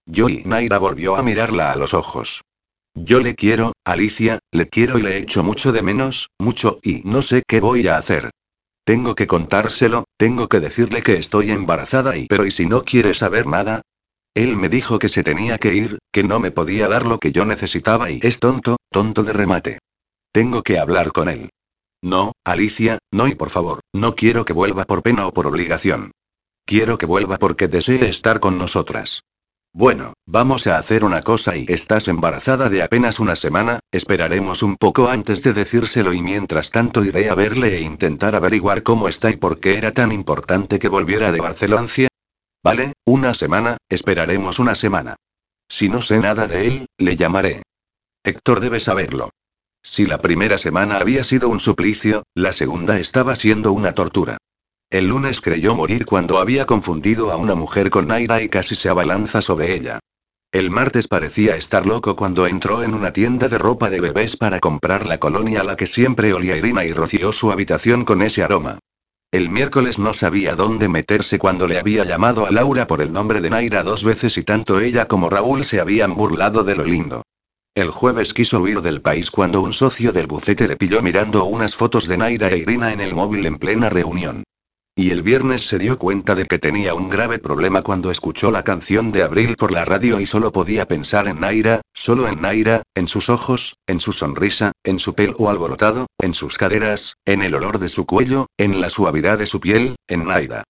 [0.05, 2.43] Yo y Naira volvió a mirarla a los ojos.
[2.93, 7.23] Yo le quiero, Alicia, le quiero y le echo mucho de menos, mucho, y no
[7.23, 8.29] sé qué voy a hacer.
[8.83, 13.15] Tengo que contárselo, tengo que decirle que estoy embarazada y pero ¿y si no quiere
[13.15, 13.81] saber nada?
[14.35, 17.31] Él me dijo que se tenía que ir, que no me podía dar lo que
[17.31, 19.79] yo necesitaba y es tonto, tonto de remate.
[20.31, 21.49] Tengo que hablar con él.
[22.01, 26.11] No, Alicia, no y por favor, no quiero que vuelva por pena o por obligación.
[26.65, 29.23] Quiero que vuelva porque desee estar con nosotras.
[29.73, 34.77] Bueno, vamos a hacer una cosa y estás embarazada de apenas una semana, esperaremos un
[34.77, 39.29] poco antes de decírselo y mientras tanto iré a verle e intentar averiguar cómo está
[39.29, 41.87] y por qué era tan importante que volviera de Barcelona.
[42.63, 45.15] Vale, una semana, esperaremos una semana.
[45.69, 47.61] Si no sé nada de él, le llamaré.
[48.23, 49.29] Héctor debe saberlo.
[49.81, 54.37] Si la primera semana había sido un suplicio, la segunda estaba siendo una tortura.
[54.89, 58.89] El lunes creyó morir cuando había confundido a una mujer con Naira y casi se
[58.89, 59.99] abalanza sobre ella.
[60.51, 64.59] El martes parecía estar loco cuando entró en una tienda de ropa de bebés para
[64.59, 68.43] comprar la colonia a la que siempre olía Irina y roció su habitación con ese
[68.43, 68.79] aroma.
[69.31, 73.41] El miércoles no sabía dónde meterse cuando le había llamado a Laura por el nombre
[73.41, 77.21] de Naira dos veces y tanto ella como Raúl se habían burlado de lo lindo.
[77.75, 81.75] El jueves quiso huir del país cuando un socio del bucete le pilló mirando unas
[81.75, 84.43] fotos de Naira e Irina en el móvil en plena reunión.
[84.95, 88.63] Y el viernes se dio cuenta de que tenía un grave problema cuando escuchó la
[88.63, 92.83] canción de Abril por la radio y solo podía pensar en Naira, solo en Naira,
[92.95, 97.55] en sus ojos, en su sonrisa, en su pelo alborotado, en sus caderas, en el
[97.55, 100.65] olor de su cuello, en la suavidad de su piel, en Naira.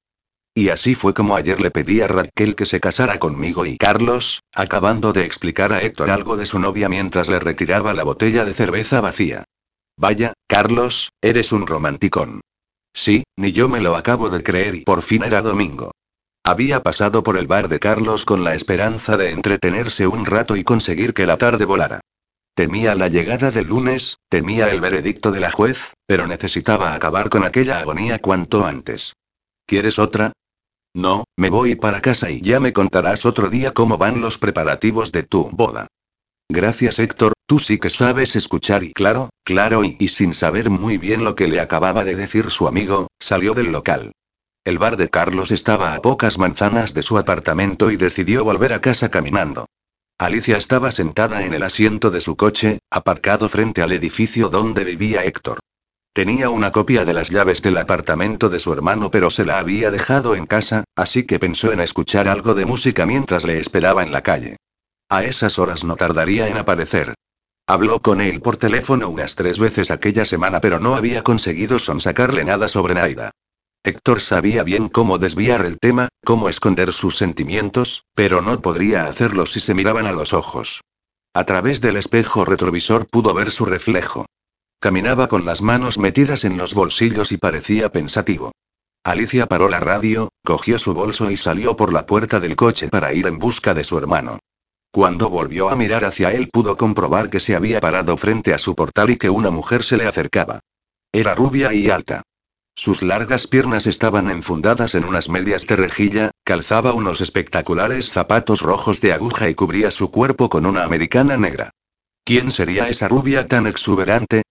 [0.60, 4.42] Y así fue como ayer le pedí a Raquel que se casara conmigo y Carlos,
[4.54, 8.54] acabando de explicar a Héctor algo de su novia mientras le retiraba la botella de
[8.54, 9.46] cerveza vacía.
[9.96, 12.42] Vaya, Carlos, eres un romanticón.
[12.94, 15.92] Sí, ni yo me lo acabo de creer y por fin era domingo.
[16.44, 20.66] Había pasado por el bar de Carlos con la esperanza de entretenerse un rato y
[20.66, 22.02] conseguir que la tarde volara.
[22.54, 27.46] Temía la llegada del lunes, temía el veredicto de la juez, pero necesitaba acabar con
[27.46, 29.14] aquella agonía cuanto antes.
[29.66, 30.34] ¿Quieres otra?
[31.00, 35.12] No, me voy para casa y ya me contarás otro día cómo van los preparativos
[35.12, 35.88] de tu boda.
[36.50, 41.24] Gracias Héctor, Tú sí que sabes escuchar y claro, claro y, sin saber muy bien
[41.24, 44.12] lo que le acababa de decir su amigo, salió del local.
[44.64, 48.82] El bar de Carlos estaba a pocas manzanas de su apartamento y decidió volver a
[48.82, 49.66] casa caminando.
[50.20, 55.24] Alicia estaba sentada en el asiento de su coche, aparcado frente al edificio donde vivía
[55.24, 55.58] Héctor.
[56.14, 59.92] Tenía una copia de las llaves del apartamento de su hermano pero se la había
[59.92, 64.12] dejado en casa, así que pensó en escuchar algo de música mientras le esperaba en
[64.12, 64.58] la calle.
[65.10, 67.14] A esas horas no tardaría en aparecer.
[67.68, 72.44] Habló con él por teléfono unas tres veces aquella semana pero no había conseguido sonsacarle
[72.44, 73.32] nada sobre Naira.
[73.84, 79.46] Héctor sabía bien cómo desviar el tema, cómo esconder sus sentimientos, pero no podría hacerlo
[79.46, 80.82] si se miraban a los ojos.
[81.34, 84.26] A través del espejo retrovisor pudo ver su reflejo.
[84.82, 88.54] Caminaba con las manos metidas en los bolsillos y parecía pensativo.
[89.04, 93.14] Alicia paró la radio, cogió su bolso y salió por la puerta del coche para
[93.14, 94.40] ir en busca de su hermano.
[94.92, 98.74] Cuando volvió a mirar hacia él pudo comprobar que se había parado frente a su
[98.74, 100.62] portal y que una mujer se le acercaba.
[101.12, 102.24] Era rubia y alta.
[102.74, 109.02] Sus largas piernas estaban enfundadas en unas medias de rejilla, calzaba unos espectaculares zapatos rojos
[109.02, 111.72] de aguja y cubría su cuerpo con una americana negra.
[112.24, 114.44] ¿Quién sería esa rubia tan exuberante?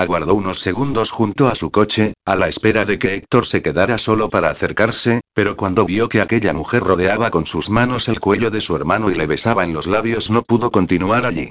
[0.00, 3.98] Aguardó unos segundos junto a su coche, a la espera de que Héctor se quedara
[3.98, 8.50] solo para acercarse, pero cuando vio que aquella mujer rodeaba con sus manos el cuello
[8.50, 11.50] de su hermano y le besaba en los labios no pudo continuar allí.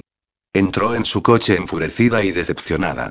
[0.52, 3.10] Entró en su coche enfurecida y decepcionada.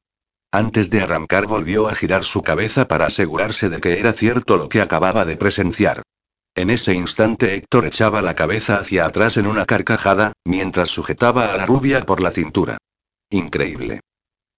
[0.51, 4.67] Antes de arrancar volvió a girar su cabeza para asegurarse de que era cierto lo
[4.67, 6.01] que acababa de presenciar.
[6.53, 11.55] En ese instante Héctor echaba la cabeza hacia atrás en una carcajada, mientras sujetaba a
[11.55, 12.77] la rubia por la cintura.
[13.29, 14.01] Increíble.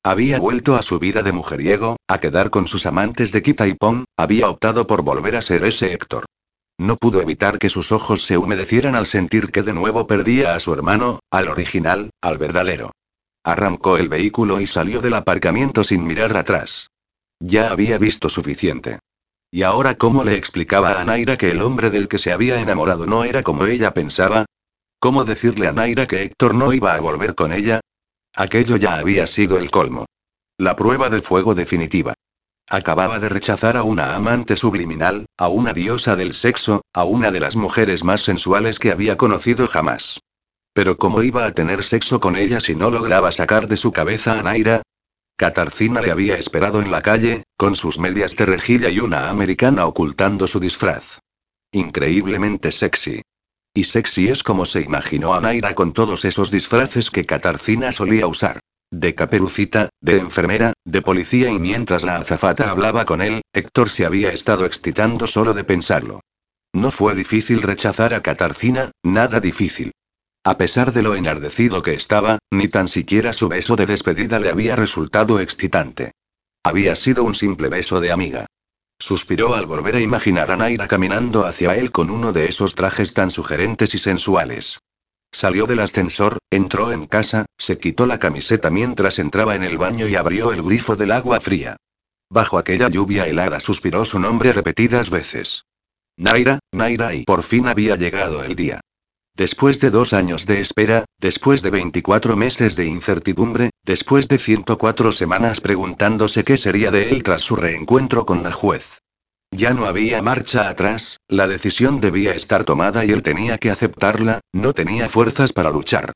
[0.03, 3.75] Había vuelto a su vida de mujeriego, a quedar con sus amantes de quita y
[3.75, 6.25] pon, había optado por volver a ser ese Héctor.
[6.79, 10.59] No pudo evitar que sus ojos se humedecieran al sentir que de nuevo perdía a
[10.59, 12.91] su hermano, al original, al verdadero.
[13.43, 16.87] Arrancó el vehículo y salió del aparcamiento sin mirar atrás.
[17.39, 18.97] Ya había visto suficiente.
[19.51, 23.05] ¿Y ahora cómo le explicaba a Naira que el hombre del que se había enamorado
[23.05, 24.45] no era como ella pensaba?
[24.99, 27.81] ¿Cómo decirle a Naira que Héctor no iba a volver con ella?
[28.35, 30.05] Aquello ya había sido el colmo.
[30.57, 32.13] La prueba de fuego definitiva.
[32.69, 37.41] Acababa de rechazar a una amante subliminal, a una diosa del sexo, a una de
[37.41, 40.19] las mujeres más sensuales que había conocido jamás.
[40.73, 44.39] Pero ¿cómo iba a tener sexo con ella si no lograba sacar de su cabeza
[44.39, 44.83] a Naira?
[45.35, 49.85] Katarzyna le había esperado en la calle, con sus medias de rejilla y una americana
[49.85, 51.19] ocultando su disfraz.
[51.73, 53.21] Increíblemente sexy.
[53.73, 58.27] Y sexy es como se imaginó a Naira con todos esos disfraces que Katarzyna solía
[58.27, 58.59] usar.
[58.91, 64.05] De caperucita, de enfermera, de policía y mientras la azafata hablaba con él, Héctor se
[64.05, 66.19] había estado excitando solo de pensarlo.
[66.73, 69.91] No fue difícil rechazar a Katarzyna, nada difícil.
[70.43, 74.49] A pesar de lo enardecido que estaba, ni tan siquiera su beso de despedida le
[74.49, 76.11] había resultado excitante.
[76.63, 78.47] Había sido un simple beso de amiga.
[79.01, 83.15] Suspiró al volver a imaginar a Naira caminando hacia él con uno de esos trajes
[83.15, 84.79] tan sugerentes y sensuales.
[85.31, 90.07] Salió del ascensor, entró en casa, se quitó la camiseta mientras entraba en el baño
[90.07, 91.77] y abrió el grifo del agua fría.
[92.29, 95.63] Bajo aquella lluvia helada suspiró su nombre repetidas veces.
[96.15, 98.81] Naira, Naira y por fin había llegado el día.
[99.35, 105.11] Después de dos años de espera, después de 24 meses de incertidumbre, después de 104
[105.11, 108.99] semanas preguntándose qué sería de él tras su reencuentro con la juez.
[109.51, 114.41] Ya no había marcha atrás, la decisión debía estar tomada y él tenía que aceptarla,
[114.53, 116.13] no tenía fuerzas para luchar.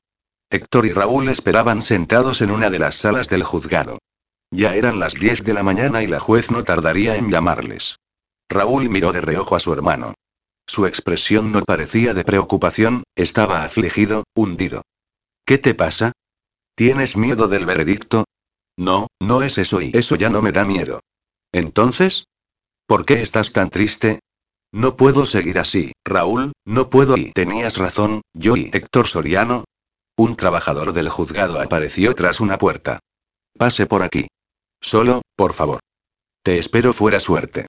[0.50, 3.98] Héctor y Raúl esperaban sentados en una de las salas del juzgado.
[4.50, 7.98] Ya eran las 10 de la mañana y la juez no tardaría en llamarles.
[8.48, 10.14] Raúl miró de reojo a su hermano.
[10.66, 14.82] Su expresión no parecía de preocupación, estaba afligido, hundido.
[15.44, 16.12] ¿Qué te pasa?
[16.74, 18.24] ¿Tienes miedo del veredicto?
[18.76, 21.00] No, no es eso y eso ya no me da miedo.
[21.52, 22.24] Entonces?
[22.86, 24.20] ¿Por qué estás tan triste?
[24.72, 29.64] No puedo seguir así, Raúl, no puedo y tenías razón, yo y Héctor Soriano.
[30.18, 32.98] Un trabajador del juzgado apareció tras una puerta.
[33.56, 34.26] Pase por aquí.
[34.80, 35.80] Solo, por favor.
[36.42, 37.66] Te espero fuera suerte.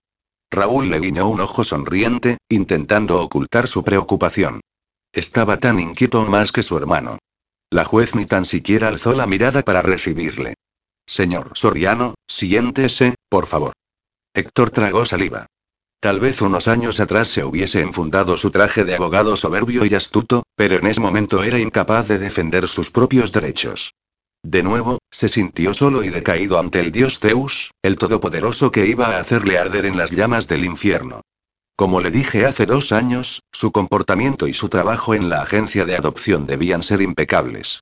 [0.49, 4.61] Raúl le guiñó un ojo sonriente, intentando ocultar su preocupación.
[5.11, 7.17] Estaba tan inquieto más que su hermano.
[7.69, 10.55] La juez ni tan siquiera alzó la mirada para recibirle.
[11.05, 13.73] Señor Soriano, siéntese, por favor.
[14.33, 15.47] Héctor tragó saliva.
[15.99, 20.43] Tal vez unos años atrás se hubiese enfundado su traje de abogado soberbio y astuto,
[20.55, 23.93] pero en ese momento era incapaz de defender sus propios derechos.
[24.43, 29.07] De nuevo, se sintió solo y decaído ante el dios Zeus, el todopoderoso que iba
[29.07, 31.21] a hacerle arder en las llamas del infierno.
[31.75, 35.95] Como le dije hace dos años, su comportamiento y su trabajo en la agencia de
[35.95, 37.81] adopción debían ser impecables.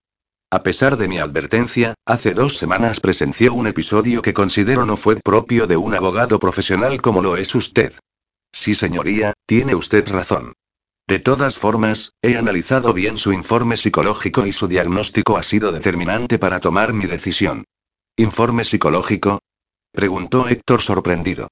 [0.52, 5.16] A pesar de mi advertencia, hace dos semanas presenció un episodio que considero no fue
[5.18, 7.94] propio de un abogado profesional como lo es usted.
[8.52, 10.54] Sí, señoría, tiene usted razón.
[11.08, 16.40] De todas formas, he analizado bien su informe psicológico y su diagnóstico ha sido determinante
[16.40, 17.66] para tomar mi decisión.
[18.18, 19.40] ¿Informe psicológico?
[19.92, 21.50] preguntó Héctor sorprendido.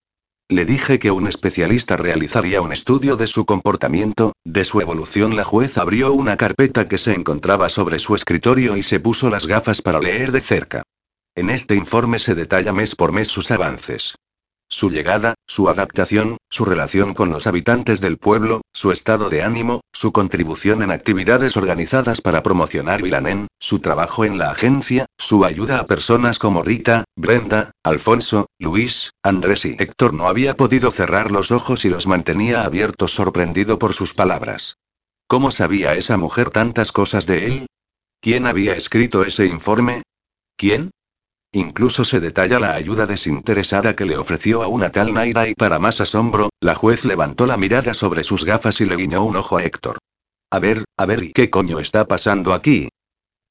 [0.49, 5.35] Le dije que un especialista realizaría un estudio de su comportamiento, de su evolución.
[5.35, 9.45] La juez abrió una carpeta que se encontraba sobre su escritorio y se puso las
[9.45, 10.83] gafas para leer de cerca.
[11.35, 14.15] En este informe se detalla mes por mes sus avances.
[14.73, 19.81] Su llegada, su adaptación, su relación con los habitantes del pueblo, su estado de ánimo,
[19.93, 25.77] su contribución en actividades organizadas para promocionar Vilanen, su trabajo en la agencia, su ayuda
[25.77, 31.51] a personas como Rita, Brenda, Alfonso, Luis, Andrés y Héctor no había podido cerrar los
[31.51, 34.79] ojos y los mantenía abiertos sorprendido por sus palabras.
[35.27, 37.67] ¿Cómo sabía esa mujer tantas cosas de él?
[38.21, 40.01] ¿Quién había escrito ese informe?
[40.57, 40.89] ¿Quién?
[41.55, 45.77] Incluso se detalla la ayuda desinteresada que le ofreció a una tal Naira y para
[45.77, 49.57] más asombro, la juez levantó la mirada sobre sus gafas y le guiñó un ojo
[49.57, 49.99] a Héctor.
[50.49, 52.89] A ver, a ver, ¿y qué coño está pasando aquí?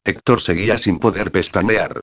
[0.04, 2.00] Héctor seguía sin poder pestañear.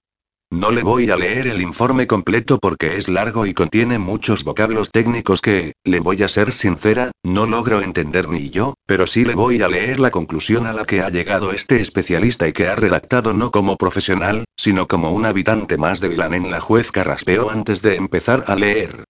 [0.52, 4.90] No le voy a leer el informe completo porque es largo y contiene muchos vocablos
[4.90, 9.36] técnicos que, le voy a ser sincera, no logro entender ni yo, pero sí le
[9.36, 12.76] voy a leer la conclusión a la que ha llegado este especialista y que ha
[12.76, 17.84] redactado no como profesional, sino como un habitante más de Vilán la juez carraspeó antes
[17.84, 19.04] de empezar a leer.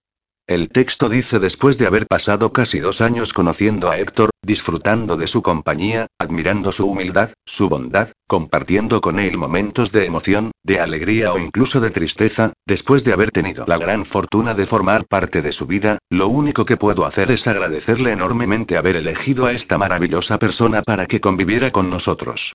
[0.49, 5.27] El texto dice después de haber pasado casi dos años conociendo a Héctor, disfrutando de
[5.27, 11.33] su compañía, admirando su humildad, su bondad, compartiendo con él momentos de emoción, de alegría
[11.33, 15.51] o incluso de tristeza, después de haber tenido la gran fortuna de formar parte de
[15.51, 20.39] su vida, lo único que puedo hacer es agradecerle enormemente haber elegido a esta maravillosa
[20.39, 22.53] persona para que conviviera con nosotros.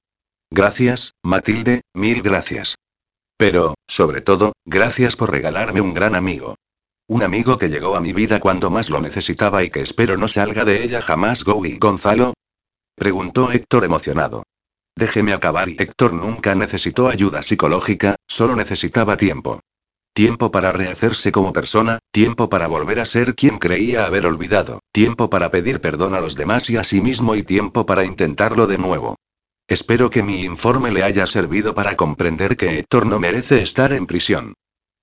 [0.51, 2.75] Gracias, Matilde, mil gracias.
[3.37, 6.57] Pero, sobre todo, gracias por regalarme un gran amigo.
[7.07, 10.27] Un amigo que llegó a mi vida cuando más lo necesitaba y que espero no
[10.27, 11.45] salga de ella jamás.
[11.45, 12.33] ¿Gowi Gonzalo?
[12.95, 14.45] Preguntó Héctor emocionado.
[14.97, 19.61] Déjeme acabar y Héctor nunca necesitó ayuda psicológica, solo necesitaba tiempo.
[20.15, 25.29] Tiempo para rehacerse como persona, tiempo para volver a ser quien creía haber olvidado, tiempo
[25.29, 28.79] para pedir perdón a los demás y a sí mismo y tiempo para intentarlo de
[28.79, 29.17] nuevo.
[29.69, 34.07] Espero que mi informe le haya servido para comprender que Héctor no merece estar en
[34.07, 34.55] prisión.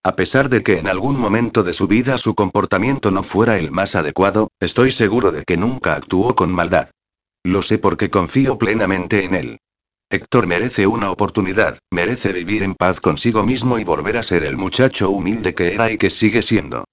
[0.03, 3.69] A pesar de que en algún momento de su vida su comportamiento no fuera el
[3.69, 6.89] más adecuado, estoy seguro de que nunca actuó con maldad.
[7.43, 9.57] Lo sé porque confío plenamente en él.
[10.09, 14.57] Héctor merece una oportunidad, merece vivir en paz consigo mismo y volver a ser el
[14.57, 16.85] muchacho humilde que era y que sigue siendo.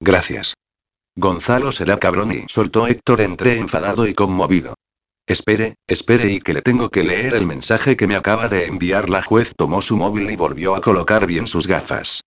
[0.00, 0.54] Gracias.
[1.16, 4.74] Gonzalo será cabrón y soltó Héctor entre enfadado y conmovido.
[5.26, 9.10] Espere, espere y que le tengo que leer el mensaje que me acaba de enviar
[9.10, 12.22] la juez tomó su móvil y volvió a colocar bien sus gafas.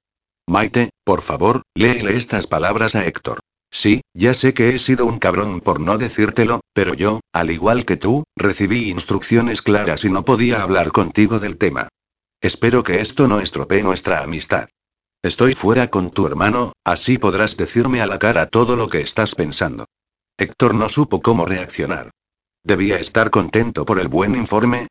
[0.50, 3.42] Maite, por favor, léele estas palabras a Héctor.
[3.70, 7.84] Sí, ya sé que he sido un cabrón por no decírtelo, pero yo, al igual
[7.84, 11.90] que tú, recibí instrucciones claras y no podía hablar contigo del tema.
[12.42, 14.70] Espero que esto no estropee nuestra amistad.
[15.22, 19.36] Estoy fuera con tu hermano, así podrás decirme a la cara todo lo que estás
[19.36, 19.86] pensando.
[20.38, 22.12] Héctor no supo cómo reaccionar.
[22.64, 24.88] Debía estar contento por el buen informe,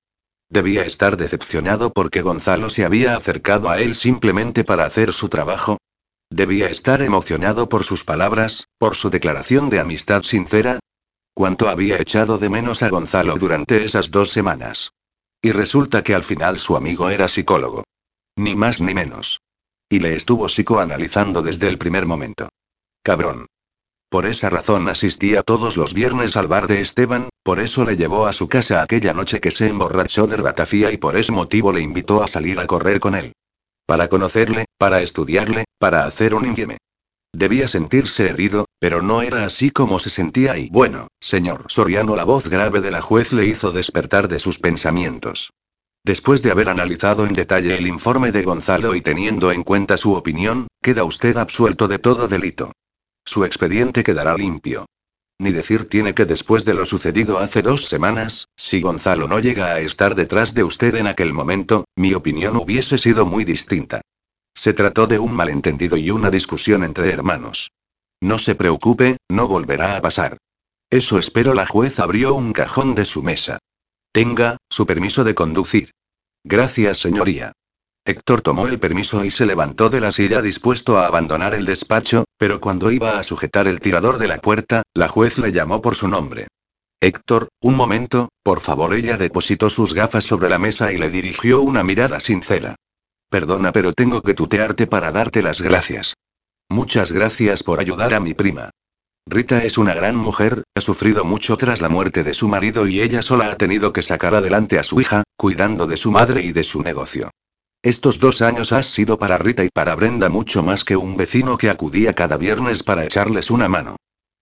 [0.49, 5.79] Debía estar decepcionado porque Gonzalo se había acercado a él simplemente para hacer su trabajo.
[6.31, 10.79] Debía estar emocionado por sus palabras, por su declaración de amistad sincera.
[11.35, 14.91] ¿Cuánto había echado de menos a Gonzalo durante esas dos semanas?
[15.43, 17.85] Y resulta que al final su amigo era psicólogo.
[18.37, 19.41] Ni más ni menos.
[19.89, 22.49] Y le estuvo psicoanalizando desde el primer momento.
[23.03, 23.47] Cabrón.
[24.09, 28.27] Por esa razón asistía todos los viernes al bar de Esteban, por eso le llevó
[28.27, 31.81] a su casa aquella noche que se emborrachó de ratafía y por ese motivo le
[31.81, 33.33] invitó a salir a correr con él.
[33.85, 36.79] Para conocerle, para estudiarle, para hacer un infieme.
[37.33, 42.25] Debía sentirse herido, pero no era así como se sentía y bueno, señor Soriano, la
[42.25, 45.51] voz grave de la juez le hizo despertar de sus pensamientos.
[46.05, 50.15] Después de haber analizado en detalle el informe de Gonzalo y teniendo en cuenta su
[50.15, 52.71] opinión, queda usted absuelto de todo delito.
[53.27, 54.87] Su expediente quedará limpio.
[55.39, 59.67] Ni decir tiene que después de lo sucedido hace dos semanas, si Gonzalo no llega
[59.67, 64.01] a estar detrás de usted en aquel momento, mi opinión hubiese sido muy distinta.
[64.55, 67.73] Se trató de un malentendido y una discusión entre hermanos.
[68.23, 70.39] No se preocupe, no volverá a pasar.
[70.89, 71.53] Eso espero.
[71.53, 73.59] La juez abrió un cajón de su mesa.
[74.13, 75.91] Tenga, su permiso de conducir.
[76.45, 77.53] Gracias, señoría.
[78.09, 82.25] Héctor tomó el permiso y se levantó de la silla dispuesto a abandonar el despacho,
[82.39, 85.97] pero cuando iba a sujetar el tirador de la puerta, la juez le llamó por
[85.97, 86.47] su nombre.
[87.01, 88.95] Héctor, un momento, por favor.
[88.95, 92.77] Ella depositó sus gafas sobre la mesa y le dirigió una mirada sincera.
[93.29, 96.15] Perdona, pero tengo que tutearte para darte las gracias.
[96.69, 98.71] Muchas gracias por ayudar a mi prima.
[99.29, 103.01] Rita es una gran mujer, ha sufrido mucho tras la muerte de su marido y
[103.01, 106.53] ella sola ha tenido que sacar adelante a su hija, cuidando de su madre y
[106.53, 107.31] de su negocio.
[107.83, 111.57] Estos dos años has sido para Rita y para Brenda mucho más que un vecino
[111.57, 113.97] que acudía cada viernes para echarles una mano.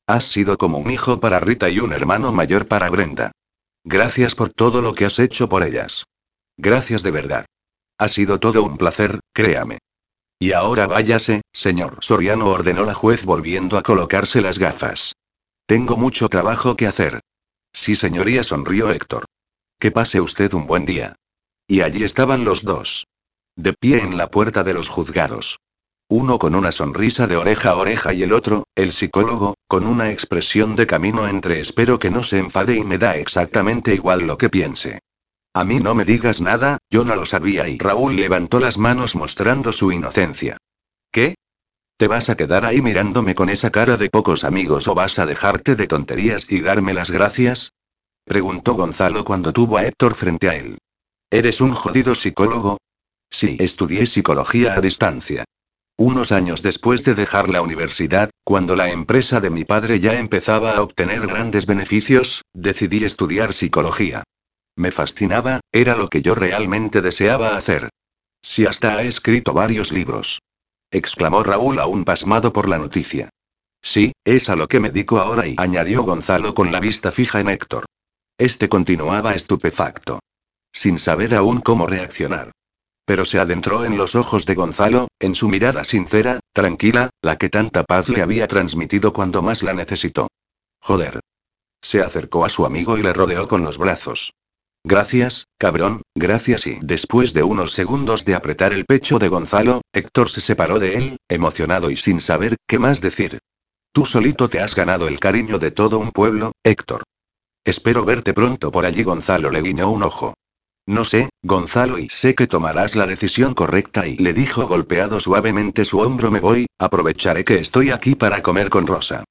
[0.07, 3.33] Has sido como un hijo para Rita y un hermano mayor para Brenda.
[3.85, 6.05] Gracias por todo lo que has hecho por ellas.
[6.57, 7.47] Gracias de verdad.
[7.99, 9.79] Ha sido todo un placer, créame.
[10.39, 15.15] Y ahora váyase, señor Soriano, ordenó la juez volviendo a colocarse las gafas.
[15.67, 17.21] Tengo mucho trabajo que hacer.
[17.73, 19.25] Sí, señoría, sonrió Héctor.
[19.79, 21.17] Que pase usted un buen día.
[21.67, 23.07] Y allí estaban los dos.
[23.57, 25.61] De pie en la puerta de los juzgados.
[26.09, 30.11] Uno con una sonrisa de oreja a oreja y el otro, el psicólogo, con una
[30.11, 34.37] expresión de camino entre espero que no se enfade y me da exactamente igual lo
[34.39, 34.99] que piense.
[35.55, 39.15] A mí no me digas nada, yo no lo sabía y Raúl levantó las manos
[39.15, 40.57] mostrando su inocencia.
[41.13, 41.37] ¿Qué?
[41.97, 45.27] ¿Te vas a quedar ahí mirándome con esa cara de pocos amigos o vas a
[45.27, 47.71] dejarte de tonterías y darme las gracias?
[48.25, 50.79] Preguntó Gonzalo cuando tuvo a Héctor frente a él.
[51.31, 52.79] ¿Eres un jodido psicólogo?
[53.31, 55.45] Sí, estudié psicología a distancia.
[55.97, 60.73] Unos años después de dejar la universidad, cuando la empresa de mi padre ya empezaba
[60.73, 64.25] a obtener grandes beneficios, decidí estudiar psicología.
[64.77, 67.91] Me fascinaba, era lo que yo realmente deseaba hacer.
[68.43, 70.41] Si hasta ha escrito varios libros.
[70.91, 73.31] exclamó Raúl aún pasmado por la noticia.
[73.81, 77.41] Sí, es a lo que me dedico ahora y añadió Gonzalo con la vista fija
[77.41, 77.85] en Héctor.
[78.37, 80.21] Este continuaba estupefacto.
[80.73, 82.51] Sin saber aún cómo reaccionar.
[83.05, 87.51] Pero se adentró en los ojos de Gonzalo, en su mirada sincera, tranquila, la que
[87.51, 90.29] tanta paz le había transmitido cuando más la necesitó.
[90.81, 91.21] Joder.
[91.83, 94.33] Se acercó a su amigo y le rodeó con los brazos.
[94.87, 100.29] Gracias, cabrón, gracias y después de unos segundos de apretar el pecho de Gonzalo, Héctor
[100.29, 103.39] se separó de él, emocionado y sin saber qué más decir.
[103.93, 107.05] Tú solito te has ganado el cariño de todo un pueblo, Héctor.
[107.65, 109.03] Espero verte pronto por allí.
[109.05, 110.35] Gonzalo le guiñó un ojo.
[110.87, 115.87] No sé, Gonzalo, y sé que tomarás la decisión correcta y le dijo golpeado suavemente
[115.87, 119.25] su hombro me voy, aprovecharé que estoy aquí para comer con Rosa.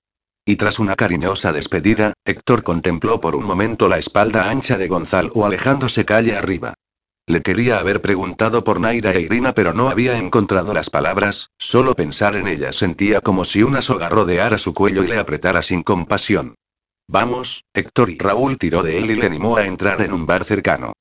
[0.45, 5.45] Y tras una cariñosa despedida, Héctor contempló por un momento la espalda ancha de Gonzalo
[5.45, 6.73] alejándose calle arriba.
[7.27, 11.93] Le quería haber preguntado por Naira e Irina pero no había encontrado las palabras, solo
[11.93, 15.83] pensar en ella sentía como si una soga rodeara su cuello y le apretara sin
[15.83, 16.55] compasión.
[17.07, 20.43] Vamos, Héctor y Raúl tiró de él y le animó a entrar en un bar
[20.43, 20.93] cercano.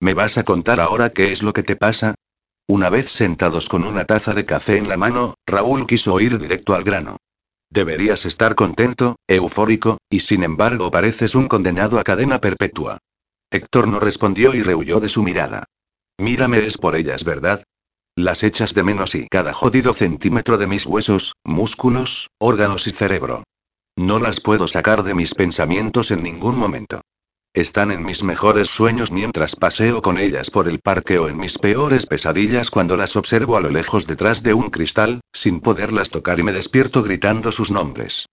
[0.00, 2.14] ¿Me vas a contar ahora qué es lo que te pasa?
[2.68, 6.74] Una vez sentados con una taza de café en la mano, Raúl quiso ir directo
[6.74, 7.16] al grano.
[7.70, 12.98] Deberías estar contento, eufórico, y sin embargo pareces un condenado a cadena perpetua.
[13.50, 15.64] Héctor no respondió y rehuyó de su mirada.
[16.18, 17.64] Mírame es por ellas, ¿verdad?
[18.14, 23.44] Las echas de menos y cada jodido centímetro de mis huesos, músculos, órganos y cerebro.
[23.96, 27.00] No las puedo sacar de mis pensamientos en ningún momento.
[27.58, 31.58] Están en mis mejores sueños mientras paseo con ellas por el parque o en mis
[31.58, 36.38] peores pesadillas cuando las observo a lo lejos detrás de un cristal, sin poderlas tocar
[36.38, 38.26] y me despierto gritando sus nombres.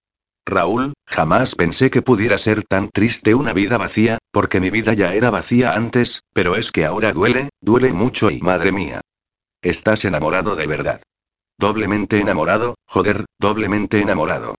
[0.46, 5.16] Raúl, jamás pensé que pudiera ser tan triste una vida vacía, porque mi vida ya
[5.16, 9.02] era vacía antes, pero es que ahora duele, duele mucho y madre mía.
[9.64, 11.02] Estás enamorado de verdad.
[11.58, 14.54] Doblemente enamorado, joder, doblemente enamorado.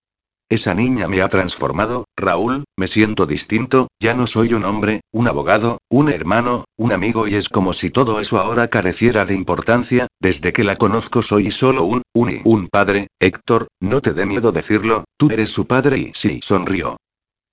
[0.49, 5.27] Esa niña me ha transformado, Raúl, me siento distinto, ya no soy un hombre, un
[5.27, 10.07] abogado, un hermano, un amigo y es como si todo eso ahora careciera de importancia,
[10.21, 14.53] desde que la conozco soy solo un, un un padre, Héctor, no te dé miedo
[14.53, 16.95] decirlo, tú eres su padre y sí, sonrió.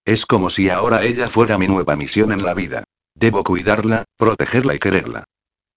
[0.05, 2.85] Es como si ahora ella fuera mi nueva misión en la vida.
[3.16, 5.25] Debo cuidarla, protegerla y quererla.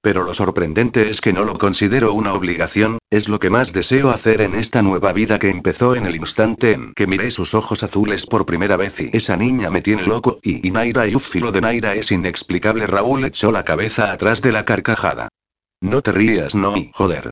[0.08, 4.10] Pero lo sorprendente es que no lo considero una obligación, es lo que más deseo
[4.10, 7.84] hacer en esta nueva vida que empezó en el instante en que miré sus ojos
[7.84, 11.60] azules por primera vez y esa niña me tiene loco y, Naira y Uf, de
[11.60, 12.88] Naira es inexplicable.
[12.88, 15.28] Raúl echó la cabeza atrás de la carcajada.
[15.82, 17.30] No te rías, no, joder.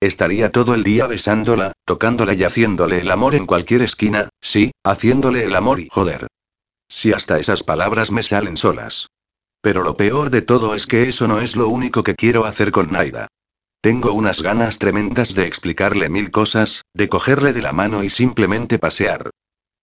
[0.00, 5.44] Estaría todo el día besándola, tocándola y haciéndole el amor en cualquier esquina, sí, haciéndole
[5.44, 6.28] el amor y joder.
[6.88, 9.08] Si hasta esas palabras me salen solas.
[9.60, 12.70] Pero lo peor de todo es que eso no es lo único que quiero hacer
[12.70, 13.28] con Naida.
[13.80, 18.78] Tengo unas ganas tremendas de explicarle mil cosas, de cogerle de la mano y simplemente
[18.78, 19.30] pasear.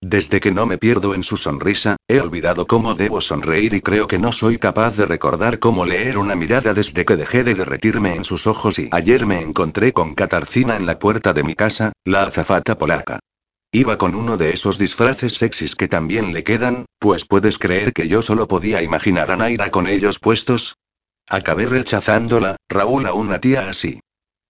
[0.02, 4.06] Desde que no me pierdo en su sonrisa, he olvidado cómo debo sonreír y creo
[4.06, 8.14] que no soy capaz de recordar cómo leer una mirada desde que dejé de derretirme
[8.14, 11.92] en sus ojos y ayer me encontré con Katarzyna en la puerta de mi casa,
[12.04, 13.20] la azafata polaca.
[13.74, 18.06] Iba con uno de esos disfraces sexys que también le quedan, pues puedes creer que
[18.06, 20.76] yo solo podía imaginar a Naira con ellos puestos.
[21.28, 23.98] Acabé rechazándola, Raúl a una tía así.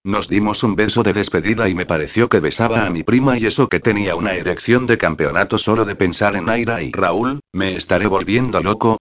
[0.03, 3.47] Nos dimos un beso de despedida y me pareció que besaba a mi prima y
[3.47, 7.77] eso que tenía una erección de campeonato solo de pensar en Naira y Raúl, ¿me
[7.77, 8.99] estaré volviendo loco?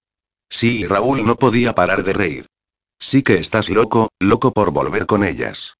[0.49, 2.47] Sí, Raúl no podía parar de reír.
[2.99, 5.75] Sí que estás loco, loco por volver con ellas.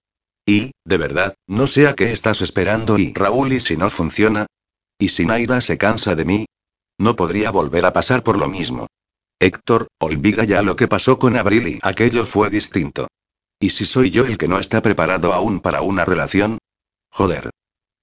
[0.47, 4.47] Y, de verdad, no sé a qué estás esperando y Raúl y si no funciona.
[4.99, 6.47] ¿Y si Naira se cansa de mí?
[6.99, 8.87] No podría volver a pasar por lo mismo.
[9.41, 13.09] Héctor, olvida ya lo que pasó con Abril y aquello fue distinto.
[13.59, 16.59] ¿Y si soy yo el que no está preparado aún para una relación?
[17.11, 17.51] Joder.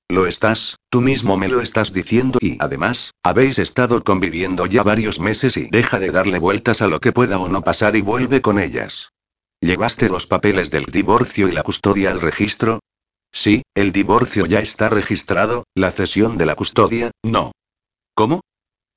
[0.10, 5.22] Lo estás, tú mismo me lo estás diciendo y además, habéis estado conviviendo ya varios
[5.22, 8.42] meses y deja de darle vueltas a lo que pueda o no pasar y vuelve
[8.42, 9.12] con ellas.
[9.62, 12.80] ¿Llevaste los papeles del divorcio y la custodia al registro?
[13.32, 17.52] Sí, el divorcio ya está registrado, la cesión de la custodia, no.
[18.16, 18.42] ¿Cómo?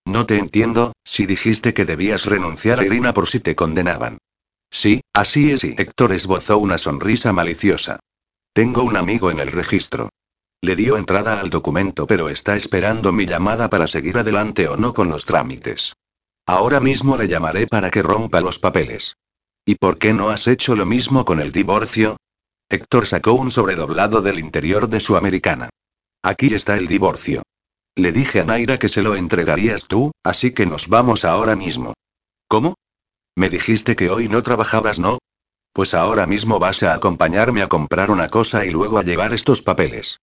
[0.06, 4.18] No te entiendo, si dijiste que debías renunciar a Irina por si te condenaban.
[4.70, 8.00] Sí, así es y Héctor esbozó una sonrisa maliciosa.
[8.54, 10.08] Tengo un amigo en el registro.
[10.62, 14.94] Le dio entrada al documento pero está esperando mi llamada para seguir adelante o no
[14.94, 15.92] con los trámites.
[16.46, 19.14] Ahora mismo le llamaré para que rompa los papeles.
[19.66, 22.18] ¿Y por qué no has hecho lo mismo con el divorcio?
[22.68, 25.70] Héctor sacó un sobredoblado del interior de su americana.
[26.22, 27.42] Aquí está el divorcio.
[27.94, 31.94] Le dije a Naira que se lo entregarías tú, así que nos vamos ahora mismo.
[32.48, 32.74] ¿Cómo?
[33.36, 35.18] Me dijiste que hoy no trabajabas, ¿no?
[35.72, 39.62] Pues ahora mismo vas a acompañarme a comprar una cosa y luego a llevar estos
[39.62, 40.18] papeles.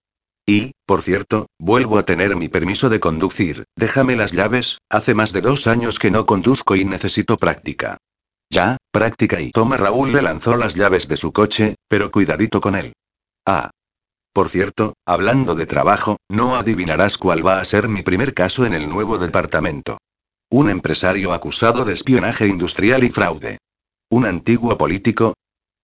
[0.46, 5.34] Y, por cierto, vuelvo a tener mi permiso de conducir, déjame las llaves, hace más
[5.34, 7.98] de dos años que no conduzco y necesito práctica.
[8.52, 12.76] Ya, práctica y toma Raúl le lanzó las llaves de su coche, pero cuidadito con
[12.76, 12.92] él.
[13.46, 13.70] Ah.
[14.34, 18.74] Por cierto, hablando de trabajo, no adivinarás cuál va a ser mi primer caso en
[18.74, 20.00] el nuevo departamento.
[20.50, 23.58] Un empresario acusado de espionaje industrial y fraude.
[24.10, 25.34] ¿Un antiguo político?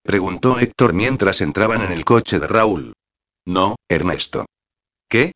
[0.03, 2.94] Preguntó Héctor mientras entraban en el coche de Raúl.
[3.45, 4.45] No, Ernesto.
[5.07, 5.31] ¿Qué?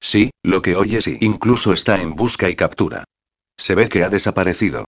[0.00, 3.04] Sí, lo que oyes y incluso está en busca y captura.
[3.56, 4.86] Se ve que ha desaparecido.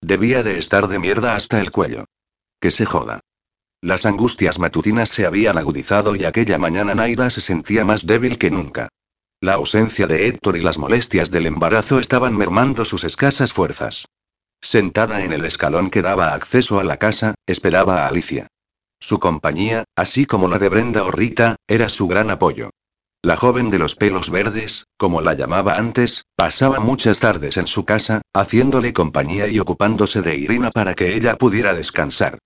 [0.00, 2.04] Debía de estar de mierda hasta el cuello.
[2.60, 3.20] Que se joda.
[3.80, 8.50] Las angustias matutinas se habían agudizado y aquella mañana Naira se sentía más débil que
[8.50, 8.88] nunca.
[9.40, 14.06] La ausencia de Héctor y las molestias del embarazo estaban mermando sus escasas fuerzas.
[14.60, 18.48] Sentada en el escalón que daba acceso a la casa, esperaba a Alicia.
[18.98, 22.70] Su compañía, así como la de Brenda o Rita, era su gran apoyo.
[23.28, 27.84] La joven de los pelos verdes, como la llamaba antes, pasaba muchas tardes en su
[27.84, 32.38] casa, haciéndole compañía y ocupándose de Irina para que ella pudiera descansar.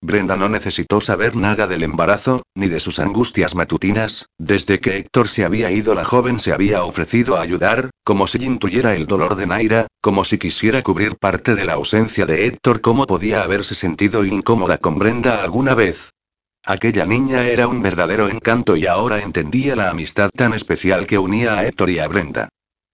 [0.00, 5.26] Brenda no necesitó saber nada del embarazo, ni de sus angustias matutinas, desde que Héctor
[5.28, 9.34] se había ido la joven se había ofrecido a ayudar, como si intuyera el dolor
[9.34, 12.80] de Naira, como si quisiera cubrir parte de la ausencia de Héctor.
[12.80, 16.10] Como podía haberse sentido incómoda con Brenda alguna vez,
[16.68, 21.54] Aquella niña era un verdadero encanto y ahora entendía la amistad tan especial que unía
[21.54, 22.50] a Héctor y a Brenda.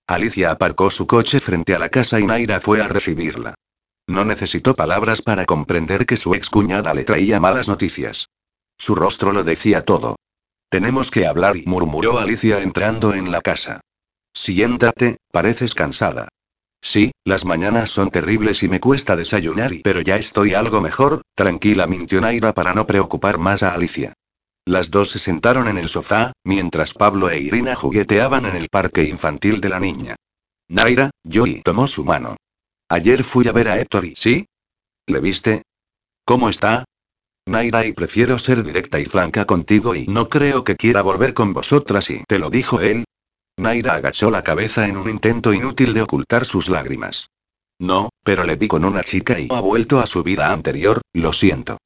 [0.06, 3.56] Alicia aparcó su coche frente a la casa y Naira fue a recibirla.
[4.06, 8.28] No necesitó palabras para comprender que su excuñada le traía malas noticias.
[8.78, 10.14] Su rostro lo decía todo.
[10.68, 13.80] Tenemos que hablar, murmuró Alicia entrando en la casa.
[14.32, 16.28] Siéntate, pareces cansada.
[16.84, 21.22] Sí, las mañanas son terribles y me cuesta desayunar, y, pero ya estoy algo mejor,
[21.34, 24.12] tranquila, mintió Naira para no preocupar más a Alicia.
[24.66, 29.04] Las dos se sentaron en el sofá, mientras Pablo e Irina jugueteaban en el parque
[29.04, 30.16] infantil de la niña.
[30.68, 32.36] Naira, Joy tomó su mano.
[32.90, 34.46] Ayer fui a ver a Héctor y ¿sí?
[35.06, 35.62] ¿Le viste?
[36.26, 36.84] ¿Cómo está?
[37.46, 41.54] Naira y prefiero ser directa y franca contigo y no creo que quiera volver con
[41.54, 43.04] vosotras y te lo dijo él,
[43.56, 47.30] Naira agachó la cabeza en un intento inútil de ocultar sus lágrimas.
[47.78, 51.32] No, pero le vi con una chica y ha vuelto a su vida anterior, lo
[51.32, 51.78] siento.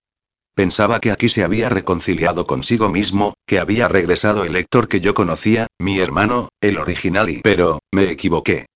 [0.55, 5.15] Pensaba que aquí se había reconciliado consigo mismo, que había regresado el Héctor que yo
[5.15, 7.43] conocía, mi hermano, el original y...
[7.43, 8.67] Pero, me equivoqué.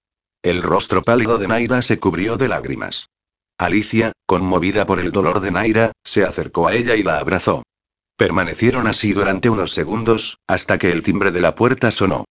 [0.42, 3.08] El rostro pálido de Naira se cubrió de lágrimas.
[3.58, 7.62] Alicia, conmovida por el dolor de Naira, se acercó a ella y la abrazó.
[8.16, 12.24] Permanecieron así durante unos segundos, hasta que el timbre de la puerta sonó.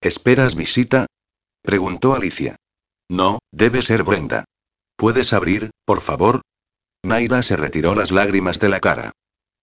[0.00, 1.06] ¿Esperas visita?
[1.62, 2.56] preguntó Alicia.
[3.08, 4.44] No, debe ser Brenda.
[4.96, 6.42] ¿Puedes abrir, por favor?
[7.04, 9.12] Naira se retiró las lágrimas de la cara.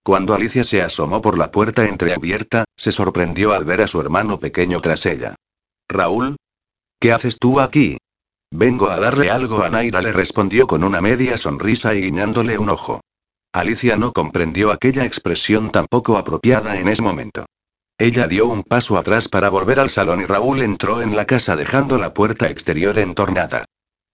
[0.03, 4.39] Cuando Alicia se asomó por la puerta entreabierta, se sorprendió al ver a su hermano
[4.39, 5.35] pequeño tras ella.
[5.89, 6.35] Raúl?
[6.99, 7.97] ¿Qué haces tú aquí?
[8.51, 12.69] Vengo a darle algo a Naira, le respondió con una media sonrisa y guiñándole un
[12.69, 13.01] ojo.
[13.53, 17.45] Alicia no comprendió aquella expresión tan poco apropiada en ese momento.
[18.03, 21.55] Ella dio un paso atrás para volver al salón y Raúl entró en la casa
[21.55, 23.63] dejando la puerta exterior entornada.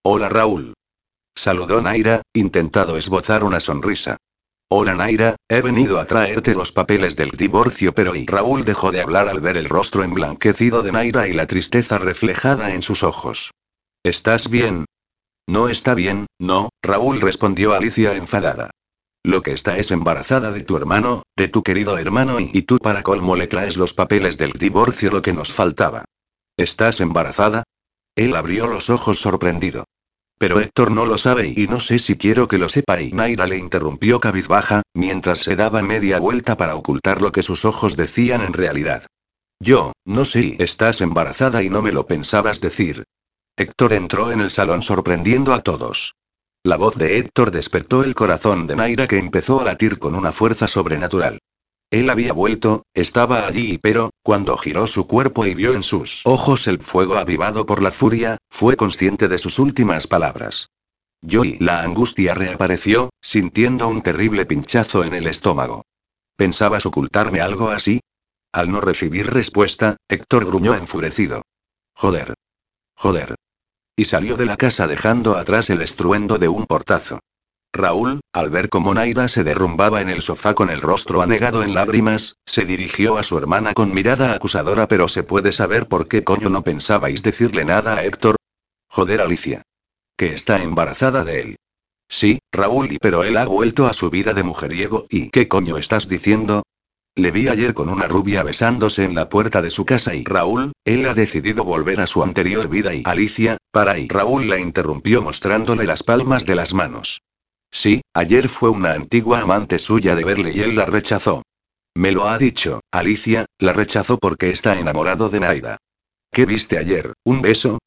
[0.03, 0.75] Hola Raúl.
[1.35, 4.17] Saludó Naira, intentado esbozar una sonrisa.
[4.69, 9.01] Hola Naira, he venido a traerte los papeles del divorcio pero y Raúl dejó de
[9.01, 13.49] hablar al ver el rostro emblanquecido de Naira y la tristeza reflejada en sus ojos.
[14.03, 14.85] ¿Estás bien?
[15.47, 18.69] No está bien, no, Raúl respondió Alicia enfadada.
[19.23, 23.03] Lo que está es embarazada de tu hermano, de tu querido hermano y, tú para
[23.03, 26.05] colmo le traes los papeles del divorcio lo que nos faltaba.
[26.57, 27.63] ¿Estás embarazada?
[28.15, 29.85] Él abrió los ojos sorprendido.
[30.37, 33.45] Pero Héctor no lo sabe y no sé si quiero que lo sepa y Naira
[33.45, 38.41] le interrumpió cabizbaja, mientras se daba media vuelta para ocultar lo que sus ojos decían
[38.41, 39.05] en realidad.
[39.59, 43.03] Yo, no sé, estás embarazada y no me lo pensabas decir.
[43.57, 46.15] Héctor entró en el salón sorprendiendo a todos.
[46.69, 50.31] La voz de Héctor despertó el corazón de Naira que empezó a latir con una
[50.31, 51.39] fuerza sobrenatural.
[51.89, 56.67] Él había vuelto, estaba allí pero, cuando giró su cuerpo y vio en sus ojos
[56.67, 60.69] el fuego avivado por la furia, fue consciente de sus últimas palabras.
[61.21, 65.81] Yo y la angustia reapareció, sintiendo un terrible pinchazo en el estómago.
[66.35, 67.99] ¿Pensabas ocultarme algo así?
[68.53, 71.41] Al no recibir respuesta, Héctor gruñó enfurecido.
[71.95, 72.35] Joder.
[72.95, 73.38] Joder.
[73.99, 77.19] Y salió de la casa dejando atrás el estruendo de un portazo.
[77.73, 81.73] Raúl, al ver cómo Naira se derrumbaba en el sofá con el rostro anegado en
[81.73, 86.23] lágrimas, se dirigió a su hermana con mirada acusadora pero se puede saber por qué
[86.23, 88.37] coño no pensabais decirle nada a Héctor.
[88.87, 89.63] Joder Alicia.
[90.15, 91.55] Que está embarazada de él.
[92.07, 95.77] Sí, Raúl y pero él ha vuelto a su vida de mujeriego y ¿qué coño
[95.77, 96.63] estás diciendo?
[97.15, 100.71] Le vi ayer con una rubia besándose en la puerta de su casa y Raúl,
[100.85, 105.21] él ha decidido volver a su anterior vida y Alicia, para y Raúl la interrumpió
[105.21, 107.21] mostrándole las palmas de las manos.
[107.71, 111.43] Sí, ayer fue una antigua amante suya de verle y él la rechazó.
[111.95, 115.77] Me lo ha dicho, Alicia, la rechazó porque está enamorado de Naida.
[116.31, 117.13] ¿Qué viste ayer?
[117.25, 117.79] ¿Un beso?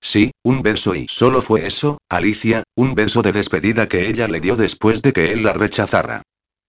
[0.00, 4.40] Sí, un beso y solo fue eso, Alicia, un beso de despedida que ella le
[4.40, 6.22] dio después de que él la rechazara.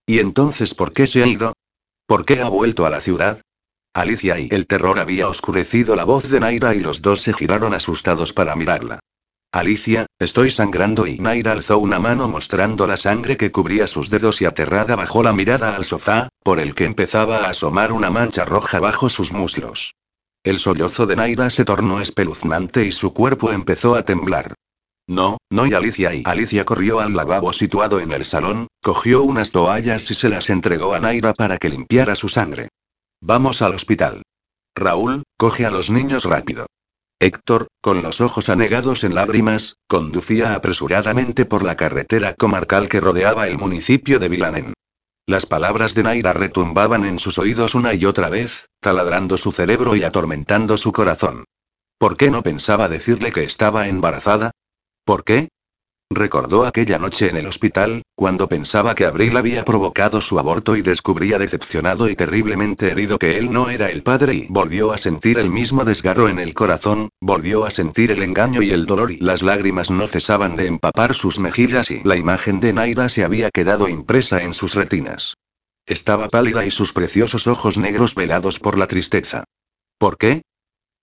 [0.06, 1.54] ¿Y entonces por qué se ha ido?
[2.12, 3.40] ¿Por qué ha vuelto a la ciudad?
[3.94, 7.72] Alicia y el terror había oscurecido la voz de Naira y los dos se giraron
[7.72, 9.00] asustados para mirarla.
[9.50, 14.42] Alicia, estoy sangrando y Naira alzó una mano mostrando la sangre que cubría sus dedos
[14.42, 18.44] y aterrada bajó la mirada al sofá, por el que empezaba a asomar una mancha
[18.44, 19.94] roja bajo sus muslos.
[20.44, 24.52] El sollozo de Naira se tornó espeluznante y su cuerpo empezó a temblar.
[25.08, 29.50] No, no y Alicia y Alicia corrió al lavabo situado en el salón, cogió unas
[29.50, 32.68] toallas y se las entregó a Naira para que limpiara su sangre.
[33.20, 34.22] Vamos al hospital.
[34.74, 36.66] Raúl, coge a los niños rápido.
[37.20, 43.46] Héctor, con los ojos anegados en lágrimas, conducía apresuradamente por la carretera comarcal que rodeaba
[43.46, 44.74] el municipio de Vilanen.
[45.26, 49.94] Las palabras de Naira retumbaban en sus oídos una y otra vez, taladrando su cerebro
[49.94, 51.44] y atormentando su corazón.
[51.96, 54.50] ¿Por qué no pensaba decirle que estaba embarazada?
[55.04, 55.48] ¿Por qué?
[56.14, 60.82] Recordó aquella noche en el hospital, cuando pensaba que Abril había provocado su aborto y
[60.82, 65.38] descubría decepcionado y terriblemente herido que él no era el padre y volvió a sentir
[65.38, 69.16] el mismo desgarro en el corazón, volvió a sentir el engaño y el dolor y
[69.18, 73.50] las lágrimas no cesaban de empapar sus mejillas y la imagen de Naira se había
[73.50, 75.34] quedado impresa en sus retinas.
[75.86, 79.44] Estaba pálida y sus preciosos ojos negros velados por la tristeza.
[79.98, 80.42] ¿Por qué?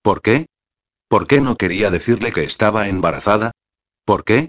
[0.02, 0.46] ¿Por qué?
[1.08, 3.50] ¿Por qué no quería decirle que estaba embarazada?
[4.04, 4.48] ¿Por qué?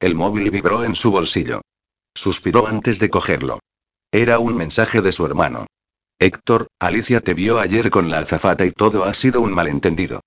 [0.00, 1.62] El móvil vibró en su bolsillo.
[2.14, 3.60] Suspiró antes de cogerlo.
[4.12, 5.66] Era un mensaje de su hermano.
[6.18, 10.20] Héctor, Alicia te vio ayer con la azafata y todo ha sido un malentendido.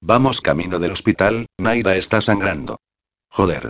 [0.00, 2.78] Vamos camino del hospital, Naira está sangrando.
[3.30, 3.68] Joder.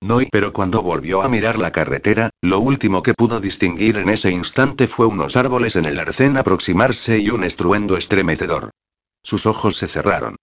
[0.00, 4.30] No, pero cuando volvió a mirar la carretera, lo último que pudo distinguir en ese
[4.30, 8.70] instante fue unos árboles en el arcén aproximarse y un estruendo estremecedor.
[9.24, 10.36] Sus ojos se cerraron.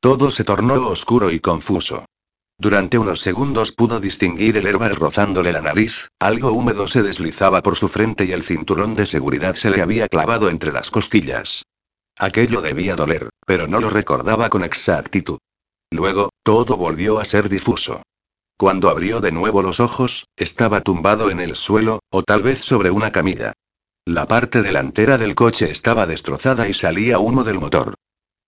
[0.00, 2.04] Todo se tornó oscuro y confuso.
[2.60, 7.76] Durante unos segundos pudo distinguir el herbal rozándole la nariz, algo húmedo se deslizaba por
[7.76, 11.62] su frente y el cinturón de seguridad se le había clavado entre las costillas.
[12.18, 15.38] Aquello debía doler, pero no lo recordaba con exactitud.
[15.92, 18.02] Luego, todo volvió a ser difuso.
[18.58, 22.90] Cuando abrió de nuevo los ojos, estaba tumbado en el suelo, o tal vez sobre
[22.90, 23.52] una camilla.
[24.04, 27.94] La parte delantera del coche estaba destrozada y salía humo del motor.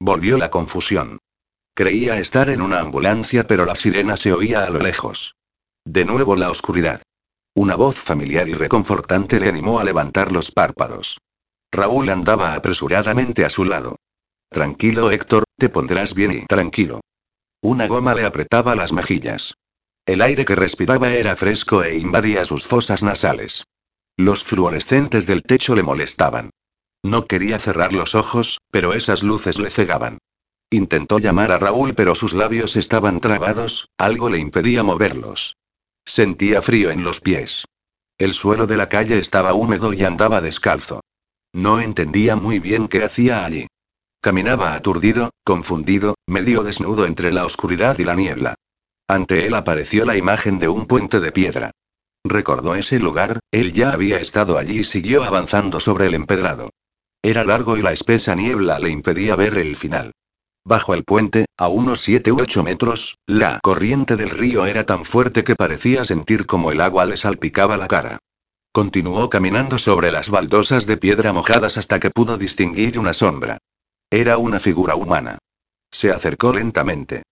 [0.01, 1.20] Volvió la confusión.
[1.81, 5.36] Creía estar en una ambulancia pero la sirena se oía a lo lejos.
[5.86, 7.01] De nuevo la oscuridad.
[7.55, 11.16] Una voz familiar y reconfortante le animó a levantar los párpados.
[11.73, 13.97] Raúl andaba apresuradamente a su lado.
[14.51, 17.01] Tranquilo Héctor, te pondrás bien y tranquilo.
[17.62, 19.55] Una goma le apretaba las mejillas.
[20.05, 23.65] El aire que respiraba era fresco e invadía sus fosas nasales.
[24.19, 26.51] Los fluorescentes del techo le molestaban.
[27.02, 30.19] No quería cerrar los ojos, pero esas luces le cegaban.
[30.73, 35.57] Intentó llamar a Raúl pero sus labios estaban trabados, algo le impedía moverlos.
[36.05, 37.65] Sentía frío en los pies.
[38.19, 41.01] El suelo de la calle estaba húmedo y andaba descalzo.
[41.53, 43.67] No entendía muy bien qué hacía allí.
[44.21, 48.55] Caminaba aturdido, confundido, medio desnudo entre la oscuridad y la niebla.
[49.09, 51.73] Ante él apareció la imagen de un puente de piedra.
[52.23, 56.71] Recordó ese lugar, él ya había estado allí y siguió avanzando sobre el empedrado.
[57.23, 60.13] Era largo y la espesa niebla le impedía ver el final.
[60.65, 65.05] Bajo el puente, a unos 7 u 8 metros, la corriente del río era tan
[65.05, 68.19] fuerte que parecía sentir como el agua le salpicaba la cara.
[68.73, 73.59] Continuó caminando sobre las baldosas de piedra mojadas hasta que pudo distinguir una sombra.
[74.11, 75.39] Era una figura humana.
[75.91, 77.23] Se acercó lentamente.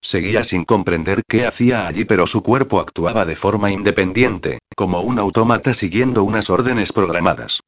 [0.00, 5.18] Seguía sin comprender qué hacía allí, pero su cuerpo actuaba de forma independiente, como un
[5.18, 7.60] autómata siguiendo unas órdenes programadas.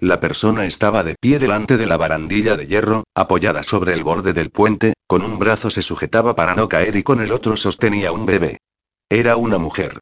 [0.00, 4.32] La persona estaba de pie delante de la barandilla de hierro, apoyada sobre el borde
[4.32, 8.10] del puente, con un brazo se sujetaba para no caer y con el otro sostenía
[8.10, 8.56] un bebé.
[9.10, 9.98] Era una mujer.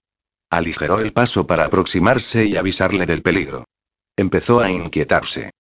[0.51, 3.65] Aligeró el paso para aproximarse y avisarle del peligro.
[4.17, 5.51] Empezó a inquietarse.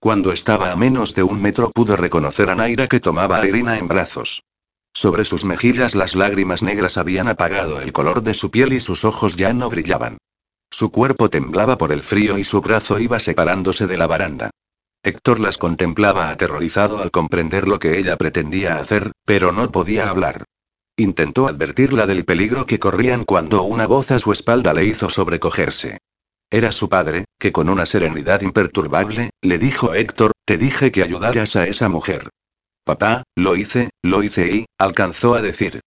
[0.00, 3.78] Cuando estaba a menos de un metro pudo reconocer a Naira que tomaba a Irina
[3.78, 4.42] en brazos.
[4.92, 9.04] Sobre sus mejillas las lágrimas negras habían apagado el color de su piel y sus
[9.04, 10.18] ojos ya no brillaban.
[10.74, 14.50] Su cuerpo temblaba por el frío y su brazo iba separándose de la baranda.
[15.04, 20.42] Héctor las contemplaba aterrorizado al comprender lo que ella pretendía hacer, pero no podía hablar.
[20.96, 25.98] Intentó advertirla del peligro que corrían cuando una voz a su espalda le hizo sobrecogerse.
[26.50, 31.04] Era su padre, que con una serenidad imperturbable, le dijo a Héctor, te dije que
[31.04, 32.30] ayudaras a esa mujer.
[32.82, 35.82] Papá, lo hice, lo hice y, alcanzó a decir.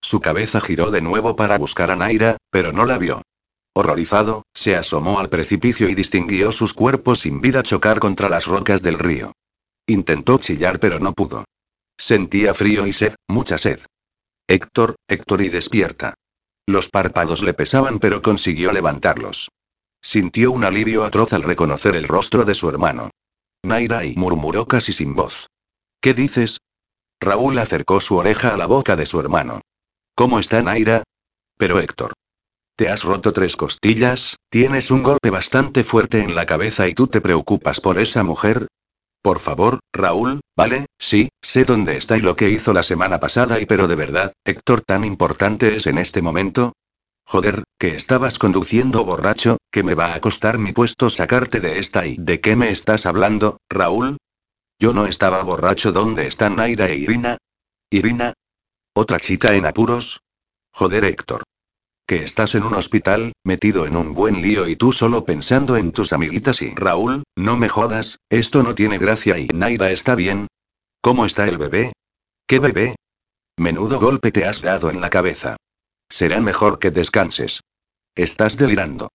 [0.00, 3.22] Su cabeza giró de nuevo para buscar a Naira, pero no la vio.
[3.74, 8.82] Horrorizado, se asomó al precipicio y distinguió sus cuerpos sin vida chocar contra las rocas
[8.82, 9.32] del río.
[9.86, 11.44] Intentó chillar pero no pudo.
[11.96, 13.80] Sentía frío y sed, mucha sed.
[14.46, 16.14] Héctor, Héctor y despierta.
[16.66, 19.50] Los párpados le pesaban pero consiguió levantarlos.
[20.02, 23.10] Sintió un alivio atroz al reconocer el rostro de su hermano.
[23.62, 25.48] Naira y murmuró casi sin voz.
[26.00, 26.60] ¿Qué dices?
[27.20, 29.60] Raúl acercó su oreja a la boca de su hermano.
[30.14, 31.04] ¿Cómo está Naira?
[31.56, 32.12] Pero Héctor.
[32.76, 37.06] Te has roto tres costillas, tienes un golpe bastante fuerte en la cabeza y tú
[37.06, 38.66] te preocupas por esa mujer.
[39.22, 43.60] Por favor, Raúl, vale, sí, sé dónde está y lo que hizo la semana pasada
[43.60, 46.72] y pero de verdad, Héctor tan importante es en este momento.
[47.24, 52.06] Joder, que estabas conduciendo borracho, que me va a costar mi puesto sacarte de esta
[52.06, 54.16] y ¿de qué me estás hablando, Raúl?
[54.80, 57.36] Yo no estaba borracho, ¿dónde están Naira e Irina?
[57.90, 58.32] ¿Irina?
[58.94, 60.20] ¿Otra chica en apuros?
[60.72, 61.44] Joder, Héctor.
[62.06, 65.92] Que estás en un hospital, metido en un buen lío y tú solo pensando en
[65.92, 70.48] tus amiguitas y Raúl, no me jodas, esto no tiene gracia y Naira está bien.
[71.00, 71.92] ¿Cómo está el bebé?
[72.46, 72.96] ¿Qué bebé?
[73.56, 75.56] Menudo golpe te has dado en la cabeza.
[76.08, 77.60] Será mejor que descanses.
[78.14, 79.08] Estás delirando.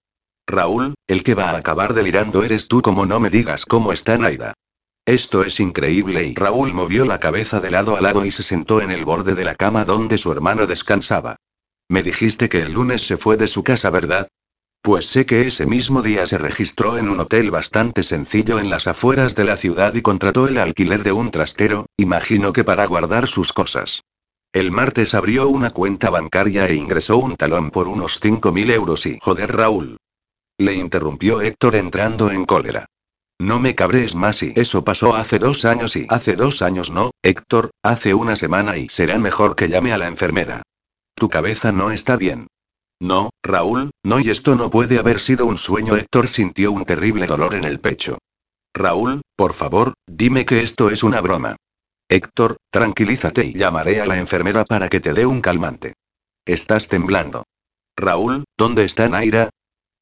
[0.48, 4.18] Raúl, el que va a acabar delirando eres tú como no me digas cómo está
[4.18, 4.54] Naira.
[5.06, 8.82] Esto es increíble y Raúl movió la cabeza de lado a lado y se sentó
[8.82, 11.36] en el borde de la cama donde su hermano descansaba.
[11.90, 14.28] Me dijiste que el lunes se fue de su casa, ¿verdad?
[14.82, 18.88] Pues sé que ese mismo día se registró en un hotel bastante sencillo en las
[18.88, 23.28] afueras de la ciudad y contrató el alquiler de un trastero, imagino que para guardar
[23.28, 24.04] sus cosas.
[24.54, 29.20] El martes abrió una cuenta bancaria e ingresó un talón por unos 5.000 euros y...
[29.22, 29.98] Joder Raúl.
[30.58, 32.86] Le interrumpió Héctor entrando en cólera.
[33.40, 37.12] No me cabres más y eso pasó hace dos años y hace dos años no,
[37.22, 40.64] Héctor, hace una semana y será mejor que llame a la enfermera.
[41.18, 42.46] Tu cabeza no está bien.
[43.02, 45.96] No, Raúl, no y esto no puede haber sido un sueño.
[45.96, 48.20] Héctor sintió un terrible dolor en el pecho.
[48.76, 51.56] Raúl, por favor, dime que esto es una broma.
[52.08, 55.94] Héctor, tranquilízate y llamaré a la enfermera para que te dé un calmante.
[56.46, 57.46] Estás temblando.
[57.98, 59.50] Raúl, ¿dónde está Naira?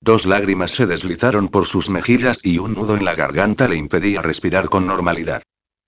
[0.02, 4.22] Dos lágrimas se deslizaron por sus mejillas y un nudo en la garganta le impedía
[4.22, 5.44] respirar con normalidad.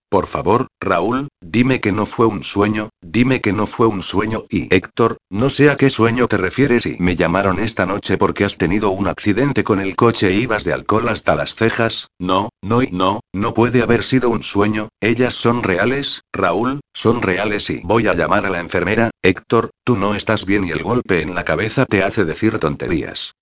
[0.10, 4.46] Por favor, Raúl, dime que no fue un sueño, dime que no fue un sueño
[4.50, 8.46] y Héctor, no sé a qué sueño te refieres y me llamaron esta noche porque
[8.46, 12.52] has tenido un accidente con el coche e ibas de alcohol hasta las cejas, no,
[12.62, 17.70] no y no, no puede haber sido un sueño, ellas son reales, Raúl, son reales
[17.70, 21.22] y voy a llamar a la enfermera, Héctor, tú no estás bien y el golpe
[21.22, 23.34] en la cabeza te hace decir tonterías.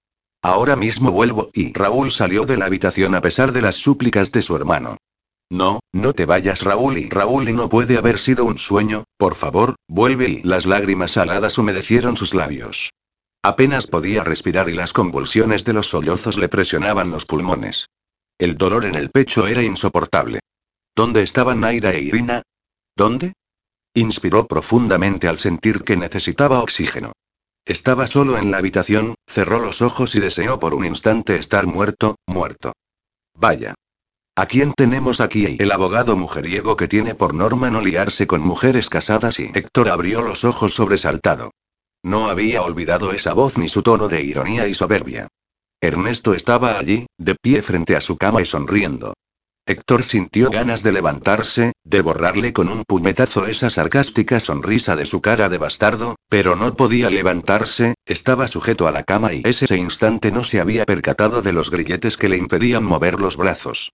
[0.42, 4.42] Ahora mismo vuelvo y Raúl salió de la habitación a pesar de las súplicas de
[4.42, 4.98] su hermano.
[5.50, 9.36] No, no te vayas Raúl y Raúl y no puede haber sido un sueño, por
[9.36, 12.92] favor, vuelve y las lágrimas saladas humedecieron sus labios.
[13.44, 17.88] Apenas podía respirar y las convulsiones de los sollozos le presionaban los pulmones.
[18.40, 20.40] El dolor en el pecho era insoportable.
[20.96, 22.42] ¿Dónde estaban Naira e Irina?
[22.98, 23.34] ¿Dónde?
[23.94, 27.12] Inspiró profundamente al sentir que necesitaba oxígeno.
[27.66, 32.16] Estaba solo en la habitación, cerró los ojos y deseó por un instante estar muerto,
[32.28, 32.74] muerto.
[33.36, 33.76] Vaya.
[34.38, 35.56] ¿A quién tenemos aquí?
[35.60, 40.22] El abogado mujeriego que tiene por norma no liarse con mujeres casadas y Héctor abrió
[40.22, 41.52] los ojos sobresaltado.
[42.04, 45.30] No había olvidado esa voz ni su tono de ironía y soberbia.
[45.80, 49.14] Ernesto estaba allí, de pie frente a su cama y sonriendo.
[49.66, 55.22] Héctor sintió ganas de levantarse, de borrarle con un puñetazo esa sarcástica sonrisa de su
[55.22, 60.30] cara de bastardo, pero no podía levantarse, estaba sujeto a la cama y ese instante
[60.34, 63.94] no se había percatado de los grilletes que le impedían mover los brazos.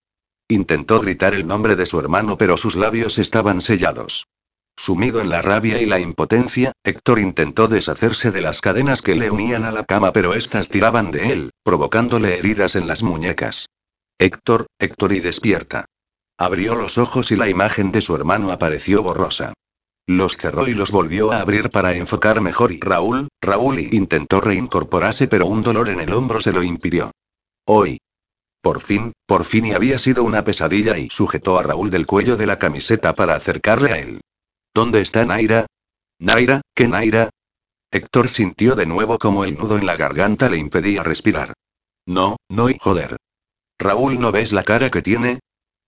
[0.51, 4.27] Intentó gritar el nombre de su hermano pero sus labios estaban sellados.
[4.75, 9.31] Sumido en la rabia y la impotencia, Héctor intentó deshacerse de las cadenas que le
[9.31, 13.67] unían a la cama pero éstas tiraban de él, provocándole heridas en las muñecas.
[14.19, 15.85] Héctor, Héctor y despierta.
[16.37, 19.53] Abrió los ojos y la imagen de su hermano apareció borrosa.
[20.05, 24.41] Los cerró y los volvió a abrir para enfocar mejor y Raúl, Raúl y intentó
[24.41, 27.11] reincorporarse pero un dolor en el hombro se lo impidió.
[27.65, 27.99] Hoy.
[28.61, 32.37] Por fin, por fin y había sido una pesadilla y sujetó a Raúl del cuello
[32.37, 34.21] de la camiseta para acercarle a él.
[34.73, 35.65] ¿Dónde está Naira?
[36.19, 37.29] Naira, ¿qué Naira?
[37.91, 41.53] Héctor sintió de nuevo como el nudo en la garganta le impedía respirar.
[42.05, 43.17] No, no y joder.
[43.79, 45.39] Raúl, ¿no ves la cara que tiene?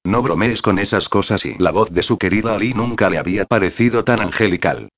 [0.04, 3.46] No bromees con esas cosas y la voz de su querida Ali nunca le había
[3.46, 4.90] parecido tan angelical.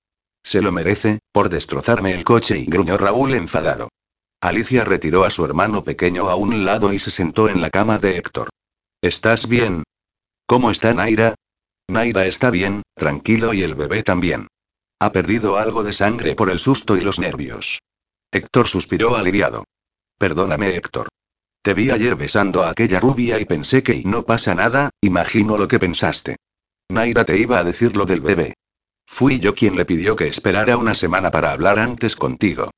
[0.43, 3.89] Se lo merece, por destrozarme el coche y gruñó Raúl enfadado.
[4.45, 7.97] Alicia retiró a su hermano pequeño a un lado y se sentó en la cama
[7.97, 8.49] de Héctor.
[9.01, 9.83] ¿Estás bien?
[10.45, 11.33] ¿Cómo está Naira?
[11.87, 14.47] Naira está bien, tranquilo y el bebé también.
[14.99, 17.79] Ha perdido algo de sangre por el susto y los nervios.
[18.31, 19.63] Héctor suspiró aliviado.
[20.19, 21.07] Perdóname Héctor.
[21.63, 25.67] Te vi ayer besando a aquella rubia y pensé que no pasa nada, imagino lo
[25.67, 26.35] que pensaste.
[26.89, 28.53] Naira te iba a decir lo del bebé.
[29.07, 32.69] Fui yo quien le pidió que esperara una semana para hablar antes contigo.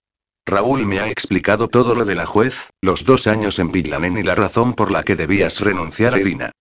[0.48, 4.24] Raúl me ha explicado todo lo de la juez, los dos años en Pillanen y
[4.24, 6.52] la razón por la que debías renunciar a Irina.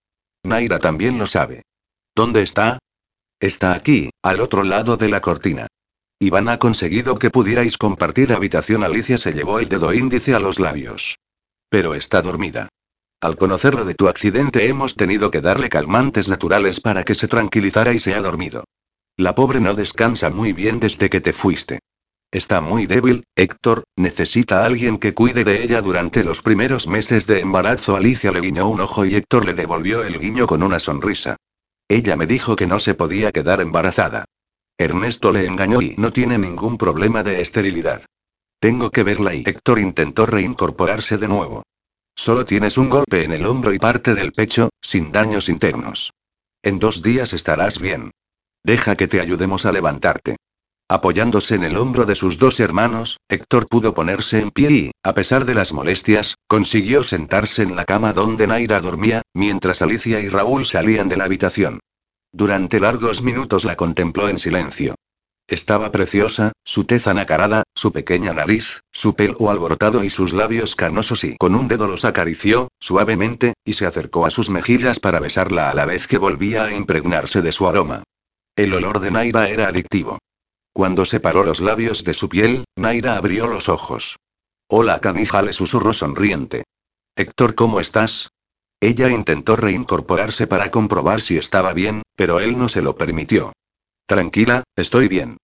[0.42, 1.62] Naira también lo sabe.
[2.12, 2.80] ¿Dónde está?
[3.38, 5.68] Está aquí, al otro lado de la cortina.
[6.18, 8.82] Iván ha conseguido que pudierais compartir habitación.
[8.82, 11.16] Alicia se llevó el dedo índice a los labios.
[11.68, 12.68] Pero está dormida.
[13.20, 17.92] Al conocerlo de tu accidente hemos tenido que darle calmantes naturales para que se tranquilizara
[17.92, 18.64] y se ha dormido.
[19.16, 21.78] La pobre no descansa muy bien desde que te fuiste.
[22.36, 27.26] Está muy débil, Héctor, necesita a alguien que cuide de ella durante los primeros meses
[27.26, 27.96] de embarazo.
[27.96, 31.36] Alicia le guiñó un ojo y Héctor le devolvió el guiño con una sonrisa.
[31.88, 34.26] Ella me dijo que no se podía quedar embarazada.
[34.76, 38.04] Ernesto le engañó y no tiene ningún problema de esterilidad.
[38.60, 41.62] Tengo que verla y Héctor intentó reincorporarse de nuevo.
[42.14, 46.12] Solo tienes un golpe en el hombro y parte del pecho, sin daños internos.
[46.62, 48.10] En dos días estarás bien.
[48.62, 50.36] Deja que te ayudemos a levantarte.
[50.88, 55.14] Apoyándose en el hombro de sus dos hermanos, Héctor pudo ponerse en pie y, a
[55.14, 60.28] pesar de las molestias, consiguió sentarse en la cama donde Naira dormía, mientras Alicia y
[60.28, 61.80] Raúl salían de la habitación.
[62.32, 64.94] Durante largos minutos la contempló en silencio.
[65.48, 71.24] Estaba preciosa, su tez anacarada, su pequeña nariz, su pelo alborotado y sus labios carnosos
[71.24, 75.70] y con un dedo los acarició, suavemente, y se acercó a sus mejillas para besarla
[75.70, 78.04] a la vez que volvía a impregnarse de su aroma.
[78.54, 80.18] El olor de Naira era adictivo.
[80.76, 84.18] Cuando separó los labios de su piel, Naira abrió los ojos.
[84.68, 86.64] Hola canija le susurró sonriente.
[87.16, 88.28] Héctor, ¿cómo estás?
[88.78, 93.54] Ella intentó reincorporarse para comprobar si estaba bien, pero él no se lo permitió.
[94.04, 95.38] Tranquila, estoy bien.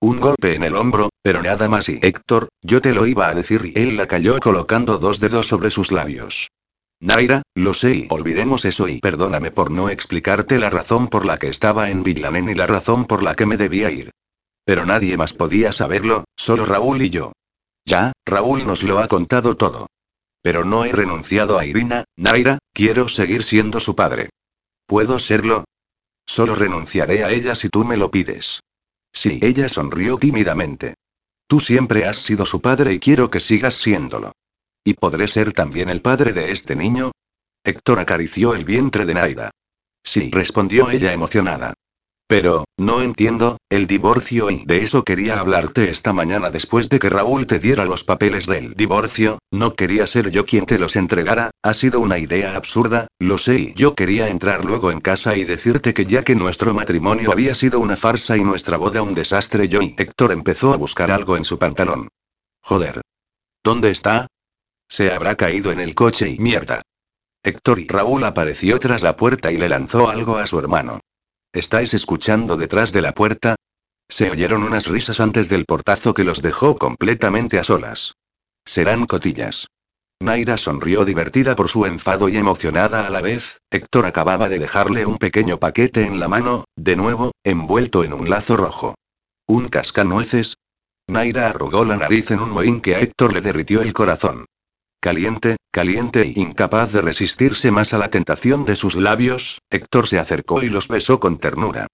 [0.00, 3.34] Un golpe en el hombro, pero nada más y Héctor, yo te lo iba a
[3.34, 6.52] decir y él la cayó colocando dos dedos sobre sus labios.
[7.00, 11.36] Naira, lo sé y olvidemos eso y perdóname por no explicarte la razón por la
[11.36, 14.12] que estaba en Villanen y la razón por la que me debía ir.
[14.68, 17.32] Pero nadie más podía saberlo, solo Raúl y yo.
[17.86, 19.86] Ya, Raúl nos lo ha contado todo.
[20.42, 24.28] Pero no he renunciado a Irina, Naira, quiero seguir siendo su padre.
[24.84, 25.64] ¿Puedo serlo?
[26.26, 28.60] Solo renunciaré a ella si tú me lo pides.
[29.10, 30.96] Sí, ella sonrió tímidamente.
[31.46, 34.32] Tú siempre has sido su padre y quiero que sigas siéndolo.
[34.84, 37.12] ¿Y podré ser también el padre de este niño?
[37.64, 39.50] Héctor acarició el vientre de Naida.
[40.04, 41.72] Sí, respondió ella emocionada.
[42.28, 47.08] Pero, no entiendo, el divorcio y de eso quería hablarte esta mañana después de que
[47.08, 51.52] Raúl te diera los papeles del divorcio, no quería ser yo quien te los entregara,
[51.62, 55.44] ha sido una idea absurda, lo sé y yo quería entrar luego en casa y
[55.44, 59.70] decirte que ya que nuestro matrimonio había sido una farsa y nuestra boda un desastre
[59.70, 62.08] yo y Héctor empezó a buscar algo en su pantalón.
[62.60, 63.00] Joder.
[63.64, 64.26] ¿Dónde está?
[64.86, 66.82] Se habrá caído en el coche y mierda.
[67.42, 71.00] Héctor y Raúl apareció tras la puerta y le lanzó algo a su hermano.
[71.52, 73.56] ¿Estáis escuchando detrás de la puerta?
[74.08, 78.14] Se oyeron unas risas antes del portazo que los dejó completamente a solas.
[78.66, 79.68] Serán cotillas.
[80.20, 83.60] Naira sonrió divertida por su enfado y emocionada a la vez.
[83.70, 88.28] Héctor acababa de dejarle un pequeño paquete en la mano, de nuevo, envuelto en un
[88.28, 88.94] lazo rojo.
[89.46, 90.56] ¿Un cascanueces?
[91.06, 94.44] Naira arrugó la nariz en un mohín que a Héctor le derritió el corazón.
[95.00, 100.18] Caliente, caliente e incapaz de resistirse más a la tentación de sus labios, Héctor se
[100.18, 101.86] acercó y los besó con ternura.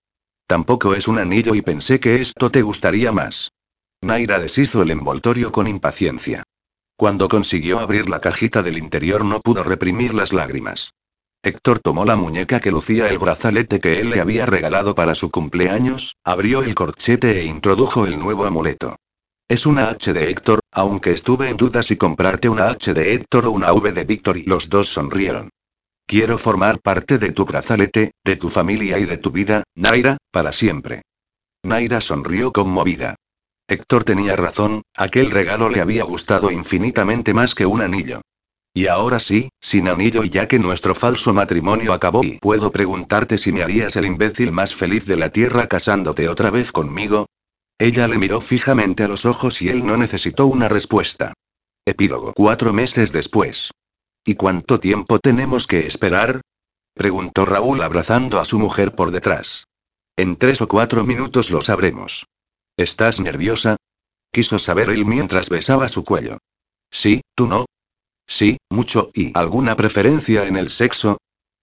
[0.47, 3.51] Tampoco es un anillo y pensé que esto te gustaría más.
[4.01, 6.45] Naira deshizo el envoltorio con impaciencia.
[6.97, 10.95] Cuando consiguió abrir la cajita del interior no pudo reprimir las lágrimas.
[11.43, 15.31] Héctor tomó la muñeca que lucía el brazalete que él le había regalado para su
[15.31, 18.97] cumpleaños, abrió el corchete e introdujo el nuevo amuleto.
[19.47, 23.45] Es una H de Héctor, aunque estuve en duda si comprarte una H de Héctor
[23.45, 25.51] o una V de Víctor y los dos sonrieron.
[26.07, 30.51] Quiero formar parte de tu brazalete, de tu familia y de tu vida, Naira, para
[30.51, 31.03] siempre.
[31.63, 33.17] Naira sonrió conmovida.
[33.69, 38.23] Héctor tenía razón, aquel regalo le había gustado infinitamente más que un anillo.
[38.73, 43.37] Y ahora sí, sin anillo y ya que nuestro falso matrimonio acabó y puedo preguntarte
[43.37, 47.27] si me harías el imbécil más feliz de la tierra casándote otra vez conmigo.
[47.79, 51.33] Ella le miró fijamente a los ojos y él no necesitó una respuesta.
[51.85, 52.33] Epílogo.
[52.35, 53.71] Cuatro meses después.
[54.25, 56.41] ¿Y cuánto tiempo tenemos que esperar?
[56.95, 59.67] preguntó Raúl abrazando a su mujer por detrás.
[60.17, 62.27] En tres o cuatro minutos lo sabremos.
[62.77, 63.77] ¿Estás nerviosa?
[64.33, 66.39] Quiso saber él mientras besaba su cuello.
[66.91, 67.67] Sí, ¿tú no?
[68.27, 71.19] Sí, mucho, ¿y alguna preferencia en el sexo?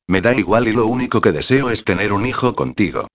[0.07, 3.07] Me da igual y lo único que deseo es tener un hijo contigo.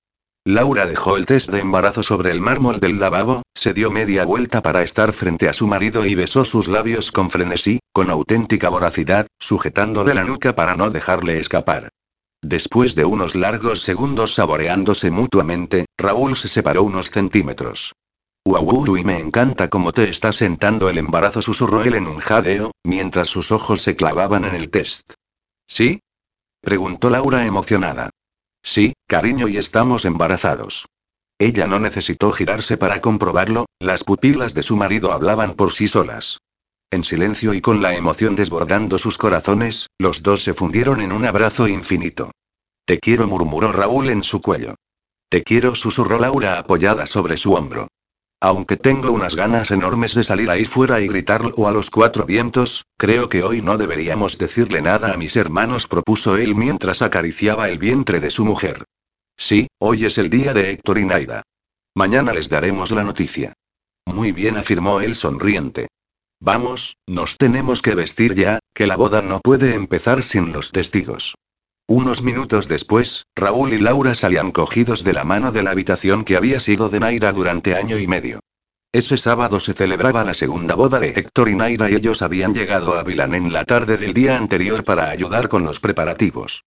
[0.47, 4.62] Laura dejó el test de embarazo sobre el mármol del lavabo, se dio media vuelta
[4.62, 9.27] para estar frente a su marido y besó sus labios con frenesí, con auténtica voracidad,
[9.40, 11.89] sujetándole la nuca para no dejarle escapar.
[12.43, 17.93] Después de unos largos segundos saboreándose mutuamente, Raúl se separó unos centímetros.
[18.44, 22.70] Uau, y me encanta cómo te está sentando el embarazo, susurró él en un jadeo,
[22.85, 25.10] mientras sus ojos se clavaban en el test.
[25.66, 25.98] ¿Sí?
[26.60, 28.10] preguntó Laura emocionada.
[28.66, 30.86] Sí, cariño, y estamos embarazados.
[31.38, 36.40] Ella no necesitó girarse para comprobarlo, las pupilas de su marido hablaban por sí solas.
[36.90, 41.26] En silencio y con la emoción desbordando sus corazones, los dos se fundieron en un
[41.26, 42.32] abrazo infinito.
[42.84, 44.74] Te quiero, murmuró Raúl en su cuello.
[45.28, 47.86] Te quiero, susurró Laura apoyada sobre su hombro.
[48.41, 52.85] Aunque tengo unas ganas enormes de salir ahí fuera y gritarlo a los cuatro vientos,
[52.99, 57.79] creo que hoy no deberíamos decirle nada a mis hermanos, propuso él mientras acariciaba el
[57.79, 58.85] vientre de su mujer.
[59.39, 61.43] Sí, hoy es el día de Héctor y Naida.
[61.95, 63.55] Mañana les daremos la noticia.
[64.05, 65.89] Muy bien, afirmó él sonriente.
[66.39, 71.35] Vamos, nos tenemos que vestir ya, que la boda no puede empezar sin los testigos.
[71.89, 76.37] Unos minutos después, Raúl y Laura salían cogidos de la mano de la habitación que
[76.37, 78.41] había sido de Naira durante año y medio.
[78.91, 82.99] Ese sábado se celebraba la segunda boda de Héctor y Naira y ellos habían llegado
[82.99, 86.65] a Vilán en la tarde del día anterior para ayudar con los preparativos.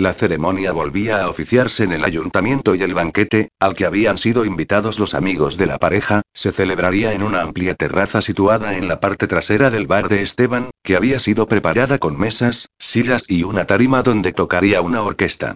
[0.00, 4.46] La ceremonia volvía a oficiarse en el ayuntamiento y el banquete, al que habían sido
[4.46, 8.98] invitados los amigos de la pareja, se celebraría en una amplia terraza situada en la
[8.98, 13.66] parte trasera del bar de Esteban, que había sido preparada con mesas, sillas y una
[13.66, 15.54] tarima donde tocaría una orquesta.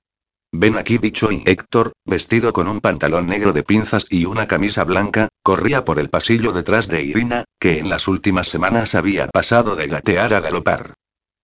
[0.53, 4.85] Ven aquí, dicho y Héctor, vestido con un pantalón negro de pinzas y una camisa
[4.85, 9.75] blanca, corría por el pasillo detrás de Irina, que en las últimas semanas había pasado
[9.75, 10.93] de gatear a galopar.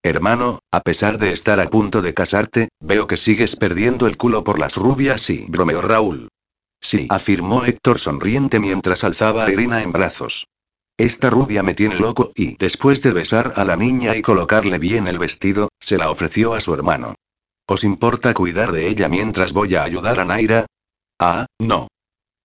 [0.03, 4.45] Hermano, a pesar de estar a punto de casarte, veo que sigues perdiendo el culo
[4.45, 6.29] por las rubias y bromeó Raúl.
[6.81, 10.47] Sí, afirmó Héctor sonriente mientras alzaba a Irina en brazos.
[10.97, 15.07] Esta rubia me tiene loco y, después de besar a la niña y colocarle bien
[15.07, 17.15] el vestido, se la ofreció a su hermano.
[17.67, 20.67] ¿Os importa cuidar de ella mientras voy a ayudar a Naira?
[21.19, 21.89] Ah, no.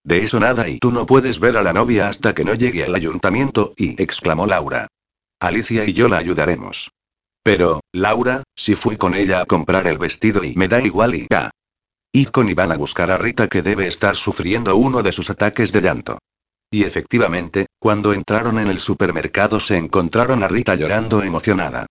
[0.04, 2.84] De eso nada y tú no puedes ver a la novia hasta que no llegue
[2.84, 4.88] al ayuntamiento y, exclamó Laura.
[5.40, 6.92] Alicia y yo la ayudaremos.
[7.46, 11.28] Pero, Laura, si fui con ella a comprar el vestido y me da igual y.
[12.12, 15.72] Y con Iván a buscar a Rita que debe estar sufriendo uno de sus ataques
[15.72, 16.18] de llanto.
[16.72, 21.86] Y efectivamente, cuando entraron en el supermercado se encontraron a Rita llorando emocionada.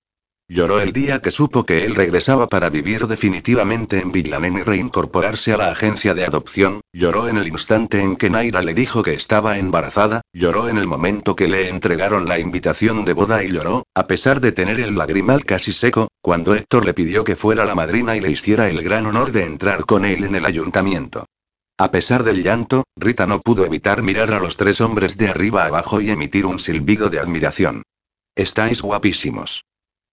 [0.47, 5.55] Lloró el día que supo que él regresaba para vivir definitivamente en Villanen y reincorporarse
[5.55, 9.15] a la agencia de adopción, lloró en el instante en que Naira le dijo que
[9.15, 13.85] estaba embarazada, lloró en el momento que le entregaron la invitación de boda y lloró,
[13.95, 17.75] a pesar de tener el lagrimal casi seco, cuando Héctor le pidió que fuera la
[17.75, 21.25] madrina y le hiciera el gran honor de entrar con él en el ayuntamiento.
[21.79, 25.65] A pesar del llanto, Rita no pudo evitar mirar a los tres hombres de arriba
[25.65, 27.83] abajo y emitir un silbido de admiración.
[28.37, 29.65] Estáis guapísimos.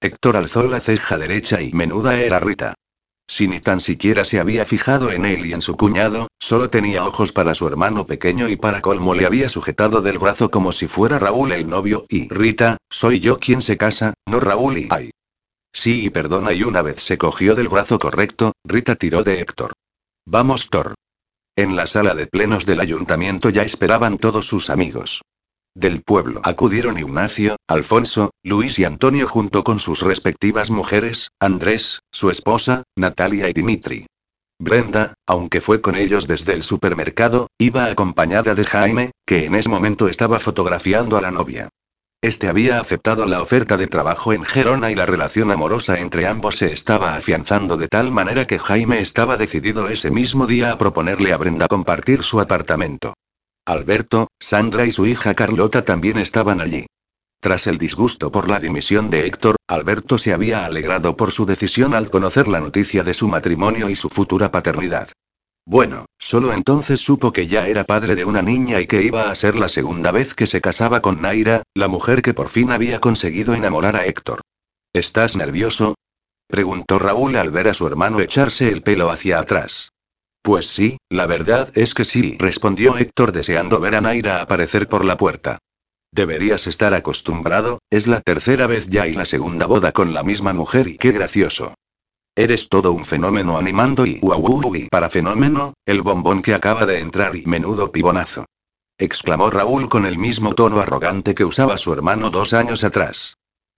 [0.04, 2.74] Héctor alzó la ceja derecha y menuda era Rita.
[3.28, 7.06] Si ni tan siquiera se había fijado en él y en su cuñado, solo tenía
[7.06, 10.88] ojos para su hermano pequeño y para colmo le había sujetado del brazo como si
[10.88, 15.12] fuera Raúl el novio y Rita, soy yo quien se casa, no Raúl y ay.
[15.72, 19.74] Sí y perdona y una vez se cogió del brazo correcto, Rita tiró de Héctor.
[20.26, 20.96] Vamos Thor.
[21.56, 25.22] En la sala de plenos del ayuntamiento ya esperaban todos sus amigos.
[25.76, 32.30] Del pueblo acudieron Ignacio, Alfonso, Luis y Antonio junto con sus respectivas mujeres, Andrés, su
[32.30, 34.08] esposa, Natalia y Dimitri.
[34.60, 39.70] Brenda, aunque fue con ellos desde el supermercado, iba acompañada de Jaime, que en ese
[39.70, 41.70] momento estaba fotografiando a la novia.
[42.22, 46.58] Este había aceptado la oferta de trabajo en Gerona y la relación amorosa entre ambos
[46.58, 51.32] se estaba afianzando de tal manera que Jaime estaba decidido ese mismo día a proponerle
[51.32, 53.14] a Brenda compartir su apartamento.
[53.66, 56.88] Alberto, Sandra y su hija Carlota también estaban allí.
[57.40, 61.94] Tras el disgusto por la dimisión de Héctor, Alberto se había alegrado por su decisión
[61.94, 65.10] al conocer la noticia de su matrimonio y su futura paternidad.
[65.66, 69.36] Bueno, solo entonces supo que ya era padre de una niña y que iba a
[69.36, 73.00] ser la segunda vez que se casaba con Naira, la mujer que por fin había
[73.00, 74.42] conseguido enamorar a Héctor.
[74.92, 75.96] ¿Estás nervioso?
[76.48, 79.92] preguntó Raúl al ver a su hermano echarse el pelo hacia atrás.
[80.42, 85.06] Pues sí, la verdad es que sí, respondió Héctor deseando ver a Naira aparecer por
[85.06, 85.60] la puerta.
[86.12, 90.52] Deberías estar acostumbrado, es la tercera vez ya y la segunda boda con la misma
[90.54, 91.76] mujer y qué gracioso.
[92.36, 97.36] Eres todo un fenómeno animando y y para fenómeno, el bombón que acaba de entrar
[97.36, 98.46] y menudo pibonazo.
[98.98, 103.36] Exclamó Raúl con el mismo tono arrogante que usaba su hermano dos años atrás.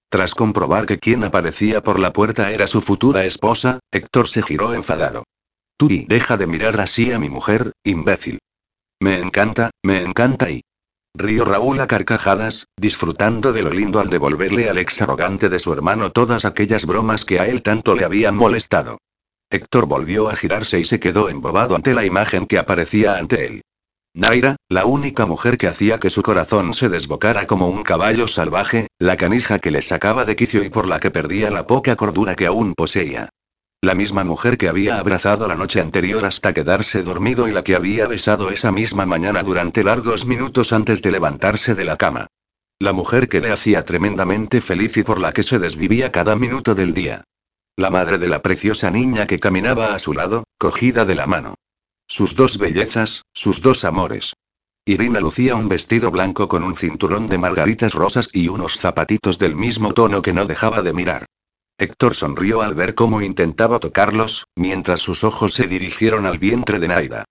[0.09, 4.73] Tras comprobar que quien aparecía por la puerta era su futura esposa, Héctor se giró
[4.73, 5.23] enfadado.
[5.79, 8.39] Y deja de mirar así a mi mujer, imbécil.
[9.01, 10.61] Me encanta, me encanta y...
[11.15, 15.71] Río Raúl a carcajadas, disfrutando de lo lindo al devolverle al ex arrogante de su
[15.71, 18.97] hermano todas aquellas bromas que a él tanto le habían molestado.
[19.51, 23.61] Héctor volvió a girarse y se quedó embobado ante la imagen que aparecía ante él.
[24.15, 28.87] Naira, la única mujer que hacía que su corazón se desbocara como un caballo salvaje,
[28.97, 32.35] la canija que le sacaba de quicio y por la que perdía la poca cordura
[32.35, 33.29] que aún poseía.
[33.83, 37.75] La misma mujer que había abrazado la noche anterior hasta quedarse dormido y la que
[37.75, 42.27] había besado esa misma mañana durante largos minutos antes de levantarse de la cama.
[42.79, 46.75] La mujer que le hacía tremendamente feliz y por la que se desvivía cada minuto
[46.75, 47.25] del día.
[47.75, 51.55] La madre de la preciosa niña que caminaba a su lado, cogida de la mano.
[52.07, 54.31] Sus dos bellezas, sus dos amores.
[54.85, 59.57] Irina lucía un vestido blanco con un cinturón de margaritas rosas y unos zapatitos del
[59.57, 61.25] mismo tono que no dejaba de mirar.
[61.77, 66.87] Héctor sonrió al ver cómo intentaba tocarlos, mientras sus ojos se dirigieron al vientre de
[66.87, 67.25] Naida.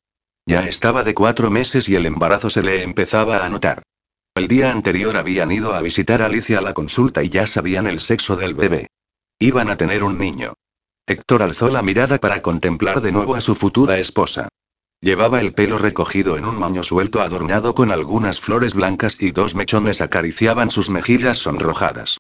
[0.47, 3.83] Ya estaba de cuatro meses y el embarazo se le empezaba a notar.
[4.35, 7.87] El día anterior habían ido a visitar a Alicia a la consulta y ya sabían
[7.87, 8.89] el sexo del bebé.
[9.39, 10.55] Iban a tener un niño.
[11.07, 14.49] Héctor alzó la mirada para contemplar de nuevo a su futura esposa.
[15.01, 19.55] Llevaba el pelo recogido en un moño suelto adornado con algunas flores blancas y dos
[19.55, 22.19] mechones acariciaban sus mejillas sonrojadas.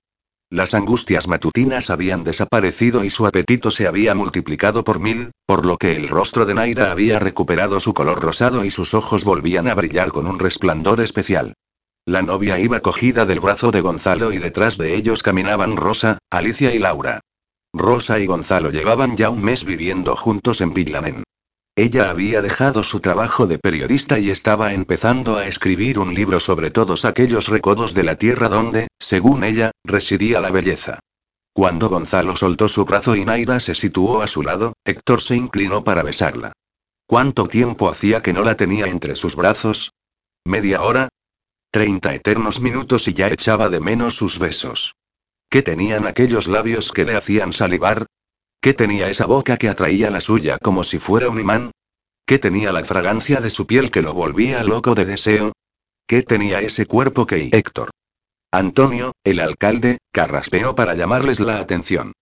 [0.52, 5.78] Las angustias matutinas habían desaparecido y su apetito se había multiplicado por mil, por lo
[5.78, 9.74] que el rostro de Naira había recuperado su color rosado y sus ojos volvían a
[9.74, 11.54] brillar con un resplandor especial.
[12.04, 16.74] La novia iba cogida del brazo de Gonzalo y detrás de ellos caminaban Rosa, Alicia
[16.74, 17.20] y Laura.
[17.72, 21.24] Rosa y Gonzalo llevaban ya un mes viviendo juntos en Villamen.
[21.74, 26.70] Ella había dejado su trabajo de periodista y estaba empezando a escribir un libro sobre
[26.70, 30.98] todos aquellos recodos de la tierra donde, según ella, residía la belleza.
[31.54, 35.82] Cuando Gonzalo soltó su brazo y Naira se situó a su lado, Héctor se inclinó
[35.82, 36.52] para besarla.
[37.06, 39.92] ¿Cuánto tiempo hacía que no la tenía entre sus brazos?
[40.44, 41.08] ¿Media hora?
[41.70, 44.94] Treinta eternos minutos y ya echaba de menos sus besos.
[45.48, 48.06] ¿Qué tenían aquellos labios que le hacían salivar?
[48.62, 51.72] ¿Qué tenía esa boca que atraía la suya como si fuera un imán?
[52.24, 55.52] ¿Qué tenía la fragancia de su piel que lo volvía loco de deseo?
[56.06, 57.90] ¿Qué tenía ese cuerpo que Héctor?
[58.52, 62.12] Antonio, el alcalde, carraspeó para llamarles la atención.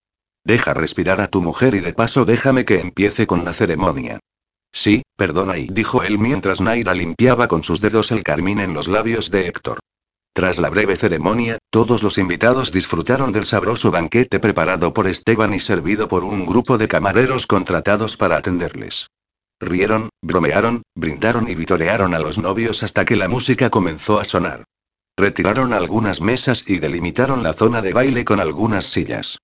[0.43, 4.19] Deja respirar a tu mujer y de paso déjame que empiece con la ceremonia.
[4.71, 8.87] Sí, perdona y dijo él mientras Naira limpiaba con sus dedos el carmín en los
[8.87, 9.77] labios de Héctor.
[10.33, 15.59] Tras la breve ceremonia, todos los invitados disfrutaron del sabroso banquete preparado por Esteban y
[15.59, 19.07] servido por un grupo de camareros contratados para atenderles.
[19.59, 24.63] Rieron, bromearon, brindaron y vitorearon a los novios hasta que la música comenzó a sonar.
[25.17, 29.37] Retiraron algunas mesas y delimitaron la zona de baile con algunas sillas.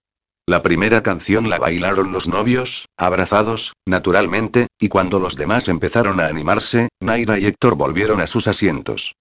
[0.47, 6.27] La primera canción la bailaron los novios, abrazados, naturalmente, y cuando los demás empezaron a
[6.27, 9.14] animarse, Naira y Héctor volvieron a sus asientos.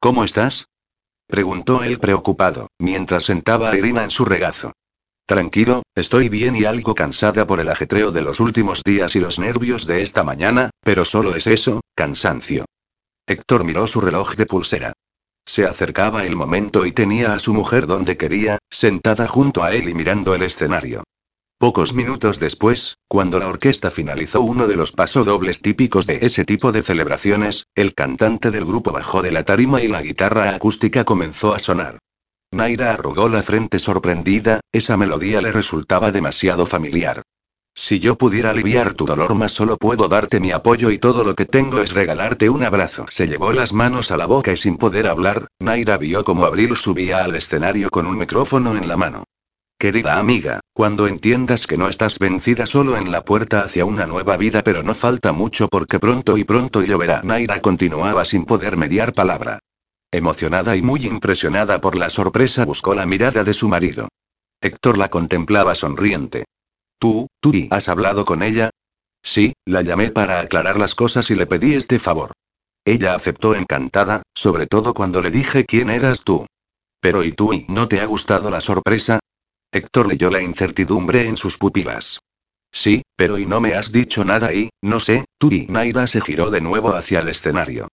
[0.00, 0.64] ¿Cómo estás?
[1.30, 4.72] Preguntó él preocupado, mientras sentaba a Irina en su regazo.
[5.26, 9.38] Tranquilo, estoy bien y algo cansada por el ajetreo de los últimos días y los
[9.38, 12.64] nervios de esta mañana, pero solo es eso, cansancio.
[13.28, 14.92] Héctor miró su reloj de pulsera.
[15.46, 19.88] Se acercaba el momento y tenía a su mujer donde quería, sentada junto a él
[19.88, 21.04] y mirando el escenario.
[21.60, 26.72] Pocos minutos después, cuando la orquesta finalizó uno de los pasodobles típicos de ese tipo
[26.72, 31.52] de celebraciones, el cantante del grupo bajó de la tarima y la guitarra acústica comenzó
[31.54, 31.98] a sonar.
[32.50, 37.20] Naira arrugó la frente sorprendida, esa melodía le resultaba demasiado familiar.
[37.74, 41.34] Si yo pudiera aliviar tu dolor más solo puedo darte mi apoyo y todo lo
[41.34, 43.04] que tengo es regalarte un abrazo.
[43.10, 46.74] Se llevó las manos a la boca y sin poder hablar, Naira vio como Abril
[46.74, 49.24] subía al escenario con un micrófono en la mano.
[49.78, 54.36] Querida amiga, cuando entiendas que no estás vencida solo en la puerta hacia una nueva
[54.36, 57.22] vida pero no falta mucho porque pronto y pronto lloverá.
[57.22, 59.58] Naira continuaba sin poder mediar palabra.
[60.12, 64.08] Emocionada y muy impresionada por la sorpresa buscó la mirada de su marido.
[64.60, 66.44] Héctor la contemplaba sonriente.
[66.98, 68.70] ¿Tú, tú y has hablado con ella?
[69.22, 72.32] Sí, la llamé para aclarar las cosas y le pedí este favor.
[72.84, 76.46] Ella aceptó encantada, sobre todo cuando le dije quién eras tú.
[77.00, 79.20] Pero ¿y tú y no te ha gustado la sorpresa?
[79.72, 82.20] Héctor leyó la incertidumbre en sus pupilas.
[82.72, 86.20] Sí, pero ¿y no me has dicho nada y, no sé, tú y Naira se
[86.20, 87.88] giró de nuevo hacia el escenario.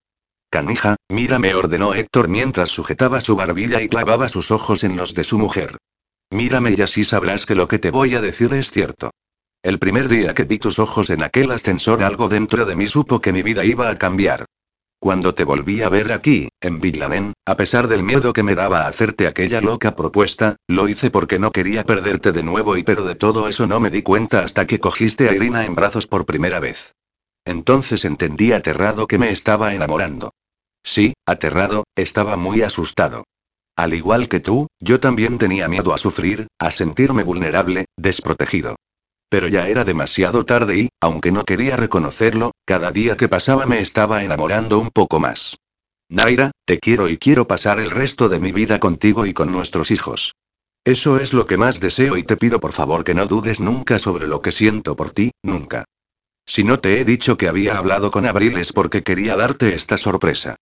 [0.49, 5.23] Canija, mírame, ordenó Héctor mientras sujetaba su barbilla y clavaba sus ojos en los de
[5.23, 5.77] su mujer.
[6.31, 9.11] Mírame y así sabrás que lo que te voy a decir es cierto.
[9.61, 13.21] El primer día que vi tus ojos en aquel ascensor algo dentro de mí supo
[13.21, 14.45] que mi vida iba a cambiar.
[14.99, 18.87] Cuando te volví a ver aquí, en Villanen, a pesar del miedo que me daba
[18.87, 23.13] hacerte aquella loca propuesta, lo hice porque no quería perderte de nuevo y pero de
[23.13, 26.59] todo eso no me di cuenta hasta que cogiste a Irina en brazos por primera
[26.59, 26.93] vez.
[27.45, 30.31] Entonces entendí aterrado que me estaba enamorando.
[30.83, 33.23] Sí, aterrado, estaba muy asustado.
[33.75, 38.75] Al igual que tú, yo también tenía miedo a sufrir, a sentirme vulnerable, desprotegido.
[39.29, 43.79] Pero ya era demasiado tarde y, aunque no quería reconocerlo, cada día que pasaba me
[43.79, 45.57] estaba enamorando un poco más.
[46.09, 49.91] Naira, te quiero y quiero pasar el resto de mi vida contigo y con nuestros
[49.91, 50.33] hijos.
[50.85, 53.99] Eso es lo que más deseo y te pido por favor que no dudes nunca
[53.99, 55.83] sobre lo que siento por ti, nunca.
[56.45, 59.97] Si no te he dicho que había hablado con Abril es porque quería darte esta
[59.97, 60.55] sorpresa.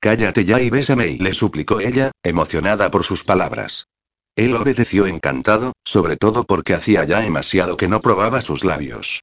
[0.00, 3.86] Cállate ya y bésame, le suplicó ella, emocionada por sus palabras.
[4.36, 9.22] Él obedeció encantado, sobre todo porque hacía ya demasiado que no probaba sus labios.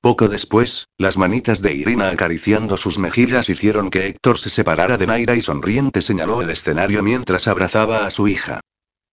[0.00, 5.06] Poco después, las manitas de Irina acariciando sus mejillas hicieron que Héctor se separara de
[5.08, 8.60] Naira y sonriente señaló el escenario mientras abrazaba a su hija.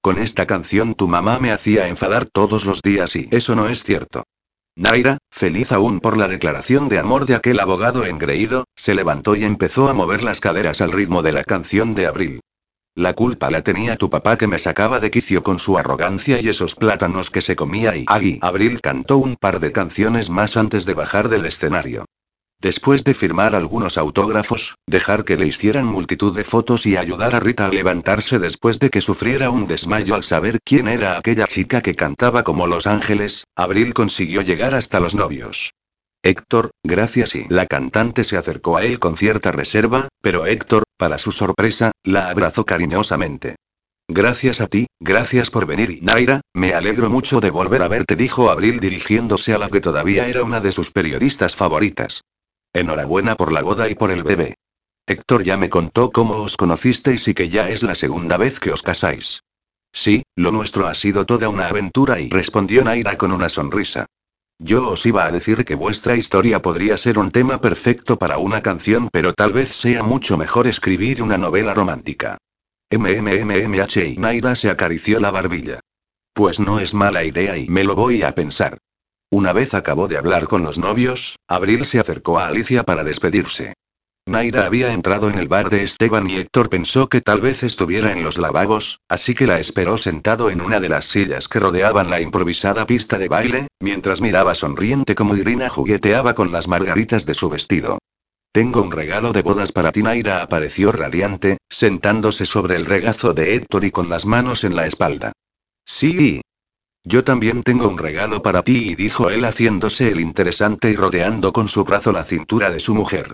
[0.02, 3.84] Con esta canción tu mamá me hacía enfadar todos los días y eso no es
[3.84, 4.24] cierto.
[4.76, 9.44] Naira, feliz aún por la declaración de amor de aquel abogado engreído, se levantó y
[9.44, 12.40] empezó a mover las caderas al ritmo de la canción de Abril.
[13.00, 16.50] La culpa la tenía tu papá que me sacaba de quicio con su arrogancia y
[16.50, 18.40] esos plátanos que se comía y Agui.
[18.42, 22.04] Abril cantó un par de canciones más antes de bajar del escenario.
[22.60, 27.40] Después de firmar algunos autógrafos, dejar que le hicieran multitud de fotos y ayudar a
[27.40, 31.80] Rita a levantarse después de que sufriera un desmayo al saber quién era aquella chica
[31.80, 35.72] que cantaba como Los Ángeles, Abril consiguió llegar hasta los novios.
[36.22, 41.18] Héctor, gracias y la cantante se acercó a él con cierta reserva, pero Héctor, para
[41.18, 43.56] su sorpresa, la abrazó cariñosamente.
[44.10, 48.50] Gracias a ti, gracias por venir Naira, me alegro mucho de volver a verte, dijo
[48.50, 52.22] Abril dirigiéndose a la que todavía era una de sus periodistas favoritas.
[52.74, 54.56] Enhorabuena por la boda y por el bebé.
[55.08, 58.72] Héctor ya me contó cómo os conocisteis y que ya es la segunda vez que
[58.72, 59.42] os casáis.
[59.94, 64.06] Sí, lo nuestro ha sido toda una aventura y respondió Naira con una sonrisa.
[64.62, 68.62] Yo os iba a decir que vuestra historia podría ser un tema perfecto para una
[68.62, 72.38] canción, pero tal vez sea mucho mejor escribir una novela romántica.
[72.92, 75.80] MMMMH y Naira se acarició la barbilla.
[76.34, 78.80] Pues no es mala idea y me lo voy a pensar.
[79.32, 83.76] Una vez acabó de hablar con los novios, Abril se acercó a Alicia para despedirse.
[84.30, 88.12] Naira había entrado en el bar de Esteban y Héctor pensó que tal vez estuviera
[88.12, 92.12] en los lavabos, así que la esperó sentado en una de las sillas que rodeaban
[92.12, 97.34] la improvisada pista de baile, mientras miraba sonriente como Irina jugueteaba con las margaritas de
[97.34, 97.98] su vestido.
[98.52, 100.04] Tengo un regalo de bodas para ti.
[100.04, 104.86] Naira apareció radiante, sentándose sobre el regazo de Héctor y con las manos en la
[104.86, 105.32] espalda.
[105.86, 106.42] Sí,
[107.04, 111.68] yo también tengo un regalo para ti, dijo él haciéndose el interesante y rodeando con
[111.68, 113.34] su brazo la cintura de su mujer.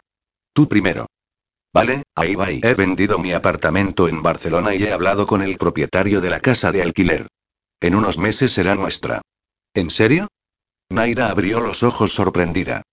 [0.56, 1.08] Tú primero.
[1.74, 6.22] Vale, ahí va he vendido mi apartamento en Barcelona y he hablado con el propietario
[6.22, 7.28] de la casa de alquiler.
[7.82, 9.22] En unos meses será nuestra.
[9.74, 10.30] ¿En serio?
[10.90, 12.84] Naira abrió los ojos sorprendida.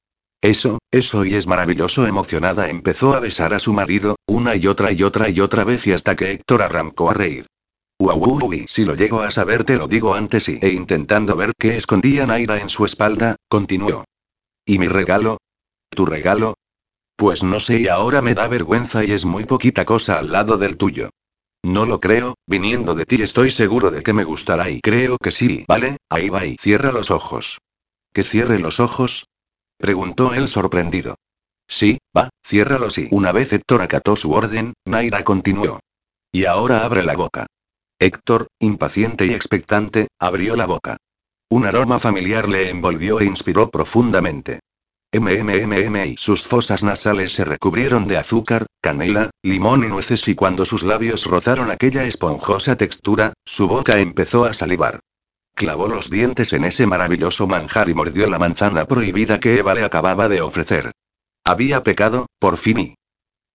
[0.40, 4.90] Eso, eso y es maravilloso emocionada empezó a besar a su marido, una y otra
[4.90, 7.46] y otra y otra vez y hasta que Héctor arrancó a reír.
[8.00, 10.58] Uy, si lo llego a saber te lo digo antes y...
[10.60, 14.02] E intentando ver qué escondía Naira en su espalda, continuó.
[14.66, 15.38] ¿Y mi regalo?
[15.90, 16.54] ¿Tu regalo?
[17.22, 20.58] Pues no sé y ahora me da vergüenza y es muy poquita cosa al lado
[20.58, 21.08] del tuyo.
[21.62, 25.30] No lo creo, viniendo de ti estoy seguro de que me gustará y creo que
[25.30, 27.58] sí, vale, ahí va y cierra los ojos.
[28.12, 29.28] ¿Que cierre los ojos?
[29.78, 31.14] Preguntó él sorprendido.
[31.68, 35.78] Sí, va, ciérralos y una vez Héctor acató su orden, Naira continuó.
[36.32, 37.46] Y ahora abre la boca.
[38.00, 40.96] Héctor, impaciente y expectante, abrió la boca.
[41.48, 44.58] Un aroma familiar le envolvió e inspiró profundamente.
[45.14, 50.64] MMMM y sus fosas nasales se recubrieron de azúcar, canela, limón y nueces y cuando
[50.64, 55.00] sus labios rozaron aquella esponjosa textura, su boca empezó a salivar.
[55.54, 59.84] Clavó los dientes en ese maravilloso manjar y mordió la manzana prohibida que Eva le
[59.84, 60.92] acababa de ofrecer.
[61.44, 62.94] Había pecado, por fin y...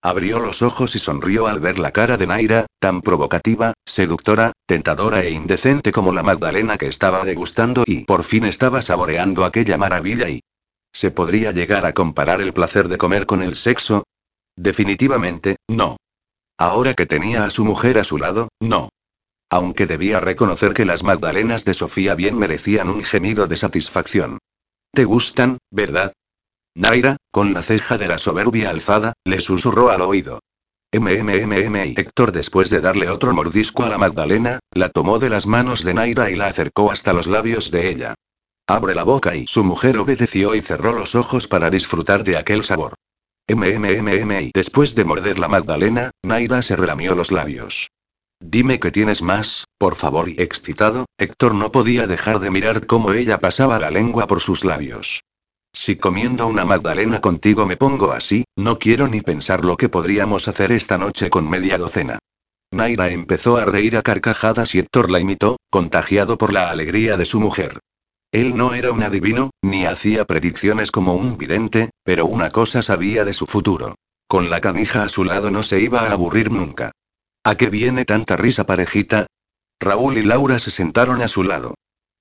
[0.00, 5.22] Abrió los ojos y sonrió al ver la cara de Naira, tan provocativa, seductora, tentadora
[5.24, 10.28] e indecente como la Magdalena que estaba degustando y por fin estaba saboreando aquella maravilla
[10.28, 10.40] y...
[10.92, 14.04] ¿Se podría llegar a comparar el placer de comer con el sexo?
[14.56, 15.96] Definitivamente, no.
[16.58, 18.88] Ahora que tenía a su mujer a su lado, no.
[19.50, 24.38] Aunque debía reconocer que las Magdalenas de Sofía bien merecían un gemido de satisfacción.
[24.92, 26.12] ¿Te gustan, verdad?
[26.74, 30.40] Naira, con la ceja de la soberbia alzada, le susurró al oído.
[30.92, 35.46] MMMM y Héctor después de darle otro mordisco a la Magdalena, la tomó de las
[35.46, 38.14] manos de Naira y la acercó hasta los labios de ella.
[38.70, 42.64] Abre la boca y su mujer obedeció y cerró los ojos para disfrutar de aquel
[42.64, 42.92] sabor.
[43.48, 47.88] MMMM y después de morder la Magdalena, Naira se relamió los labios.
[48.40, 50.28] Dime que tienes más, por favor.
[50.28, 54.66] Y excitado, Héctor no podía dejar de mirar cómo ella pasaba la lengua por sus
[54.66, 55.22] labios.
[55.72, 60.46] Si comiendo una Magdalena contigo me pongo así, no quiero ni pensar lo que podríamos
[60.46, 62.18] hacer esta noche con media docena.
[62.70, 67.24] Naira empezó a reír a carcajadas y Héctor la imitó, contagiado por la alegría de
[67.24, 67.78] su mujer.
[68.30, 73.24] Él no era un adivino, ni hacía predicciones como un vidente, pero una cosa sabía
[73.24, 73.94] de su futuro.
[74.26, 76.92] Con la canija a su lado no se iba a aburrir nunca.
[77.42, 79.26] ¿A qué viene tanta risa parejita?
[79.80, 81.74] Raúl y Laura se sentaron a su lado.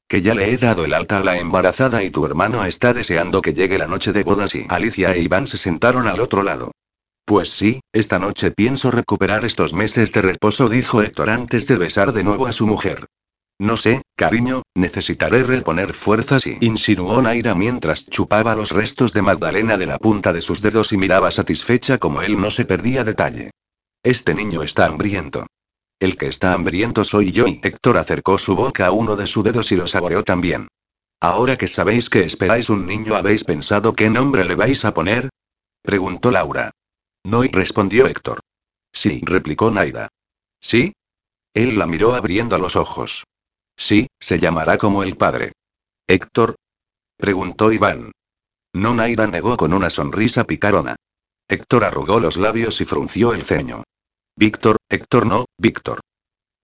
[0.07, 3.41] Que ya le he dado el alta a la embarazada y tu hermano está deseando
[3.41, 6.71] que llegue la noche de bodas y Alicia e Iván se sentaron al otro lado.
[7.25, 12.13] Pues sí, esta noche pienso recuperar estos meses de reposo, dijo Héctor antes de besar
[12.13, 13.05] de nuevo a su mujer.
[13.59, 19.77] No sé, cariño, necesitaré reponer fuerzas y insinuó Naira mientras chupaba los restos de Magdalena
[19.77, 23.49] de la punta de sus dedos y miraba satisfecha como él no se perdía detalle.
[24.03, 25.47] Este niño está hambriento.
[25.99, 29.43] El que está hambriento soy yo y Héctor acercó su boca a uno de sus
[29.43, 30.67] dedos y lo saboreó también.
[31.19, 35.29] Ahora que sabéis que esperáis un niño, ¿habéis pensado qué nombre le vais a poner?
[35.81, 36.69] preguntó Laura.
[37.23, 38.39] No y respondió Héctor.
[38.93, 40.09] Sí, replicó Naira.
[40.61, 40.93] ¿Sí?
[41.55, 43.23] Él la miró abriendo los ojos.
[43.77, 45.53] Sí, se llamará como el padre.
[46.07, 46.55] ¿Héctor?
[47.15, 48.11] preguntó Iván.
[48.73, 50.95] No Naira negó con una sonrisa picarona.
[51.47, 53.83] Héctor arrugó los labios y frunció el ceño.
[54.35, 56.01] Víctor, Héctor no, Víctor.